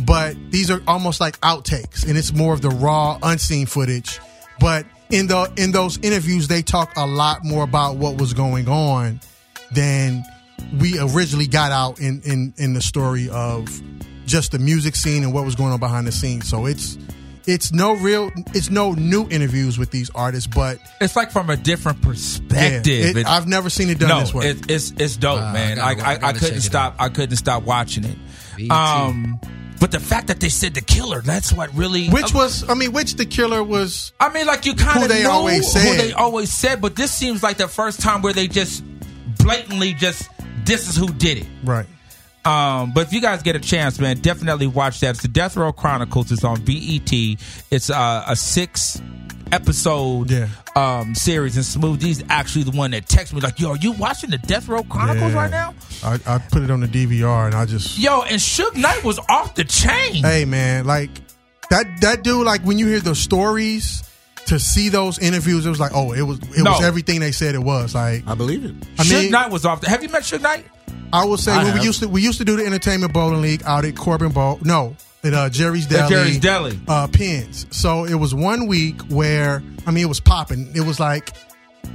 But 0.04 0.36
these 0.50 0.70
are 0.70 0.82
almost 0.88 1.20
like 1.20 1.40
outtakes, 1.40 2.06
and 2.06 2.18
it's 2.18 2.32
more 2.32 2.52
of 2.52 2.62
the 2.62 2.70
raw, 2.70 3.18
unseen 3.22 3.66
footage. 3.66 4.18
But 4.58 4.86
in 5.10 5.28
the 5.28 5.52
in 5.56 5.70
those 5.70 5.98
interviews, 5.98 6.48
they 6.48 6.62
talk 6.62 6.92
a 6.96 7.06
lot 7.06 7.44
more 7.44 7.62
about 7.62 7.96
what 7.96 8.18
was 8.18 8.32
going 8.32 8.68
on 8.68 9.20
than 9.72 10.24
we 10.80 10.98
originally 10.98 11.46
got 11.46 11.72
out 11.72 12.00
in, 12.00 12.20
in, 12.24 12.54
in 12.56 12.74
the 12.74 12.82
story 12.82 13.28
of 13.28 13.68
just 14.26 14.52
the 14.52 14.58
music 14.58 14.96
scene 14.96 15.22
and 15.22 15.32
what 15.32 15.44
was 15.44 15.54
going 15.54 15.72
on 15.72 15.80
behind 15.80 16.06
the 16.06 16.12
scenes. 16.12 16.48
So 16.48 16.66
it's 16.66 16.96
it's 17.46 17.72
no 17.72 17.92
real 17.96 18.30
it's 18.54 18.70
no 18.70 18.92
new 18.92 19.28
interviews 19.28 19.78
with 19.78 19.90
these 19.90 20.08
artists, 20.14 20.46
but 20.52 20.78
It's 21.00 21.14
like 21.14 21.30
from 21.30 21.50
a 21.50 21.56
different 21.56 22.00
perspective. 22.00 22.86
Yeah, 22.86 23.04
it- 23.10 23.16
It's- 23.18 23.26
I've 23.26 23.46
never 23.46 23.68
seen 23.68 23.90
it 23.90 23.98
done 23.98 24.08
no, 24.08 24.20
this 24.20 24.32
way. 24.32 24.48
It, 24.50 24.70
it's 24.70 24.92
it's 24.98 25.16
dope, 25.16 25.38
Wow, 25.40 25.52
man. 25.52 25.78
I 25.78 25.88
I, 25.88 25.94
gotta- 25.94 26.08
I, 26.08 26.12
I 26.12 26.28
I, 26.30 26.32
couldn't 26.32 26.48
check 26.48 26.56
it 26.58 26.62
stop. 26.62 26.94
I 26.98 27.08
couldn't 27.10 27.36
stop 27.36 27.62
watching 27.64 28.04
it. 28.04 28.16
BET. 28.56 28.70
Um, 28.70 29.38
but 29.80 29.90
the 29.92 30.00
fact 30.00 30.28
that 30.28 30.40
they 30.40 30.48
said 30.48 30.72
the 30.72 30.80
killer, 30.80 31.20
that's 31.20 31.52
what 31.52 31.74
really. 31.74 32.08
which 32.08 32.32
was 32.32 32.66
I 32.70 32.74
mean, 32.74 32.92
which 32.92 33.16
the 33.16 33.26
killer 33.26 33.62
was 33.62 34.14
I 34.18 34.32
mean, 34.32 34.46
like 34.46 34.64
you 34.64 34.74
kind 34.74 35.02
of 35.02 35.10
they 35.10 35.24
knew 35.24 35.28
always 35.28 35.70
who 35.74 35.96
they 35.96 36.12
always 36.12 36.50
said, 36.50 36.80
but 36.80 36.96
this 36.96 37.12
seems 37.12 37.42
like 37.42 37.58
the 37.58 37.68
first 37.68 38.00
time 38.00 38.22
where 38.22 38.32
they 38.32 38.48
just 38.48 38.82
blatantly 39.38 39.92
just 39.92 40.28
this 40.64 40.88
is 40.88 40.96
who 40.96 41.08
did 41.12 41.38
it. 41.38 41.46
right. 41.64 41.86
Um, 42.46 42.92
but 42.92 43.06
if 43.06 43.12
you 43.14 43.22
guys 43.22 43.42
get 43.42 43.56
a 43.56 43.60
chance, 43.60 43.98
man, 43.98 44.18
definitely 44.18 44.66
watch 44.66 45.00
that. 45.00 45.10
It's 45.10 45.22
the 45.22 45.28
Death 45.28 45.56
Row 45.56 45.72
Chronicles. 45.72 46.30
It's 46.30 46.44
on 46.44 46.62
BET. 46.62 47.10
It's 47.70 47.88
uh, 47.88 48.24
a 48.28 48.36
six 48.36 49.00
episode 49.50 50.30
Yeah. 50.30 50.48
um, 50.76 51.14
series, 51.14 51.56
and 51.56 51.64
Smooth 51.64 52.00
D's 52.00 52.22
actually 52.28 52.64
the 52.64 52.76
one 52.76 52.90
that 52.90 53.06
texted 53.06 53.32
me 53.34 53.40
like, 53.40 53.58
"Yo, 53.60 53.70
are 53.70 53.76
you 53.76 53.92
watching 53.92 54.28
the 54.30 54.36
Death 54.38 54.68
Row 54.68 54.82
Chronicles 54.82 55.32
Yeah. 55.32 55.38
right 55.40 55.50
now?" 55.50 55.74
I, 56.04 56.18
I 56.26 56.38
put 56.38 56.62
it 56.62 56.70
on 56.70 56.80
the 56.80 56.86
DVR 56.88 57.46
and 57.46 57.54
I 57.54 57.64
just 57.64 57.98
Yo, 57.98 58.20
and 58.22 58.38
Suge 58.40 58.76
Knight 58.76 59.04
was 59.04 59.18
off 59.30 59.54
the 59.54 59.64
chain. 59.64 60.22
hey 60.22 60.44
man, 60.44 60.84
like 60.84 61.10
that 61.70 61.86
that 62.02 62.22
dude. 62.24 62.44
Like 62.44 62.60
when 62.62 62.78
you 62.78 62.86
hear 62.88 63.00
the 63.00 63.14
stories. 63.14 64.02
To 64.48 64.58
see 64.58 64.90
those 64.90 65.18
interviews, 65.18 65.64
it 65.64 65.70
was 65.70 65.80
like, 65.80 65.92
oh, 65.94 66.12
it 66.12 66.22
was 66.22 66.38
it 66.38 66.62
No. 66.62 66.72
was 66.72 66.82
everything 66.84 67.20
they 67.20 67.32
said 67.32 67.54
it 67.54 67.62
was. 67.62 67.94
Like 67.94 68.24
I 68.26 68.34
believe 68.34 68.64
it. 68.64 68.74
I 68.98 69.02
Suge 69.04 69.22
mean, 69.22 69.30
Knight 69.30 69.50
was 69.50 69.64
off. 69.64 69.80
The, 69.80 69.88
have 69.88 70.02
you 70.02 70.08
met 70.10 70.22
Suge 70.22 70.42
Knight? 70.42 70.66
I 71.12 71.24
will 71.24 71.36
say 71.38 71.52
I 71.52 71.64
when 71.64 71.78
we 71.78 71.84
used 71.84 72.00
to 72.00 72.08
we 72.08 72.20
used 72.22 72.38
to 72.38 72.44
do 72.44 72.56
the 72.56 72.66
entertainment 72.66 73.12
bowling 73.14 73.40
league 73.40 73.62
out 73.64 73.84
at 73.84 73.96
Corbin 73.96 74.32
Bowl. 74.32 74.58
No, 74.62 74.96
at 75.22 75.32
uh, 75.32 75.48
Jerry's 75.48 75.86
Deli. 75.86 76.02
At 76.02 76.08
Jerry's 76.10 76.38
Deli. 76.40 76.78
Uh, 76.88 77.06
pins. 77.06 77.66
So 77.70 78.04
it 78.04 78.14
was 78.16 78.34
one 78.34 78.66
week 78.66 79.00
where 79.08 79.62
I 79.86 79.90
mean 79.92 80.04
it 80.04 80.08
was 80.08 80.20
popping. 80.20 80.70
It 80.74 80.82
was 80.82 81.00
like 81.00 81.30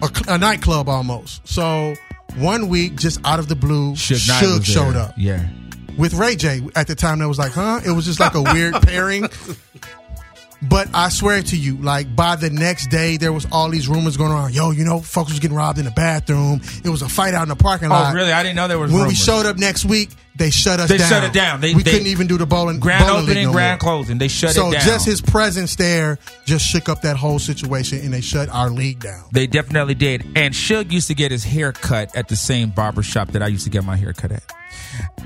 a, 0.01 0.09
a 0.29 0.37
nightclub 0.39 0.89
almost. 0.89 1.47
So 1.47 1.93
one 2.37 2.67
week, 2.69 2.95
just 2.95 3.19
out 3.25 3.39
of 3.39 3.47
the 3.47 3.55
blue, 3.55 3.93
Suge 3.93 4.27
Suge 4.27 4.41
was 4.41 4.57
there. 4.57 4.63
showed 4.65 4.95
up 4.95 5.13
Yeah. 5.17 5.47
with 5.97 6.13
Ray 6.13 6.35
J. 6.35 6.61
At 6.75 6.87
the 6.87 6.95
time, 6.95 7.19
that 7.19 7.27
was 7.27 7.37
like, 7.39 7.51
huh? 7.51 7.81
It 7.85 7.91
was 7.91 8.05
just 8.05 8.19
like 8.19 8.33
a 8.35 8.41
weird 8.53 8.75
pairing. 8.83 9.27
But 10.61 10.89
I 10.93 11.07
swear 11.09 11.41
to 11.41 11.55
you, 11.57 11.77
like 11.77 12.13
by 12.15 12.35
the 12.35 12.49
next 12.49 12.87
day, 12.89 13.15
there 13.15 13.31
was 13.31 13.47
all 13.51 13.69
these 13.69 13.87
rumors 13.87 14.17
going 14.17 14.31
on. 14.31 14.51
Yo, 14.51 14.71
you 14.71 14.83
know, 14.83 14.99
folks 14.99 15.31
was 15.31 15.39
getting 15.39 15.55
robbed 15.55 15.79
in 15.79 15.85
the 15.85 15.91
bathroom. 15.91 16.59
It 16.83 16.89
was 16.89 17.01
a 17.01 17.07
fight 17.07 17.33
out 17.33 17.43
in 17.43 17.49
the 17.49 17.55
parking 17.55 17.87
oh, 17.87 17.91
lot. 17.91 18.11
Oh, 18.11 18.15
really? 18.15 18.33
I 18.33 18.43
didn't 18.43 18.57
know 18.57 18.67
there 18.67 18.77
was. 18.77 18.91
When 18.91 19.07
we 19.07 19.15
showed 19.15 19.45
up 19.45 19.57
next 19.57 19.85
week, 19.85 20.09
they 20.35 20.49
shut 20.49 20.79
us 20.81 20.89
They 20.89 20.97
down. 20.97 21.09
shut 21.09 21.23
it 21.23 21.33
down. 21.33 21.61
They- 21.61 21.73
we 21.73 21.83
they- 21.83 21.91
couldn't 21.91 22.07
even 22.07 22.27
do 22.27 22.37
the 22.37 22.45
bowling 22.45 22.79
Grand 22.79 23.05
bowling 23.05 23.23
opening, 23.23 23.45
no 23.47 23.51
grand 23.53 23.81
more. 23.81 23.95
closing. 23.97 24.17
They 24.17 24.27
shut 24.27 24.51
so 24.51 24.67
it 24.69 24.73
down. 24.73 24.81
just 24.81 25.05
his 25.05 25.21
presence 25.21 25.75
there 25.77 26.19
just 26.45 26.65
shook 26.65 26.89
up 26.89 27.01
that 27.03 27.15
whole 27.15 27.39
situation, 27.39 27.99
and 27.99 28.13
they 28.13 28.21
shut 28.21 28.49
our 28.49 28.69
league 28.69 28.99
down. 28.99 29.23
They 29.31 29.47
definitely 29.47 29.95
did. 29.95 30.25
And 30.35 30.53
Suge 30.53 30.91
used 30.91 31.07
to 31.07 31.15
get 31.15 31.31
his 31.31 31.43
hair 31.45 31.71
cut 31.71 32.13
at 32.17 32.27
the 32.27 32.35
same 32.35 32.69
barber 32.71 33.03
shop 33.03 33.29
that 33.31 33.41
I 33.41 33.47
used 33.47 33.63
to 33.63 33.69
get 33.69 33.85
my 33.85 33.95
hair 33.95 34.11
cut 34.13 34.31
at. 34.33 34.43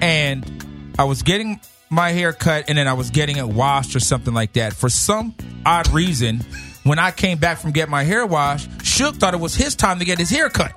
And 0.02 0.94
I 1.00 1.06
was 1.06 1.24
getting 1.24 1.60
my 1.94 2.12
hair 2.12 2.34
cut 2.34 2.66
and 2.68 2.78
then 2.78 2.88
I 2.88 2.94
was 2.94 3.10
getting 3.10 3.38
it 3.38 3.48
washed 3.48 3.96
or 3.96 4.00
something 4.00 4.34
like 4.34 4.54
that. 4.54 4.74
For 4.74 4.90
some 4.90 5.36
odd 5.66 5.88
reason, 5.92 6.40
when 6.84 7.00
I 7.00 7.12
came 7.12 7.38
back 7.38 7.60
from 7.60 7.72
getting 7.72 7.92
my 7.92 8.04
hair 8.04 8.26
washed, 8.26 8.70
Suge 8.80 9.18
thought 9.20 9.34
it 9.34 9.40
was 9.40 9.56
his 9.56 9.76
time 9.76 10.00
to 10.00 10.06
get 10.06 10.18
his 10.18 10.30
hair 10.30 10.50
cut. 10.50 10.74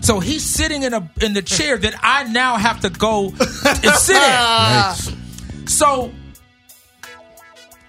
So 0.00 0.18
he's 0.18 0.44
sitting 0.44 0.82
in 0.82 0.94
a 0.94 1.08
in 1.20 1.32
the 1.32 1.42
chair 1.42 1.76
that 1.78 1.94
I 2.02 2.24
now 2.24 2.56
have 2.56 2.80
to 2.80 2.90
go 2.90 3.26
and 3.28 3.94
sit 3.96 4.16
in. 4.16 5.68
So 5.68 6.10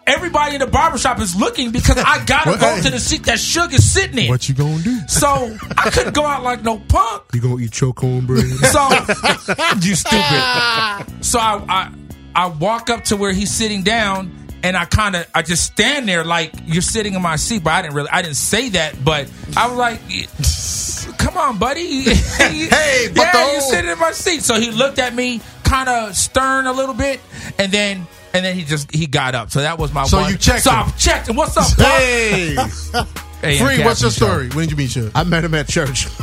everybody 0.05 0.55
in 0.55 0.59
the 0.59 0.67
barbershop 0.67 1.19
is 1.19 1.35
looking 1.35 1.71
because 1.71 1.97
I 1.97 2.23
gotta 2.25 2.51
Well, 2.51 2.77
go 2.77 2.83
to 2.83 2.89
the 2.91 2.99
seat 2.99 3.23
that 3.23 3.37
Suge 3.37 3.73
is 3.73 3.91
sitting 3.91 4.17
in. 4.19 4.29
What 4.29 4.47
you 4.47 4.53
gonna 4.55 4.77
do? 4.83 4.99
So 5.07 5.57
I 5.77 5.89
couldn't 5.89 6.13
go 6.13 6.25
out 6.25 6.43
like 6.43 6.63
no 6.63 6.77
punk. 6.79 7.23
You 7.33 7.41
gonna 7.41 7.59
eat 7.59 7.71
choke 7.71 8.03
on 8.03 8.25
bread? 8.27 8.45
So 8.45 8.89
you 9.81 9.95
stupid. 9.95 11.23
So 11.25 11.39
I, 11.39 11.63
I 11.67 11.91
I 12.35 12.47
walk 12.47 12.89
up 12.89 13.03
to 13.05 13.15
where 13.17 13.31
he's 13.33 13.51
sitting 13.51 13.83
down 13.83 14.31
and 14.63 14.75
I 14.77 14.85
kind 14.85 15.15
of 15.15 15.27
I 15.35 15.41
just 15.41 15.63
stand 15.65 16.07
there 16.07 16.23
like 16.23 16.53
you're 16.65 16.81
sitting 16.81 17.13
in 17.13 17.21
my 17.21 17.35
seat, 17.35 17.63
but 17.63 17.71
I 17.73 17.81
didn't 17.81 17.95
really 17.95 18.09
I 18.09 18.21
didn't 18.21 18.37
say 18.37 18.69
that, 18.69 19.03
but 19.03 19.29
I 19.57 19.67
was 19.67 19.77
like, 19.77 21.17
"Come 21.17 21.37
on, 21.37 21.57
buddy, 21.57 22.01
hey, 22.13 23.09
yeah, 23.13 23.51
you're 23.51 23.61
sitting 23.61 23.91
in 23.91 23.99
my 23.99 24.11
seat." 24.11 24.41
So 24.41 24.59
he 24.59 24.71
looked 24.71 24.99
at 24.99 25.13
me 25.13 25.41
kind 25.63 25.89
of 25.89 26.15
stern 26.15 26.65
a 26.67 26.71
little 26.73 26.95
bit, 26.95 27.19
and 27.59 27.71
then. 27.71 28.07
And 28.35 28.43
then 28.43 28.55
he 28.55 28.63
just 28.63 28.91
he 28.91 29.05
got 29.05 29.35
up. 29.35 29.51
So 29.51 29.59
that 29.61 29.77
was 29.77 29.93
my 29.93 30.05
So 30.05 30.21
one. 30.21 30.31
you 30.31 30.37
checked 30.39 30.63
So 30.63 30.71
him. 30.71 30.87
I 30.87 30.91
checked 30.97 31.29
him. 31.29 31.35
What's 31.35 31.55
up, 31.55 31.67
Pop? 31.77 31.85
Hey, 31.85 32.55
Hey, 33.41 33.59
Free, 33.59 33.83
what's 33.83 34.01
your 34.01 34.09
Captain 34.09 34.11
story? 34.11 34.49
When 34.49 34.65
did 34.67 34.71
you 34.71 34.77
meet 34.77 34.89
Suge? 34.89 35.11
I 35.13 35.23
met 35.23 35.43
him 35.43 35.53
at 35.53 35.67
church. 35.67 36.07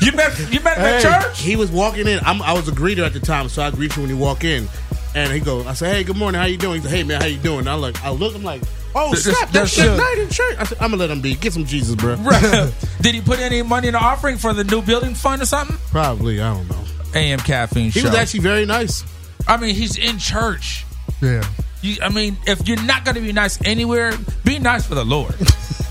You 0.00 0.10
met 0.12 0.36
you 0.52 0.58
met 0.60 0.76
him 0.76 0.84
at 0.86 1.00
church? 1.02 1.40
He 1.40 1.54
was 1.54 1.70
walking 1.70 2.08
in. 2.08 2.18
I'm, 2.24 2.42
I 2.42 2.52
was 2.52 2.66
a 2.68 2.72
greeter 2.72 3.06
at 3.06 3.12
the 3.12 3.20
time, 3.20 3.48
so 3.48 3.62
I 3.62 3.70
greet 3.70 3.94
you 3.94 4.02
when 4.02 4.10
you 4.10 4.16
walk 4.16 4.42
in. 4.42 4.68
And 5.14 5.32
he 5.32 5.40
goes, 5.40 5.66
I 5.66 5.72
said, 5.74 5.94
"Hey, 5.94 6.04
good 6.04 6.16
morning. 6.16 6.40
How 6.40 6.46
you 6.46 6.56
doing?" 6.58 6.80
He 6.80 6.86
said, 6.88 6.96
"Hey, 6.96 7.02
man, 7.02 7.20
how 7.20 7.26
you 7.26 7.38
doing?" 7.38 7.60
And 7.60 7.68
I 7.70 7.74
look, 7.76 8.04
I 8.04 8.10
look, 8.10 8.34
I'm 8.34 8.44
like, 8.44 8.62
"Oh, 8.94 9.12
Th- 9.12 9.24
snap! 9.24 9.50
that's 9.50 9.74
That's 9.74 9.76
that 9.76 9.86
Suge. 9.88 9.96
Knight 9.98 10.18
in 10.22 10.28
church." 10.30 10.56
I 10.58 10.64
said, 10.64 10.78
"I'm 10.80 10.90
gonna 10.90 11.00
let 11.00 11.10
him 11.10 11.20
be. 11.20 11.34
Get 11.34 11.52
some 11.54 11.64
Jesus, 11.64 11.94
bro." 11.94 12.16
Right. 12.20 12.72
Did 13.00 13.14
he 13.14 13.20
put 13.20 13.38
any 13.40 13.62
money 13.62 13.88
in 13.88 13.94
the 13.94 14.00
offering 14.00 14.36
for 14.36 14.52
the 14.52 14.64
new 14.64 14.82
building 14.82 15.14
fund 15.14 15.40
or 15.42 15.46
something? 15.46 15.76
Probably. 15.90 16.40
I 16.40 16.52
don't 16.54 16.68
know. 16.68 16.84
AM 17.14 17.38
caffeine 17.40 17.90
He 17.90 18.00
show. 18.00 18.08
was 18.08 18.14
actually 18.14 18.40
very 18.40 18.66
nice. 18.66 19.02
I 19.46 19.56
mean, 19.56 19.74
he's 19.74 19.96
in 19.96 20.18
church. 20.18 20.84
Yeah. 21.22 21.42
You, 21.80 21.96
I 22.02 22.10
mean, 22.10 22.36
if 22.46 22.68
you're 22.68 22.82
not 22.82 23.04
going 23.04 23.14
to 23.14 23.20
be 23.22 23.32
nice 23.32 23.58
anywhere, 23.64 24.12
be 24.44 24.58
nice 24.58 24.84
for 24.86 24.94
the 24.94 25.04
Lord. 25.04 25.34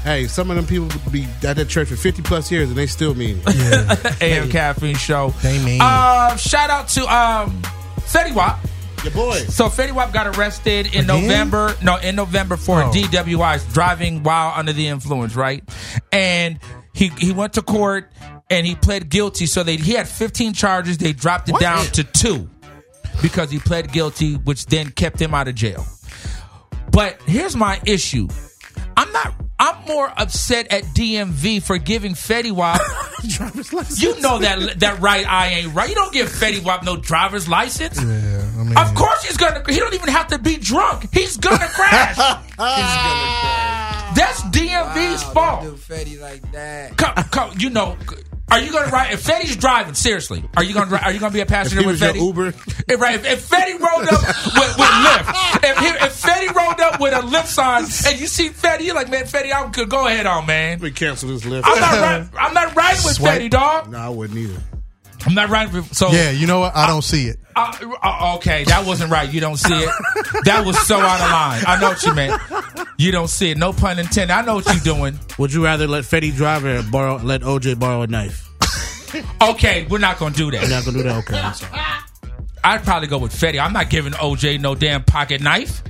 Hey, 0.03 0.27
some 0.27 0.49
of 0.49 0.55
them 0.55 0.65
people 0.65 0.87
be 1.11 1.25
at 1.45 1.57
that 1.57 1.67
church 1.67 1.89
for 1.89 1.97
50 1.97 2.21
plus 2.21 2.49
years 2.49 2.69
and 2.69 2.77
they 2.77 2.87
still 2.87 3.13
mean. 3.13 3.41
it. 3.45 4.21
AM 4.21 4.49
caffeine 4.51 4.95
show. 4.95 5.31
They 5.43 5.61
mean. 5.65 5.81
Uh, 5.83 6.37
shout 6.37 6.69
out 6.69 6.87
to 6.89 7.01
um, 7.13 7.61
Fetty 8.05 8.33
Wap. 8.33 8.57
Your 9.03 9.13
boy. 9.13 9.35
So 9.49 9.67
Fetty 9.69 9.91
Wap 9.91 10.11
got 10.11 10.27
arrested 10.37 10.87
in 10.87 11.03
Again? 11.09 11.21
November. 11.27 11.75
No, 11.83 11.97
in 11.97 12.15
November 12.15 12.57
for 12.57 12.83
Oh. 12.83 12.91
DWIs, 12.91 13.71
driving 13.73 14.23
while 14.23 14.53
under 14.55 14.73
the 14.73 14.87
influence, 14.87 15.35
right? 15.35 15.63
And 16.11 16.59
he 16.93 17.09
he 17.17 17.31
went 17.31 17.53
to 17.53 17.61
court 17.61 18.11
and 18.49 18.65
he 18.65 18.75
pled 18.75 19.09
guilty. 19.09 19.45
So 19.45 19.63
they 19.63 19.77
he 19.77 19.93
had 19.93 20.07
15 20.07 20.53
charges. 20.53 20.97
They 20.97 21.13
dropped 21.13 21.47
it 21.49 21.53
What? 21.53 21.61
down 21.61 21.85
to 21.87 22.03
two 22.03 22.49
because 23.21 23.51
he 23.51 23.59
pled 23.59 23.91
guilty, 23.91 24.33
which 24.35 24.65
then 24.65 24.89
kept 24.91 25.21
him 25.21 25.33
out 25.33 25.47
of 25.47 25.55
jail. 25.55 25.85
But 26.91 27.21
here's 27.27 27.55
my 27.55 27.79
issue. 27.85 28.27
I'm 28.95 29.11
not. 29.11 29.33
I'm 29.59 29.85
more 29.85 30.11
upset 30.19 30.71
at 30.71 30.83
DMV 30.85 31.63
for 31.63 31.77
giving 31.79 32.13
Fetty 32.13 32.51
Wap. 32.51 32.79
Driver's 33.27 33.73
license. 33.73 34.01
you 34.03 34.19
know 34.21 34.37
that 34.39 34.79
that 34.79 34.99
right 34.99 35.27
eye 35.27 35.47
ain't 35.49 35.73
right. 35.73 35.89
You 35.89 35.95
don't 35.95 36.13
give 36.13 36.27
Fetty 36.29 36.63
Wap 36.63 36.83
no 36.83 36.95
driver's 36.97 37.47
license. 37.47 37.99
Yeah. 38.01 38.36
I 38.77 38.87
Of 38.89 38.95
course 38.95 39.23
he's 39.23 39.37
gonna. 39.37 39.63
He 39.67 39.77
don't 39.79 39.93
even 39.93 40.09
have 40.09 40.27
to 40.27 40.39
be 40.39 40.57
drunk. 40.57 41.07
He's 41.13 41.37
gonna 41.37 41.57
crash. 41.75 42.15
he's 42.15 42.17
gonna 42.17 42.43
crash. 42.57 44.15
That's 44.15 44.41
DMV's 44.43 45.23
fault. 45.23 45.63
Do 45.63 45.71
Fetty 45.73 46.19
like 46.21 46.51
that. 46.51 46.97
Come, 46.97 47.13
come, 47.15 47.51
you 47.59 47.69
know. 47.69 47.97
Are 48.49 48.61
you 48.61 48.71
gonna 48.71 48.89
ride 48.89 49.11
if 49.13 49.25
Fetty's 49.25 49.57
driving? 49.57 49.93
Seriously, 49.93 50.41
are 50.55 50.63
you 50.63 50.73
gonna 50.73 50.95
are 50.95 51.11
you 51.11 51.19
gonna 51.19 51.33
be 51.33 51.41
a 51.41 51.45
passenger 51.45 51.79
If 51.79 51.81
he 51.81 51.87
with 51.87 52.01
was 52.01 52.01
your 52.01 52.13
Fetty? 52.13 52.27
Uber. 52.27 52.47
If, 52.87 52.99
right, 53.01 53.15
if, 53.15 53.25
if 53.25 53.49
Fetty 53.49 53.77
rolled 53.77 54.07
up 54.07 54.21
with, 54.21 54.77
with 54.77 54.87
Lyft, 54.87 55.63
if, 55.65 55.77
he, 55.79 55.87
if 56.05 56.21
Fetty 56.21 56.55
rolled 56.55 56.79
up 56.79 56.99
with 57.01 57.13
a 57.13 57.17
Lyft 57.27 57.47
sign, 57.47 57.83
and 58.09 58.21
you 58.21 58.25
see 58.27 58.47
Fetty, 58.47 58.85
you're 58.85 58.95
like, 58.95 59.09
man, 59.09 59.25
Fetty, 59.25 59.51
I'm 59.53 59.73
good. 59.73 59.89
Go 59.89 60.07
ahead 60.07 60.25
on, 60.25 60.45
man. 60.45 60.79
We 60.79 60.91
cancel 60.91 61.27
this 61.27 61.43
lift. 61.43 61.67
I'm 61.69 61.77
not, 61.81 62.21
ri- 62.21 62.27
I'm 62.39 62.53
not 62.53 62.73
riding 62.73 63.03
with 63.03 63.15
Swipe. 63.15 63.41
Fetty, 63.41 63.49
dog. 63.49 63.89
No, 63.91 63.97
I 63.97 64.07
wouldn't 64.09 64.39
either. 64.39 64.61
I'm 65.27 65.33
not 65.35 65.49
right. 65.49 65.69
So 65.93 66.09
yeah, 66.11 66.31
you 66.31 66.47
know 66.47 66.59
what? 66.61 66.75
I 66.75 66.87
don't 66.87 67.01
see 67.03 67.27
it. 67.27 67.37
Uh, 67.55 67.73
uh, 68.03 68.35
okay, 68.37 68.63
that 68.65 68.85
wasn't 68.85 69.11
right. 69.11 69.31
You 69.31 69.39
don't 69.41 69.57
see 69.57 69.73
it. 69.73 69.89
That 70.45 70.63
was 70.65 70.77
so 70.87 70.97
out 70.99 71.19
of 71.21 71.31
line. 71.31 71.63
I 71.67 71.79
know 71.81 71.89
what 71.89 72.03
you 72.03 72.13
meant. 72.13 72.41
You 72.97 73.11
don't 73.11 73.27
see 73.29 73.51
it. 73.51 73.57
No 73.57 73.73
pun 73.73 73.99
intended. 73.99 74.31
I 74.33 74.41
know 74.43 74.55
what 74.55 74.65
you're 74.65 74.95
doing. 74.95 75.19
Would 75.37 75.53
you 75.53 75.63
rather 75.63 75.87
let 75.87 76.03
Fetty 76.03 76.33
drive 76.35 76.63
or 76.65 76.81
borrow, 76.91 77.17
let 77.17 77.41
OJ 77.41 77.77
borrow 77.79 78.01
a 78.03 78.07
knife? 78.07 78.47
Okay, 79.41 79.85
we're 79.89 79.99
not 79.99 80.19
gonna 80.19 80.35
do 80.35 80.43
You're 80.45 80.51
that. 80.61 80.69
not 80.69 80.85
gonna 80.85 80.97
do 80.97 81.03
that. 81.03 81.17
Okay, 81.17 81.39
I'm 81.39 81.53
sorry. 81.53 81.81
I'd 82.63 82.83
probably 82.83 83.07
go 83.07 83.17
with 83.17 83.33
Fetty. 83.33 83.59
I'm 83.63 83.73
not 83.73 83.89
giving 83.89 84.13
OJ 84.13 84.59
no 84.59 84.75
damn 84.75 85.03
pocket 85.03 85.41
knife. 85.41 85.81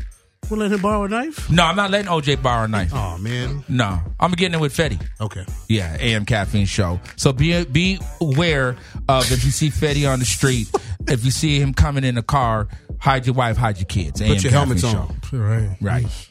We'll 0.50 0.60
let 0.62 0.72
him 0.72 0.82
borrow 0.82 1.04
a 1.04 1.10
knife. 1.10 1.50
No, 1.50 1.64
I'm 1.66 1.76
not 1.76 1.92
letting 1.92 2.08
OJ 2.10 2.42
borrow 2.42 2.64
a 2.66 2.68
knife. 2.68 2.92
Oh 2.94 3.18
man. 3.18 3.64
No, 3.68 4.00
I'm 4.20 4.32
getting 4.32 4.54
it 4.54 4.62
with 4.62 4.76
Fetty. 4.76 5.02
Okay. 5.20 5.46
Yeah, 5.68 5.98
AM 6.00 6.26
caffeine 6.26 6.66
show. 6.66 7.00
So 7.18 7.34
be 7.34 7.66
be 7.66 8.00
aware 8.22 8.76
of 9.10 9.32
if 9.32 9.44
you 9.44 9.52
see 9.52 9.70
Fetty 9.70 10.10
on 10.12 10.20
the 10.20 10.26
street, 10.26 10.70
if 11.08 11.26
you 11.26 11.32
see 11.32 11.60
him 11.60 11.74
coming 11.74 12.04
in 12.04 12.18
a 12.18 12.24
car, 12.24 12.68
hide 13.00 13.26
your 13.26 13.36
wife, 13.36 13.58
hide 13.58 13.78
your 13.78 13.86
kids. 13.86 14.22
AM 14.22 14.36
Put 14.36 14.44
your 14.44 14.52
helmets 14.54 14.82
Caffeine 14.84 15.00
on. 15.00 15.22
Show. 15.22 15.38
Right. 15.38 15.78
Right. 15.82 16.30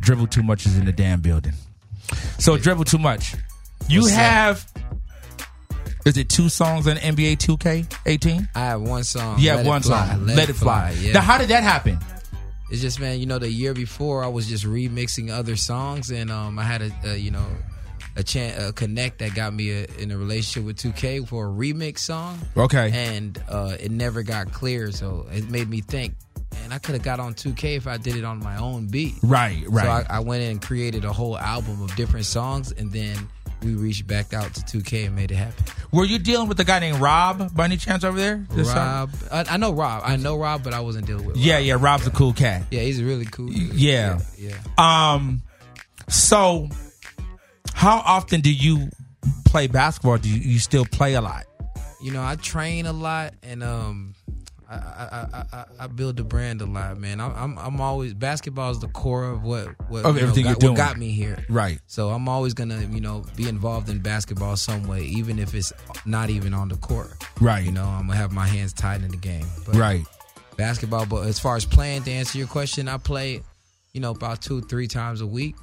Dribble 0.00 0.28
too 0.28 0.42
much 0.42 0.66
is 0.66 0.76
in 0.78 0.84
the 0.84 0.92
damn 0.92 1.20
building. 1.20 1.54
So 2.38 2.56
dribble 2.56 2.84
too 2.84 2.98
much. 2.98 3.34
You 3.88 4.06
have. 4.06 4.64
Is 6.04 6.16
it 6.16 6.28
two 6.28 6.48
songs 6.48 6.86
on 6.86 6.96
NBA 6.98 7.38
2K18? 7.38 8.48
I 8.54 8.58
have 8.60 8.80
one 8.80 9.02
song. 9.02 9.38
Yeah, 9.40 9.56
Let 9.56 9.66
It 9.66 9.68
one 9.68 9.82
Fly. 9.82 10.06
song. 10.08 10.26
Let, 10.26 10.48
it 10.48 10.52
fly. 10.54 10.94
Yeah. 11.00 11.12
Now, 11.14 11.20
how 11.22 11.36
did 11.36 11.48
that 11.48 11.64
happen? 11.64 11.98
It's 12.70 12.80
just 12.80 12.98
man, 13.00 13.20
you 13.20 13.26
know, 13.26 13.38
the 13.38 13.50
year 13.50 13.74
before 13.74 14.24
I 14.24 14.28
was 14.28 14.48
just 14.48 14.64
remixing 14.64 15.30
other 15.30 15.56
songs, 15.56 16.10
and 16.10 16.30
um, 16.30 16.58
I 16.58 16.64
had 16.64 16.82
a, 16.82 16.90
a 17.04 17.16
you 17.16 17.30
know 17.30 17.46
a 18.16 18.22
chan 18.22 18.60
a 18.60 18.72
connect 18.72 19.18
that 19.18 19.34
got 19.34 19.54
me 19.54 19.70
a, 19.70 19.86
in 19.98 20.10
a 20.10 20.18
relationship 20.18 20.64
with 20.64 20.76
2K 20.76 21.28
for 21.28 21.46
a 21.46 21.50
remix 21.50 21.98
song. 22.00 22.38
Okay. 22.56 22.90
and 22.92 23.42
uh, 23.48 23.76
it 23.78 23.90
never 23.90 24.22
got 24.22 24.52
clear, 24.52 24.90
so 24.90 25.26
it 25.32 25.48
made 25.50 25.68
me 25.68 25.80
think. 25.80 26.14
And 26.64 26.72
I 26.72 26.78
could 26.78 26.94
have 26.94 27.04
got 27.04 27.20
on 27.20 27.34
2K 27.34 27.76
if 27.76 27.86
I 27.86 27.98
did 27.98 28.16
it 28.16 28.24
on 28.24 28.40
my 28.40 28.56
own 28.56 28.86
beat. 28.86 29.14
Right, 29.22 29.62
right. 29.68 29.84
So 29.84 29.90
I, 30.12 30.16
I 30.16 30.20
went 30.20 30.42
in 30.42 30.52
and 30.52 30.62
created 30.62 31.04
a 31.04 31.12
whole 31.12 31.36
album 31.38 31.82
of 31.82 31.94
different 31.96 32.26
songs, 32.26 32.72
and 32.72 32.90
then 32.90 33.28
we 33.62 33.74
reached 33.74 34.06
back 34.06 34.32
out 34.32 34.54
to 34.54 34.78
2K 34.78 35.06
and 35.06 35.16
made 35.16 35.30
it 35.30 35.36
happen. 35.36 35.64
Were 35.92 36.04
you 36.04 36.18
dealing 36.18 36.48
with 36.48 36.60
a 36.60 36.64
guy 36.64 36.78
named 36.78 36.98
Rob 36.98 37.54
by 37.54 37.64
any 37.64 37.76
chance 37.76 38.04
over 38.04 38.18
there? 38.18 38.46
This? 38.50 38.68
Rob, 38.68 39.10
I, 39.30 39.44
I 39.50 39.56
know 39.56 39.72
Rob. 39.72 40.02
I 40.04 40.16
know 40.16 40.36
Rob, 40.36 40.62
but 40.62 40.74
I 40.74 40.80
wasn't 40.80 41.06
dealing 41.06 41.26
with. 41.26 41.36
Rob. 41.36 41.44
Yeah, 41.44 41.58
yeah. 41.58 41.76
Rob's 41.78 42.06
a 42.06 42.10
cool 42.10 42.32
cat. 42.32 42.62
Yeah, 42.70 42.82
he's 42.82 43.02
really 43.02 43.24
cool. 43.24 43.48
dude. 43.48 43.74
Yeah. 43.74 44.20
yeah. 44.38 44.56
Um. 44.78 45.42
So, 46.08 46.68
how 47.72 47.98
often 48.04 48.40
do 48.40 48.52
you 48.52 48.90
play 49.44 49.66
basketball? 49.66 50.18
Do 50.18 50.28
you, 50.28 50.38
you 50.38 50.58
still 50.58 50.84
play 50.84 51.14
a 51.14 51.20
lot? 51.20 51.46
You 52.02 52.12
know, 52.12 52.22
I 52.22 52.36
train 52.36 52.86
a 52.86 52.92
lot, 52.92 53.34
and 53.42 53.64
um, 53.64 54.14
I 54.68 54.74
I, 54.74 55.26
I, 55.32 55.44
I, 55.58 55.64
I 55.80 55.86
build 55.86 56.16
the 56.16 56.24
brand 56.24 56.60
a 56.60 56.66
lot, 56.66 56.98
man. 56.98 57.20
I'm 57.20 57.32
I'm, 57.36 57.58
I'm 57.58 57.80
always 57.80 58.14
basketball 58.14 58.70
is 58.72 58.80
the 58.80 58.88
core 58.88 59.24
of 59.24 59.42
what 59.44 59.68
what, 59.88 60.04
Of 60.04 60.16
you 60.16 60.22
know, 60.22 60.28
everything 60.28 60.44
got, 60.44 60.50
you're 60.50 60.56
doing. 60.58 60.72
what 60.72 60.78
got 60.78 60.98
me 60.98 61.10
here. 61.10 61.44
Right. 61.48 61.78
So 61.86 62.10
I'm 62.10 62.28
always 62.28 62.52
gonna 62.54 62.80
you 62.90 63.00
know 63.00 63.24
be 63.36 63.48
involved 63.48 63.88
in 63.88 64.00
basketball 64.00 64.56
some 64.56 64.86
way, 64.88 65.02
even 65.02 65.38
if 65.38 65.54
it's 65.54 65.72
not 66.04 66.30
even 66.30 66.52
on 66.54 66.68
the 66.68 66.76
court. 66.76 67.12
Right. 67.40 67.64
You 67.64 67.72
know, 67.72 67.84
I'm 67.84 68.06
gonna 68.06 68.16
have 68.16 68.32
my 68.32 68.46
hands 68.46 68.72
tied 68.72 69.02
in 69.02 69.10
the 69.10 69.16
game. 69.16 69.46
But 69.64 69.76
Right. 69.76 70.04
Basketball, 70.56 71.06
but 71.06 71.26
as 71.26 71.38
far 71.38 71.54
as 71.56 71.64
playing, 71.66 72.04
to 72.04 72.10
answer 72.10 72.38
your 72.38 72.46
question, 72.46 72.88
I 72.88 72.96
play, 72.96 73.42
you 73.92 74.00
know, 74.00 74.10
about 74.12 74.40
two 74.40 74.62
three 74.62 74.88
times 74.88 75.20
a 75.20 75.26
week, 75.26 75.54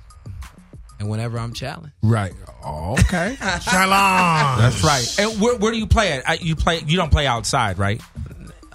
and 1.00 1.10
whenever 1.10 1.40
I'm 1.40 1.52
challenged. 1.54 1.94
Right. 2.04 2.32
Oh, 2.64 2.94
okay. 3.00 3.36
That's 3.42 4.84
right. 4.84 5.16
And 5.20 5.42
where, 5.42 5.56
where 5.58 5.72
do 5.72 5.78
you 5.78 5.88
play 5.88 6.14
at? 6.14 6.30
I- 6.30 6.36
You 6.36 6.56
play. 6.56 6.80
You 6.86 6.96
don't 6.98 7.12
play 7.12 7.28
outside, 7.28 7.78
right? 7.80 8.02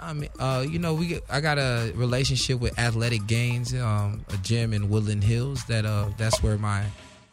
I 0.09 0.15
mean, 0.15 0.31
uh, 0.39 0.65
you 0.67 0.79
know, 0.79 0.95
we 0.95 1.21
I 1.29 1.41
got 1.43 1.59
a 1.59 1.93
relationship 1.95 2.61
with 2.61 2.79
Athletic 2.79 3.27
Gains, 3.27 3.75
um, 3.75 4.25
a 4.33 4.37
gym 4.39 4.73
in 4.73 4.89
Woodland 4.89 5.23
Hills. 5.23 5.63
That 5.67 5.85
uh, 5.85 6.07
that's 6.17 6.43
where 6.43 6.57
my 6.57 6.83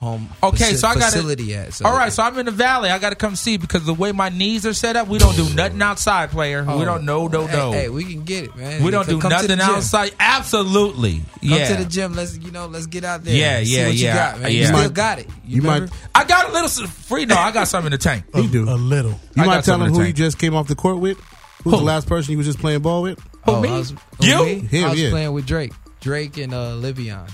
home 0.02 0.28
Okay, 0.44 0.74
faci- 0.74 0.76
so 0.76 0.90
I 0.90 0.96
got 0.96 1.04
facility 1.14 1.56
at. 1.56 1.74
So 1.74 1.86
All 1.86 1.94
right, 1.94 2.12
so 2.12 2.22
I'm 2.22 2.38
in 2.38 2.46
the 2.46 2.52
valley. 2.52 2.90
I 2.90 3.00
got 3.00 3.12
to 3.12 3.16
come 3.16 3.38
see 3.38 3.56
because 3.56 3.86
the 3.86 3.94
way 3.94 4.12
my 4.12 4.28
knees 4.28 4.66
are 4.66 4.74
set 4.74 4.98
up, 4.98 5.08
we 5.08 5.20
don't 5.20 5.38
do 5.38 5.48
nothing 5.56 5.82
outside, 5.82 6.32
player. 6.32 6.66
we 6.66 6.74
Oh. 6.74 6.84
don't 6.84 7.06
no 7.06 7.28
no 7.30 7.48
Hey, 7.48 7.56
no. 7.58 7.72
hey, 7.72 7.88
we 7.90 8.04
can 8.04 8.26
get 8.26 8.44
it, 8.44 8.56
man. 8.58 8.84
we 8.84 8.92
don't 8.92 9.08
do 9.08 9.22
come 9.22 9.32
to 9.32 9.48
the 9.48 9.56
nothing 9.56 9.76
outside. 9.78 10.14
Absolutely, 10.20 11.20
Come 11.20 11.26
yeah. 11.44 11.68
to 11.78 11.82
the 11.82 11.90
gym. 11.90 12.14
Let's 12.14 12.38
you 12.38 12.52
know, 12.52 12.66
let's 12.68 12.88
get 12.88 13.06
out 13.06 13.24
there. 13.24 13.34
Yeah, 13.36 13.64
See 13.64 13.78
yeah, 13.78 13.86
what 13.86 13.96
yeah, 13.96 14.10
You 14.12 14.20
got, 14.20 14.40
man. 14.42 14.52
You 14.52 14.58
yeah. 14.60 14.68
still 14.76 14.90
got 14.90 15.20
it. 15.20 15.28
you 15.46 15.62
might- 15.62 15.90
I 16.14 16.26
got 16.26 16.50
a 16.50 16.52
little 16.52 16.88
free. 16.88 17.26
No, 17.26 17.36
I 17.38 17.52
got 17.54 17.70
something 17.70 17.88
in 17.88 17.98
the 17.98 18.04
tank. 18.04 18.26
You 18.36 18.50
do. 18.50 18.70
A 18.70 18.76
little. 18.76 19.12
You 19.36 19.44
I 19.44 19.46
might 19.46 19.54
tell 19.64 19.64
something 19.80 19.88
him 19.88 19.94
to 19.94 20.00
who 20.02 20.06
you 20.08 20.14
just 20.14 20.38
came 20.38 20.56
off 20.56 20.68
the 20.68 20.76
court 20.76 20.98
with. 21.00 21.18
Who's 21.66 21.74
Who? 21.74 21.80
the 21.80 21.84
last 21.84 22.08
person 22.08 22.32
you 22.32 22.38
was 22.38 22.48
just 22.48 22.60
playing 22.60 22.82
ball 22.82 23.02
with? 23.02 23.20
Oh, 23.46 23.60
me? 23.60 23.70
I 23.70 23.78
was, 23.80 23.94
You? 24.22 24.46
Me? 24.46 24.60
Him, 24.60 24.86
I 24.86 24.90
was 24.92 25.02
yeah. 25.02 25.10
playing 25.10 25.34
with 25.34 25.46
Drake. 25.46 25.74
Drake 26.00 26.38
and 26.38 26.54
uh, 26.54 26.76
Livion. 26.76 27.28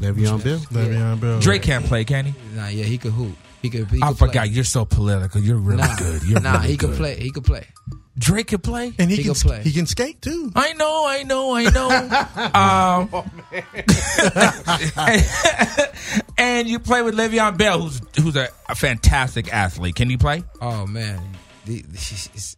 Le'Veon 0.00 0.42
Bell. 0.42 0.58
Le'Veon 0.58 1.20
Bell. 1.20 1.40
Drake 1.40 1.62
can't 1.62 1.84
play, 1.84 2.04
can 2.04 2.24
he? 2.26 2.34
Nah, 2.56 2.68
yeah, 2.68 2.84
he 2.84 2.96
could 2.98 3.12
hoop. 3.12 3.36
He 3.62 3.68
could. 3.70 3.86
He 3.90 4.00
I 4.02 4.08
could 4.08 4.18
forgot. 4.18 4.46
Play. 4.46 4.54
You're 4.54 4.64
so 4.64 4.84
political. 4.84 5.40
You're 5.40 5.56
really 5.58 5.82
Nah, 5.82 5.96
good. 5.96 6.22
You're 6.24 6.40
nah, 6.40 6.54
really 6.56 6.68
he 6.68 6.76
could 6.76 6.94
play. 6.96 7.20
He 7.20 7.30
could 7.30 7.44
play. 7.44 7.66
Drake 8.18 8.48
could 8.48 8.62
play. 8.62 8.92
And 8.98 9.10
he, 9.10 9.16
He 9.16 9.22
can 9.24 9.34
can 9.34 9.40
play. 9.48 9.62
he 9.62 9.72
can 9.72 9.86
skate 9.86 10.20
too. 10.22 10.52
I 10.54 10.72
know, 10.74 11.06
I 11.06 11.22
know, 11.22 11.54
I 11.54 11.64
know. 11.70 13.10
um, 13.10 13.30
and 16.38 16.68
you 16.68 16.78
play 16.78 17.02
with 17.02 17.14
Le'Veon 17.16 17.56
Bell, 17.58 17.80
who's 17.80 18.00
who's 18.22 18.36
a, 18.36 18.48
a 18.68 18.74
fantastic 18.74 19.52
athlete. 19.52 19.94
Can 19.96 20.08
he 20.10 20.16
play? 20.16 20.42
Oh 20.60 20.86
man, 20.86 21.20
the, 21.66 21.82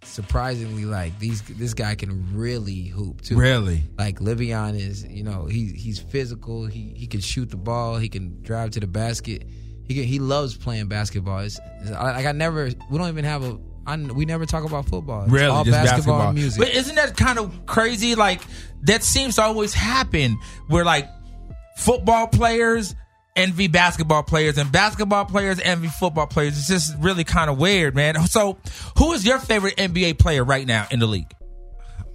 surprisingly 0.05 0.85
like 0.85 1.19
these. 1.19 1.43
This 1.43 1.75
guy 1.75 1.95
can 1.95 2.37
really 2.37 2.85
hoop 2.85 3.21
too. 3.23 3.37
Really? 3.37 3.85
Like 3.99 4.19
Le'Veon 4.21 4.79
is, 4.79 5.05
you 5.05 5.23
know, 5.25 5.47
he 5.47 5.67
he's 5.73 5.99
physical. 5.99 6.67
He 6.67 6.95
he 6.97 7.07
can 7.07 7.21
shoot 7.21 7.51
the 7.51 7.57
ball. 7.57 7.97
He 7.97 8.09
can 8.09 8.43
drive 8.43 8.71
to 8.73 8.81
the 8.81 8.87
basket. 8.87 9.47
He 9.85 9.95
can, 9.95 10.05
he 10.05 10.19
loves 10.19 10.57
playing 10.57 10.87
basketball. 10.89 11.41
It's, 11.41 11.59
it's, 11.81 11.91
like 11.91 12.27
I 12.27 12.33
never. 12.33 12.71
We 12.91 12.99
don't 12.99 13.09
even 13.09 13.25
have 13.25 13.43
a. 13.43 13.59
I, 13.85 13.97
we 13.97 14.25
never 14.27 14.47
talk 14.47 14.65
about 14.65 14.87
football. 14.89 15.25
It's 15.25 15.33
Really, 15.33 15.47
all 15.47 15.65
just 15.65 15.77
basketball, 15.77 16.19
basketball. 16.19 16.29
and 16.29 16.39
music. 16.39 16.61
But 16.61 16.69
isn't 16.71 16.95
that 16.95 17.17
kind 17.17 17.39
of 17.41 17.67
crazy? 17.67 18.15
Like 18.15 18.41
that 18.83 19.03
seems 19.03 19.37
to 19.37 19.43
always 19.43 19.75
happen 19.75 20.39
where 20.69 20.85
like 20.85 21.09
football 21.77 22.29
players 22.29 22.95
envy 23.37 23.69
basketball 23.69 24.23
players 24.23 24.59
and 24.59 24.71
basketball 24.71 25.25
players 25.25 25.59
envy 25.61 25.89
football 25.89 26.27
players. 26.27 26.59
It's 26.59 26.69
just 26.69 26.97
really 26.99 27.25
kind 27.25 27.51
of 27.51 27.59
weird, 27.59 27.95
man. 27.95 28.27
So, 28.27 28.59
who 28.99 29.13
is 29.13 29.25
your 29.27 29.39
favorite 29.39 29.77
NBA 29.77 30.19
player 30.19 30.45
right 30.45 30.67
now 30.67 30.87
in 30.91 31.01
the 31.01 31.07
league? 31.07 31.33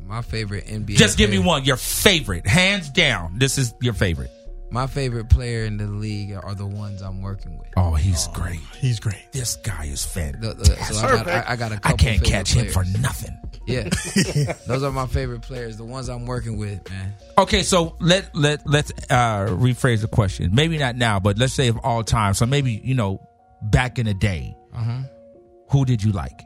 My 0.05 0.21
favorite 0.21 0.67
NBA. 0.67 0.95
Just 0.95 1.17
give 1.17 1.29
me 1.29 1.37
one. 1.39 1.65
Your 1.65 1.75
favorite, 1.75 2.47
hands 2.47 2.89
down. 2.89 3.39
This 3.39 3.57
is 3.57 3.73
your 3.81 3.93
favorite. 3.93 4.31
My 4.69 4.85
favorite 4.85 5.29
player 5.29 5.63
in 5.63 5.77
the 5.77 5.87
league 5.87 6.33
are 6.33 6.53
the 6.53 6.65
ones 6.65 7.01
I'm 7.01 7.21
working 7.21 7.57
with. 7.57 7.69
Oh, 7.77 7.93
he's 7.93 8.27
great. 8.29 8.59
He's 8.77 8.99
great. 8.99 9.31
This 9.31 9.55
guy 9.55 9.85
is 9.85 10.05
fantastic. 10.05 10.57
the- 10.59 10.75
so 10.93 11.05
I 11.07 11.11
got, 11.23 11.27
I, 11.27 11.43
I 11.47 11.55
got 11.55 11.71
a 11.71 11.75
couple 11.75 11.89
I 11.89 11.93
can't 11.93 12.19
favorite 12.19 12.29
catch 12.29 12.53
him 12.53 12.67
for 12.69 12.83
nothing. 12.99 13.37
Yeah, 13.67 13.89
those 14.65 14.81
are 14.81 14.93
my 14.93 15.07
favorite 15.07 15.41
players. 15.41 15.75
The 15.75 15.83
ones 15.83 16.07
I'm 16.07 16.25
working 16.25 16.57
with, 16.57 16.89
man. 16.89 17.13
Okay, 17.37 17.63
so 17.63 17.97
let 17.99 18.33
let 18.33 18.65
let's 18.65 18.93
uh, 19.09 19.47
rephrase 19.47 19.99
the 19.99 20.07
question. 20.07 20.55
Maybe 20.55 20.77
not 20.77 20.95
now, 20.95 21.19
but 21.19 21.37
let's 21.37 21.51
say 21.53 21.67
of 21.67 21.77
all 21.83 22.01
time. 22.01 22.33
So 22.33 22.45
maybe 22.45 22.79
you 22.81 22.95
know, 22.95 23.27
back 23.61 23.99
in 23.99 24.05
the 24.05 24.13
day, 24.13 24.55
Uh-huh. 24.73 25.01
who 25.69 25.83
did 25.83 26.01
you 26.01 26.13
like? 26.13 26.39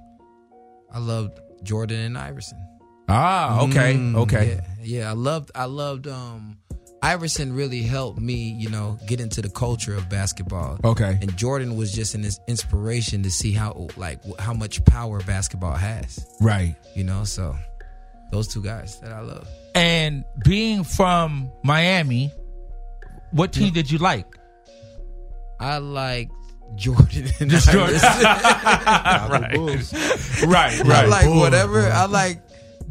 I 0.92 0.98
loved 0.98 1.40
Jordan 1.62 2.00
and 2.00 2.18
Iverson. 2.18 2.58
Ah, 3.08 3.62
okay, 3.66 4.00
okay. 4.16 4.60
Yeah, 4.82 5.02
yeah, 5.02 5.10
I 5.12 5.14
loved 5.14 5.52
I 5.54 5.66
loved 5.66 6.08
um 6.08 6.58
Iverson 7.04 7.54
really 7.54 7.82
helped 7.82 8.20
me, 8.20 8.36
you 8.36 8.70
know, 8.70 8.98
get 9.08 9.20
into 9.20 9.42
the 9.42 9.50
culture 9.50 9.96
of 9.96 10.08
basketball. 10.08 10.80
Okay. 10.84 11.18
And 11.20 11.36
Jordan 11.36 11.76
was 11.76 11.92
just 11.92 12.14
an 12.14 12.26
inspiration 12.48 13.24
to 13.24 13.32
see 13.32 13.54
how 13.54 13.88
like 13.98 14.20
how 14.40 14.54
much 14.54 14.84
power 14.86 15.20
basketball 15.22 15.76
has. 15.76 16.26
Right. 16.40 16.76
You 16.96 17.04
know, 17.04 17.24
so 17.24 17.56
those 18.32 18.48
two 18.48 18.62
guys 18.62 19.00
that 19.00 19.12
I 19.12 19.22
love. 19.22 19.48
And 19.74 20.26
being 20.44 20.84
from 20.84 21.52
Miami, 21.64 22.32
what 23.32 23.52
team 23.52 23.70
hmm. 23.70 23.74
did 23.74 23.90
you 23.90 23.98
like? 23.98 24.38
I 25.60 25.78
like 25.78 26.30
Jordan 26.76 27.30
and 27.40 27.50
Just 27.50 27.68
Iverson. 27.70 28.00
Jordan. 29.56 29.80
right. 30.50 30.80
right, 30.80 30.86
I 30.86 30.88
right. 30.88 31.10
like 31.10 31.30
whatever. 31.30 31.82
I 31.90 32.06
like 32.06 32.42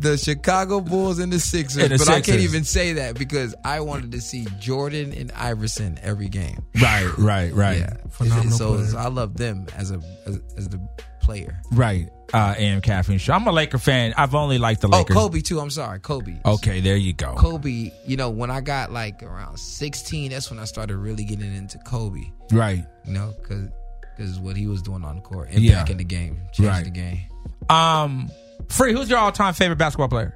the 0.00 0.16
Chicago 0.16 0.80
Bulls 0.80 1.18
and 1.18 1.32
the 1.32 1.38
Sixers, 1.40 1.82
And 1.82 1.92
the 1.92 1.98
but 1.98 2.08
I 2.08 2.20
can't 2.20 2.40
even 2.40 2.64
say 2.64 2.94
that 2.94 3.18
because 3.18 3.54
I 3.64 3.80
wanted 3.80 4.12
to 4.12 4.20
see 4.20 4.46
Jordan 4.58 5.12
and 5.12 5.30
Iverson 5.32 5.98
every 6.02 6.28
game. 6.28 6.64
Right, 6.80 7.10
right, 7.18 7.52
right. 7.52 7.78
Yeah, 7.80 7.94
Phenomenal 8.10 8.52
so 8.58 8.74
player. 8.76 8.98
I 8.98 9.08
love 9.08 9.36
them 9.36 9.66
as 9.76 9.90
a 9.90 10.00
as, 10.26 10.40
as 10.56 10.68
the 10.68 10.80
player. 11.20 11.60
Right. 11.72 12.08
Uh, 12.32 12.54
AM 12.56 12.80
Caffeine 12.80 13.18
Show. 13.18 13.32
I'm 13.32 13.46
a 13.46 13.52
Laker 13.52 13.78
fan. 13.78 14.14
I've 14.16 14.34
only 14.36 14.58
liked 14.58 14.80
the 14.82 14.88
Lakers. 14.88 15.16
Oh, 15.16 15.20
Kobe 15.28 15.40
too. 15.40 15.58
I'm 15.58 15.70
sorry, 15.70 15.98
Kobe. 15.98 16.36
Okay, 16.46 16.80
there 16.80 16.96
you 16.96 17.12
go. 17.12 17.34
Kobe. 17.34 17.90
You 18.06 18.16
know, 18.16 18.30
when 18.30 18.50
I 18.52 18.60
got 18.60 18.92
like 18.92 19.22
around 19.24 19.58
16, 19.58 20.30
that's 20.30 20.48
when 20.48 20.60
I 20.60 20.64
started 20.64 20.96
really 20.96 21.24
getting 21.24 21.52
into 21.54 21.78
Kobe. 21.78 22.22
Right. 22.52 22.84
You 23.04 23.12
know, 23.12 23.34
because 23.42 23.68
because 24.16 24.38
what 24.38 24.56
he 24.56 24.66
was 24.68 24.80
doing 24.82 25.02
on 25.04 25.16
the 25.16 25.22
court, 25.22 25.50
Yeah. 25.52 25.82
impacting 25.84 25.98
the 25.98 26.04
game, 26.04 26.40
changing 26.52 26.66
Right. 26.66 26.84
the 26.84 26.90
game. 26.90 27.20
Um, 27.68 28.30
Free, 28.70 28.92
who's 28.92 29.10
your 29.10 29.18
all 29.18 29.32
time 29.32 29.52
favorite 29.54 29.76
basketball 29.76 30.08
player? 30.08 30.34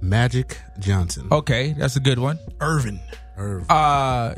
Magic 0.00 0.58
Johnson. 0.78 1.28
Okay, 1.30 1.72
that's 1.72 1.96
a 1.96 2.00
good 2.00 2.18
one. 2.18 2.38
Earvin. 2.60 3.00
Irv. 3.36 3.70
Uh, 3.70 4.34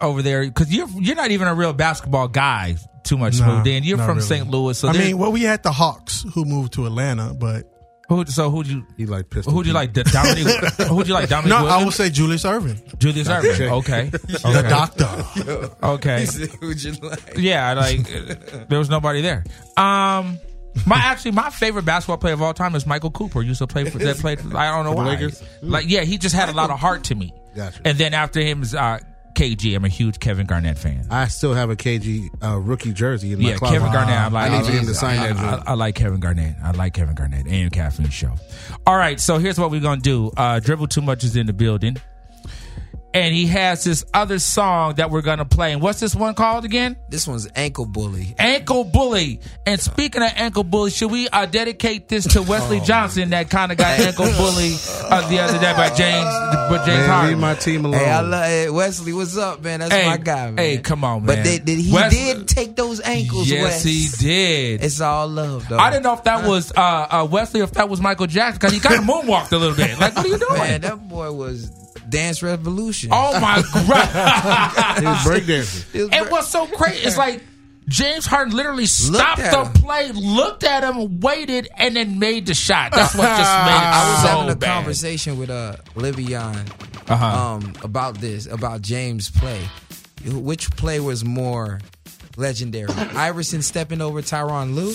over 0.00 0.22
there, 0.22 0.44
because 0.44 0.74
you're 0.74 0.88
you're 0.98 1.16
not 1.16 1.30
even 1.30 1.48
a 1.48 1.54
real 1.54 1.72
basketball 1.72 2.28
guy. 2.28 2.76
Too 3.04 3.18
much 3.18 3.38
Nah, 3.38 3.56
moved 3.56 3.66
in. 3.66 3.84
You're 3.84 3.98
from 3.98 4.16
really. 4.16 4.20
St. 4.22 4.48
Louis, 4.48 4.78
so 4.78 4.88
I 4.88 4.92
mean, 4.92 5.18
well, 5.18 5.30
we 5.30 5.42
had 5.42 5.62
the 5.62 5.72
Hawks 5.72 6.24
who 6.34 6.46
moved 6.46 6.72
to 6.74 6.86
Atlanta, 6.86 7.34
but 7.34 7.70
who? 8.08 8.24
So 8.26 8.50
who'd 8.50 8.66
you? 8.66 8.86
He 8.96 9.04
like 9.04 9.28
pistol. 9.28 9.52
Who'd 9.52 9.66
you 9.66 9.74
like? 9.74 9.92
D- 9.92 10.02
Dominic? 10.04 10.46
who'd 10.88 11.06
you 11.06 11.12
like? 11.12 11.28
Dominic? 11.28 11.50
no, 11.50 11.66
I 11.66 11.84
would 11.84 11.92
say 11.92 12.08
Julius 12.08 12.44
Erving, 12.44 12.98
Julius 12.98 13.28
Erving. 13.28 13.70
Okay. 13.70 14.10
Okay. 14.44 14.62
the 14.62 14.66
doctor. 14.68 15.70
Okay. 15.86 16.26
Who'd 16.60 16.82
you 16.82 16.92
like? 16.92 17.34
Yeah, 17.36 17.74
like 17.74 18.06
there 18.68 18.78
was 18.78 18.88
nobody 18.88 19.20
there. 19.20 19.44
Um, 19.76 20.38
my 20.86 20.96
actually 20.96 21.32
my 21.32 21.50
favorite 21.50 21.84
basketball 21.84 22.18
player 22.18 22.34
of 22.34 22.42
all 22.42 22.54
time 22.54 22.74
is 22.74 22.86
Michael 22.86 23.10
Cooper. 23.10 23.42
Used 23.42 23.58
to 23.58 23.66
play 23.66 23.84
for 23.88 23.98
that 23.98 24.16
played. 24.18 24.40
For, 24.40 24.56
I 24.56 24.74
don't 24.74 24.84
know 24.84 24.92
why. 24.92 25.08
Lakers? 25.08 25.42
Like 25.62 25.88
yeah, 25.88 26.02
he 26.02 26.18
just 26.18 26.34
had 26.34 26.48
a 26.48 26.52
lot 26.52 26.70
of 26.70 26.78
heart 26.78 27.04
to 27.04 27.14
me. 27.14 27.32
Gotcha. 27.54 27.80
And 27.84 27.96
then 27.98 28.14
after 28.14 28.40
him 28.40 28.62
is 28.62 28.74
uh, 28.74 28.98
KG. 29.34 29.74
I'm 29.76 29.84
a 29.84 29.88
huge 29.88 30.18
Kevin 30.20 30.46
Garnett 30.46 30.78
fan. 30.78 31.06
I 31.10 31.26
still 31.28 31.54
have 31.54 31.70
a 31.70 31.76
KG 31.76 32.28
uh, 32.42 32.58
rookie 32.58 32.92
jersey 32.92 33.32
in 33.32 33.40
my 33.42 33.50
Yeah, 33.50 33.56
closet. 33.56 33.74
Kevin 33.78 33.92
Garnett. 33.92 34.14
I 34.16 34.28
like. 34.28 34.50
I 34.50 34.58
need 34.62 34.66
him 34.70 34.84
to 34.84 34.90
I- 34.90 34.94
sign 34.94 35.18
I, 35.18 35.32
that. 35.32 35.68
I. 35.68 35.72
I 35.72 35.74
like 35.74 35.94
Kevin 35.94 36.20
Garnett. 36.20 36.56
I 36.62 36.70
like 36.72 36.94
Kevin 36.94 37.14
Garnett. 37.14 37.46
And 37.46 37.72
Caffeine 37.72 38.10
Show. 38.10 38.32
All 38.86 38.96
right, 38.96 39.18
so 39.20 39.38
here's 39.38 39.58
what 39.58 39.70
we're 39.70 39.80
gonna 39.80 40.00
do. 40.00 40.30
Uh, 40.36 40.60
Dribble 40.60 40.88
Too 40.88 41.02
Much 41.02 41.24
is 41.24 41.36
in 41.36 41.46
the 41.46 41.52
building, 41.52 41.96
and 43.14 43.32
he 43.34 43.46
has 43.46 43.84
this 43.84 44.04
other 44.12 44.38
song 44.38 44.96
that 44.96 45.10
we're 45.10 45.22
gonna 45.22 45.44
play. 45.44 45.72
And 45.72 45.80
what's 45.80 46.00
this 46.00 46.14
one 46.14 46.34
called 46.34 46.64
again? 46.64 46.96
This 47.08 47.26
one's 47.26 47.48
ankle 47.54 47.86
bully. 47.86 48.34
Ankle 48.38 48.84
Bully. 48.84 49.40
And 49.64 49.80
speaking 49.80 50.20
of 50.22 50.30
Ankle 50.34 50.64
Bully, 50.64 50.90
should 50.90 51.10
we 51.10 51.28
uh, 51.28 51.46
dedicate 51.46 52.08
this 52.08 52.26
to 52.34 52.42
Wesley 52.42 52.80
Oh, 52.80 52.84
Johnson 52.84 53.30
that 53.30 53.48
kind 53.48 53.70
of 53.72 53.78
got 53.78 53.98
Ankle 54.00 54.26
Bully 54.26 54.74
uh, 55.04 55.28
the 55.30 55.38
other 55.38 55.58
day 55.58 55.72
by 55.72 55.88
James, 55.94 56.24
by 56.24 56.82
James 56.84 57.06
Man, 57.08 57.28
leave 57.28 57.38
my 57.38 57.54
team 57.54 57.84
alone. 57.84 58.00
Hey, 58.00 58.10
I 58.10 58.20
love 58.20 58.44
hey, 58.44 58.70
Wesley. 58.70 59.12
What's 59.12 59.36
up, 59.38 59.62
man? 59.62 59.80
That's 59.80 59.92
Hey, 59.94 60.06
my 60.06 60.16
guy, 60.16 60.46
man. 60.50 60.56
hey, 60.58 60.78
come 60.78 61.04
on, 61.04 61.24
But 61.24 61.36
man. 61.36 61.44
they, 61.44 61.58
did 61.60 61.78
he 61.78 61.92
Wes- 61.92 62.12
did 62.12 62.48
take 62.48 62.74
those 62.76 63.00
ankles? 63.00 63.48
yes, 63.48 63.62
Wes. 63.62 63.82
he 63.84 64.08
did. 64.26 64.82
It's 64.82 65.00
all 65.00 65.28
love, 65.28 65.68
though. 65.68 65.78
I 65.78 65.90
didn't 65.90 66.02
know 66.02 66.14
if 66.14 66.24
that 66.24 66.46
was 66.48 66.72
uh, 66.76 66.80
uh, 66.80 67.28
Wesley 67.30 67.60
or 67.60 67.64
if 67.64 67.72
that 67.72 67.88
was 67.88 68.00
Michael 68.00 68.26
Jackson 68.26 68.58
because 68.58 68.72
he 68.72 68.80
kind 68.80 68.96
of 68.98 69.04
moonwalked 69.08 69.52
a 69.52 69.56
little 69.56 69.76
bit. 69.76 69.98
Like, 70.00 70.16
what 70.16 70.26
are 70.26 70.28
you 70.28 70.38
doing? 70.38 70.58
Man, 70.58 70.80
that 70.80 71.08
boy 71.08 71.30
was 71.30 71.70
Dance 72.14 72.42
Revolution. 72.42 73.10
oh 73.12 73.38
my 73.40 73.62
god! 73.74 74.98
He 75.00 75.06
was 75.06 75.18
breakdancing. 75.18 75.94
It 75.94 76.02
was 76.04 76.10
and 76.12 76.30
what's 76.30 76.48
so 76.48 76.66
crazy 76.66 77.04
is 77.06 77.16
like 77.18 77.42
James 77.88 78.24
Harden 78.24 78.56
literally 78.56 78.86
stopped 78.86 79.42
the 79.42 79.64
him. 79.64 79.72
play, 79.74 80.10
looked 80.12 80.64
at 80.64 80.84
him, 80.84 81.20
waited, 81.20 81.68
and 81.76 81.96
then 81.96 82.18
made 82.18 82.46
the 82.46 82.54
shot. 82.54 82.92
That's 82.92 83.14
what 83.14 83.24
just 83.26 83.38
made 83.66 83.76
it 83.76 83.84
I 83.84 84.10
was 84.14 84.22
so 84.22 84.28
having 84.28 84.52
a 84.52 84.56
bad. 84.56 84.74
conversation 84.76 85.38
with 85.38 85.50
uh 85.50 85.76
Le'Veon 85.94 86.66
Uh-huh. 87.10 87.26
um 87.26 87.72
about 87.82 88.18
this, 88.20 88.46
about 88.46 88.80
James' 88.80 89.28
play. 89.30 89.60
Which 90.26 90.70
play 90.70 91.00
was 91.00 91.22
more 91.24 91.80
legendary? 92.36 92.88
Iverson 92.94 93.62
stepping 93.62 94.00
over 94.00 94.22
Tyronn 94.22 94.74
Lue 94.74 94.94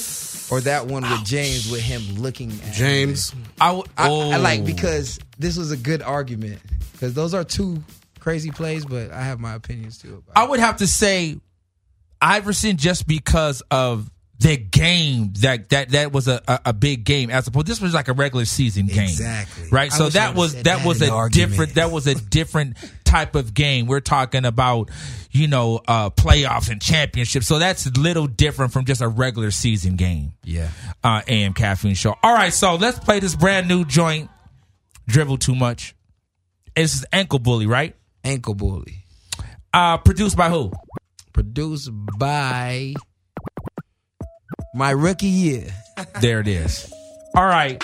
or 0.56 0.62
that 0.62 0.88
one 0.88 1.04
with 1.04 1.26
James 1.26 1.72
with 1.72 1.82
him 1.82 2.02
looking 2.18 2.52
at 2.52 2.74
James. 2.74 3.32
him? 3.32 3.44
I, 3.60 3.68
w- 3.68 3.86
I, 3.98 4.10
oh. 4.10 4.32
I 4.32 4.38
like 4.38 4.66
because 4.66 5.20
this 5.38 5.58
was 5.58 5.72
a 5.72 5.78
good 5.78 6.02
argument 6.02 6.60
because 6.94 7.14
those 7.14 7.34
are 7.34 7.44
two 7.44 7.84
crazy 8.20 8.52
plays, 8.52 8.86
but 8.86 9.12
I 9.12 9.22
have 9.22 9.40
my 9.40 9.54
opinions 9.54 9.98
too. 9.98 10.24
About 10.28 10.38
I 10.38 10.48
would 10.48 10.60
have 10.60 10.78
to 10.78 10.88
say 10.88 11.38
Iverson 12.22 12.78
just 12.78 13.08
because 13.08 13.62
of 13.72 14.10
their 14.40 14.56
game 14.56 15.34
that 15.42 15.70
that 15.70 15.90
that 15.90 16.14
was 16.14 16.30
a, 16.30 16.42
a, 16.48 16.60
a 16.68 16.74
big 16.74 17.04
game 17.04 17.30
as 17.30 17.46
opposed 17.48 17.68
this 17.68 17.82
was 17.82 17.94
like 17.94 18.08
a 18.08 18.14
regular 18.14 18.46
season 18.46 18.88
game. 18.88 19.04
Exactly. 19.04 19.70
right? 19.70 19.92
I 19.92 19.96
so 19.96 20.10
that 20.10 20.34
was 20.34 20.56
that 20.56 20.64
that 20.64 20.86
was 20.86 21.02
a 21.02 21.12
argument. 21.12 21.52
different 21.52 21.76
that 21.76 21.92
was 21.92 22.08
a 22.08 22.16
different 22.16 22.78
type 23.04 23.36
of 23.36 23.54
game. 23.54 23.86
We're 23.86 24.00
talking 24.00 24.46
about 24.46 24.92
you 25.32 25.48
know 25.48 25.82
uh 25.88 26.10
playoffs 26.10 26.72
and 26.72 26.82
championships. 26.82 27.48
So 27.48 27.60
that's 27.60 27.86
a 27.86 27.92
little 27.92 28.28
different 28.28 28.72
from 28.72 28.86
just 28.86 29.02
a 29.02 29.10
regular 29.10 29.52
season 29.52 29.98
game. 29.98 30.32
Yeah. 30.46 30.70
uh 31.04 31.22
am 31.28 31.54
caffeine 31.54 31.96
show. 31.96 32.16
All 32.24 32.34
right 32.34 32.54
so 32.54 32.76
let's 32.76 32.98
play 32.98 33.20
this 33.20 33.36
brand 33.36 33.68
new 33.68 33.84
joint. 33.84 34.30
Dribble 35.08 35.38
too 35.38 35.56
much. 35.56 35.96
It's 36.78 37.04
ankle 37.12 37.40
bully 37.40 37.68
right? 37.68 37.94
Ankle 38.24 38.54
bully. 38.56 39.04
uh 39.74 39.98
produced 39.98 40.38
by 40.38 40.50
who? 40.50 40.72
Produced 41.34 41.90
by 42.18 42.94
my 44.74 44.92
rookie 44.92 45.28
year. 45.28 45.68
There 46.22 46.40
it 46.40 46.48
is. 46.48 46.94
All 47.36 47.46
right. 47.46 47.82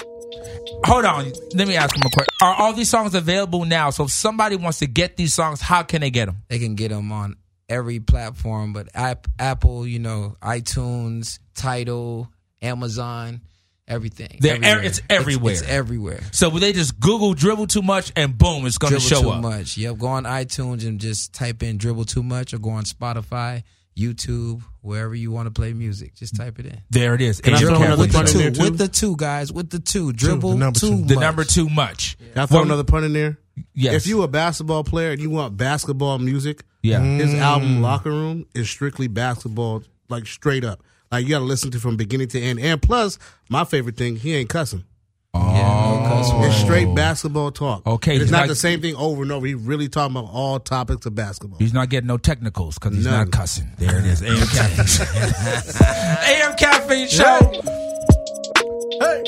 Hold 0.86 1.03
on. 1.03 1.33
Let 1.53 1.67
me 1.67 1.75
ask 1.75 1.93
him 1.93 2.01
a 2.05 2.09
question. 2.09 2.33
Are 2.41 2.53
all 2.55 2.71
these 2.71 2.89
songs 2.89 3.13
available 3.13 3.65
now? 3.65 3.89
So 3.89 4.05
if 4.05 4.11
somebody 4.11 4.55
wants 4.55 4.79
to 4.79 4.88
get 4.88 5.17
these 5.17 5.33
songs, 5.33 5.59
how 5.59 5.83
can 5.83 5.99
they 5.99 6.09
get 6.11 6.27
them? 6.27 6.38
They 6.47 6.57
can 6.59 6.75
get 6.75 6.89
them 6.89 7.11
on 7.11 7.36
every 7.67 7.99
platform, 7.99 8.71
but 8.71 8.88
Apple, 8.95 9.86
you 9.86 9.99
know, 9.99 10.38
iTunes, 10.41 11.39
Tidal, 11.55 12.31
Amazon, 12.61 13.41
everything. 13.88 14.38
They're 14.39 14.55
Everywhere. 14.55 14.83
it's 14.83 15.01
everywhere. 15.09 15.53
It's, 15.53 15.61
everywhere. 15.63 16.19
So 16.31 16.49
will 16.49 16.59
they 16.61 16.71
just 16.73 16.99
Google 16.99 17.33
dribble 17.33 17.67
too 17.67 17.81
much 17.81 18.13
and 18.15 18.38
boom, 18.38 18.65
it's 18.65 18.77
going 18.77 18.93
to 18.93 18.99
Dribble 18.99 19.09
show 19.09 19.21
too 19.23 19.29
up. 19.31 19.41
much. 19.41 19.77
Yep. 19.77 19.97
Go 19.97 20.07
on 20.07 20.23
iTunes 20.23 20.88
and 20.88 21.01
just 21.01 21.33
type 21.33 21.63
in 21.63 21.77
dribble 21.77 22.05
too 22.05 22.23
much, 22.23 22.53
or 22.53 22.59
go 22.59 22.69
on 22.71 22.83
Spotify, 22.86 23.63
YouTube, 23.97 24.61
wherever 24.81 25.15
you 25.15 25.31
want 25.31 25.47
to 25.47 25.51
play 25.51 25.73
music. 25.73 26.15
Just 26.15 26.35
type 26.35 26.59
it 26.59 26.65
in. 26.65 26.81
There 26.89 27.15
it 27.15 27.21
is. 27.21 27.39
Can 27.41 27.53
I 27.53 27.57
And 27.57 27.65
throw 27.67 27.77
you 27.79 27.85
another 27.85 28.03
can- 28.05 28.13
pun 28.13 28.25
in 28.25 28.31
two, 28.31 28.37
there 28.39 28.51
too? 28.51 28.61
with 28.63 28.77
the 28.77 28.87
two 28.87 29.15
guys, 29.15 29.51
with 29.53 29.69
the 29.69 29.79
two 29.79 30.11
dribble 30.13 30.51
the 30.51 30.57
number 30.57 30.79
too, 30.79 30.87
two. 30.89 30.97
much. 30.97 31.07
the 31.07 31.15
number 31.15 31.43
too 31.43 31.69
much. 31.69 32.17
Can 32.33 32.41
I 32.41 32.45
throw 32.45 32.57
Well, 32.57 32.65
another 32.65 32.83
pun 32.83 33.03
in 33.03 33.13
there? 33.13 33.37
Yes. 33.73 33.93
If 33.93 34.07
you 34.07 34.21
a 34.23 34.27
basketball 34.27 34.83
player 34.83 35.11
and 35.11 35.21
you 35.21 35.29
want 35.29 35.55
basketball 35.55 36.19
music, 36.19 36.63
Yeah. 36.83 36.99
his 37.01 37.31
Mm. 37.33 37.39
album 37.39 37.81
Locker 37.81 38.11
Room 38.11 38.45
is 38.53 38.69
strictly 38.69 39.07
basketball, 39.07 39.83
like 40.09 40.27
straight 40.27 40.65
up. 40.65 40.83
Like 41.11 41.23
you 41.23 41.29
got 41.29 41.39
to 41.39 41.45
listen 41.45 41.71
to 41.71 41.79
from 41.79 41.95
beginning 41.95 42.27
to 42.29 42.41
end. 42.41 42.59
And 42.59 42.81
plus, 42.81 43.17
my 43.49 43.63
favorite 43.63 43.95
thing, 43.95 44.17
he 44.17 44.33
ain't 44.35 44.49
cussing. 44.49 44.83
Oh. 45.33 45.39
Oh. 45.97 46.43
It's 46.45 46.55
straight 46.57 46.93
basketball 46.95 47.51
talk. 47.51 47.85
Okay, 47.87 48.17
it's 48.17 48.31
not 48.31 48.39
not- 48.41 48.47
the 48.49 48.55
same 48.55 48.81
thing 48.81 48.95
over 48.95 49.21
and 49.23 49.31
over. 49.31 49.45
He 49.45 49.53
really 49.53 49.87
talking 49.89 50.15
about 50.15 50.29
all 50.31 50.59
topics 50.59 51.05
of 51.05 51.15
basketball. 51.15 51.57
He's 51.59 51.73
not 51.73 51.89
getting 51.89 52.07
no 52.07 52.17
technicals 52.17 52.75
because 52.77 52.95
he's 52.95 53.05
None. 53.05 53.13
not 53.25 53.31
cussing. 53.31 53.67
There 53.77 53.97
it 53.97 54.05
is. 54.05 54.21
AM 54.21 54.35
Caffeine. 54.47 55.75
AM 56.35 56.55
Caffeine 56.57 57.07
Show. 57.07 57.39
Hey. 59.01 59.23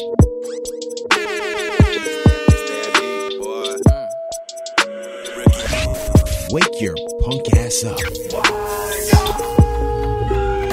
Wake 6.49 6.82
your 6.82 6.95
punk 7.22 7.53
ass 7.55 7.84
up. 7.84 8.87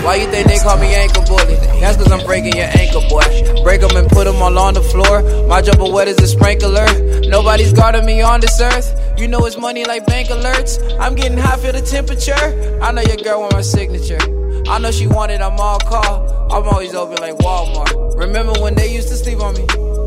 Why 0.04 0.16
you 0.16 0.26
think 0.30 0.46
they 0.48 0.58
call 0.58 0.76
me 0.76 0.94
ankle 0.94 1.22
bully? 1.24 1.56
That's 1.80 1.96
cause 1.96 2.12
I'm 2.12 2.24
breaking 2.26 2.56
your 2.56 2.68
ankle, 2.78 3.00
boy. 3.08 3.24
Break 3.62 3.82
'em 3.82 3.96
and 3.96 4.06
put 4.08 4.26
'em 4.26 4.42
all 4.42 4.58
on 4.58 4.74
the 4.74 4.82
floor. 4.82 5.22
My 5.48 5.62
jumper 5.62 5.90
wet 5.90 6.08
as 6.08 6.18
a 6.18 6.26
sprinkler. 6.26 6.86
Nobody's 7.22 7.72
guarding 7.72 8.04
me 8.04 8.20
on 8.20 8.40
this 8.40 8.60
earth. 8.60 8.94
You 9.16 9.28
know 9.28 9.46
it's 9.46 9.56
money 9.56 9.84
like 9.84 10.04
bank 10.04 10.28
alerts. 10.28 10.78
I'm 11.00 11.14
getting 11.14 11.38
hot, 11.38 11.60
for 11.60 11.72
the 11.72 11.80
temperature. 11.80 12.44
I 12.82 12.92
know 12.92 13.00
your 13.00 13.16
girl 13.16 13.40
want 13.40 13.54
my 13.54 13.62
signature. 13.62 14.20
I 14.68 14.78
know 14.78 14.90
she 14.90 15.06
wanted, 15.06 15.40
I'm 15.40 15.58
all 15.58 15.78
call. 15.78 16.48
I'm 16.52 16.68
always 16.68 16.94
open 16.94 17.16
like 17.22 17.38
Walmart. 17.38 18.18
Remember 18.18 18.52
when 18.60 18.74
they 18.74 18.88
used 18.88 19.08
to 19.08 19.16
sleep 19.16 19.40
on 19.40 19.54
me? 19.54 19.64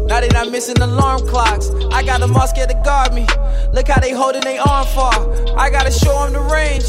Now 0.07 0.19
they 0.21 0.29
not 0.29 0.51
missing 0.51 0.79
alarm 0.79 1.27
clocks. 1.27 1.71
I 1.91 2.03
got 2.03 2.19
them 2.19 2.35
all 2.35 2.47
scared 2.47 2.69
to 2.69 2.79
guard 2.85 3.13
me. 3.15 3.25
Look 3.73 3.87
how 3.87 3.99
they 3.99 4.11
holding 4.11 4.41
their 4.41 4.61
arm 4.61 4.85
far. 4.87 5.15
I 5.57 5.71
gotta 5.71 5.91
show 5.91 6.13
them 6.23 6.33
the 6.33 6.39
range. 6.39 6.85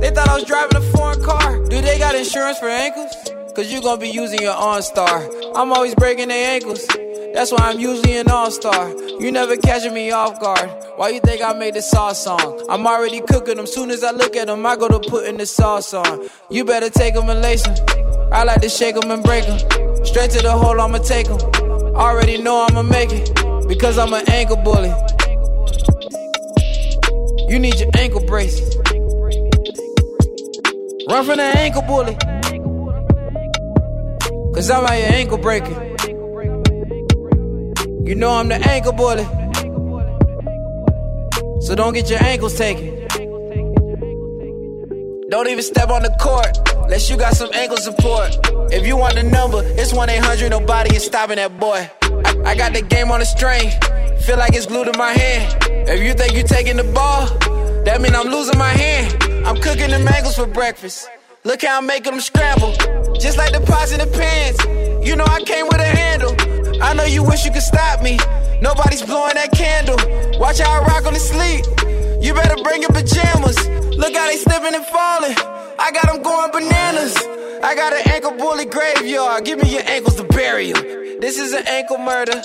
They 0.00 0.10
thought 0.10 0.28
I 0.28 0.34
was 0.34 0.44
driving 0.44 0.76
a 0.76 0.80
foreign 0.96 1.22
car. 1.22 1.62
Do 1.64 1.80
they 1.80 1.98
got 1.98 2.14
insurance 2.14 2.58
for 2.58 2.68
ankles? 2.68 3.12
Cause 3.54 3.70
you 3.70 3.82
gonna 3.82 4.00
be 4.00 4.08
using 4.08 4.40
your 4.40 4.54
OnStar. 4.54 5.52
I'm 5.54 5.72
always 5.72 5.94
breaking 5.94 6.28
their 6.28 6.54
ankles. 6.54 6.86
That's 7.34 7.52
why 7.52 7.58
I'm 7.60 7.78
usually 7.78 8.16
an 8.16 8.28
all-star. 8.28 8.90
You 9.20 9.30
never 9.30 9.56
catching 9.56 9.94
me 9.94 10.10
off 10.10 10.40
guard. 10.40 10.68
Why 10.96 11.10
you 11.10 11.20
think 11.20 11.42
I 11.42 11.52
made 11.52 11.74
this 11.74 11.88
sauce 11.88 12.24
song? 12.24 12.66
I'm 12.68 12.86
already 12.86 13.20
cooking 13.20 13.56
them. 13.56 13.66
Soon 13.66 13.90
as 13.90 14.02
I 14.02 14.10
look 14.10 14.34
at 14.34 14.48
them, 14.48 14.66
I 14.66 14.76
go 14.76 14.88
to 14.88 14.98
putting 14.98 15.36
the 15.36 15.46
sauce 15.46 15.94
on. 15.94 16.28
You 16.50 16.64
better 16.64 16.90
take 16.90 17.14
them 17.14 17.28
and 17.30 17.40
lace 17.40 17.62
them. 17.62 17.76
I 18.32 18.42
like 18.44 18.60
to 18.62 18.68
shake 18.68 18.96
them 18.96 19.10
and 19.10 19.22
break 19.22 19.46
them. 19.46 19.58
Straight 20.04 20.30
to 20.32 20.42
the 20.42 20.52
hole, 20.52 20.80
I'ma 20.80 20.98
take 20.98 21.28
them. 21.28 21.38
Already 21.94 22.42
know 22.42 22.66
I'ma 22.68 22.82
make 22.82 23.10
it. 23.12 23.32
Because 23.68 23.98
I'm 23.98 24.12
an 24.12 24.28
ankle 24.28 24.56
bully. 24.56 24.92
You 27.48 27.58
need 27.58 27.78
your 27.78 27.90
ankle 27.96 28.24
brace. 28.26 28.60
Run 31.10 31.24
from 31.24 31.38
the 31.38 31.42
ankle 31.42 31.82
bully. 31.82 32.14
Cause 34.54 34.70
I'm 34.70 34.84
out 34.84 34.96
your 34.96 35.08
ankle 35.08 35.38
breaking. 35.38 35.74
You 38.06 38.14
know 38.14 38.30
I'm 38.30 38.46
the 38.46 38.60
ankle 38.64 38.92
bully. 38.92 39.24
So 41.62 41.74
don't 41.74 41.94
get 41.94 42.08
your 42.08 42.22
ankles 42.22 42.56
taken. 42.56 43.08
Don't 45.30 45.48
even 45.48 45.64
step 45.64 45.90
on 45.90 46.04
the 46.04 46.16
court 46.20 46.56
unless 46.84 47.10
you 47.10 47.16
got 47.16 47.34
some 47.34 47.50
ankle 47.54 47.78
support. 47.78 48.38
If 48.72 48.86
you 48.86 48.96
want 48.96 49.16
the 49.16 49.24
number, 49.24 49.62
it's 49.64 49.92
1 49.92 50.08
800, 50.08 50.50
nobody 50.50 50.94
is 50.94 51.04
stopping 51.04 51.36
that 51.36 51.58
boy. 51.58 51.90
I, 52.02 52.50
I 52.52 52.54
got 52.54 52.72
the 52.72 52.82
game 52.82 53.10
on 53.10 53.20
a 53.20 53.24
string, 53.24 53.68
feel 54.20 54.38
like 54.38 54.54
it's 54.54 54.66
glued 54.66 54.92
to 54.92 54.96
my 54.96 55.10
hand. 55.10 55.88
If 55.88 56.04
you 56.04 56.14
think 56.14 56.34
you're 56.34 56.46
taking 56.46 56.76
the 56.76 56.84
ball, 56.84 57.26
that 57.84 58.00
mean 58.00 58.14
I'm 58.14 58.28
losing 58.28 58.58
my 58.58 58.70
hand. 58.70 59.22
I'm 59.46 59.56
cooking 59.56 59.90
the 59.90 59.98
mangoes 59.98 60.36
for 60.36 60.46
breakfast. 60.46 61.08
Look 61.44 61.62
how 61.62 61.78
I'm 61.78 61.86
making 61.86 62.12
them 62.12 62.20
scramble, 62.20 62.72
just 63.18 63.38
like 63.38 63.52
the 63.52 63.60
pots 63.60 63.92
in 63.92 63.98
the 63.98 64.06
pans. 64.06 65.06
You 65.06 65.16
know 65.16 65.24
I 65.24 65.42
came 65.42 65.66
with 65.66 65.80
a 65.80 65.84
handle. 65.84 66.34
I 66.82 66.92
know 66.94 67.04
you 67.04 67.24
wish 67.24 67.44
you 67.44 67.52
could 67.52 67.62
stop 67.62 68.02
me. 68.02 68.18
Nobody's 68.60 69.02
blowing 69.02 69.34
that 69.34 69.52
candle. 69.52 69.96
Watch 70.38 70.60
how 70.60 70.82
I 70.82 70.84
rock 70.84 71.06
on 71.06 71.14
the 71.14 71.20
sleep. 71.20 71.64
You 72.22 72.34
better 72.34 72.62
bring 72.62 72.82
your 72.82 72.90
pajamas. 72.90 73.56
Look 73.96 74.14
how 74.14 74.26
they 74.28 74.36
slipping 74.36 74.74
and 74.74 74.84
falling. 74.84 75.34
I 75.78 75.90
got 75.92 76.12
them 76.12 76.22
going 76.22 76.52
bananas. 76.52 77.16
I 77.62 77.74
got 77.74 77.92
an 77.94 78.12
ankle 78.12 78.32
bully 78.32 78.66
graveyard. 78.66 79.44
Give 79.44 79.62
me 79.62 79.72
your 79.72 79.82
ankles 79.86 80.16
to 80.16 80.24
bury 80.24 80.72
them. 80.72 80.84
This 81.20 81.38
is 81.38 81.52
an 81.54 81.66
ankle 81.66 81.98
murder 81.98 82.42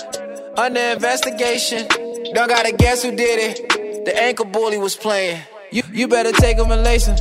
under 0.56 0.80
investigation. 0.80 1.86
Don't 2.32 2.48
gotta 2.48 2.72
guess 2.72 3.02
who 3.02 3.14
did 3.14 3.38
it. 3.38 3.85
The 4.06 4.16
ankle 4.16 4.44
bully 4.44 4.78
was 4.78 4.94
playing. 4.94 5.40
You, 5.72 5.82
you 5.92 6.06
better 6.06 6.30
take 6.30 6.58
them 6.58 6.70
and 6.70 6.84
lace 6.84 7.06
them. 7.06 7.18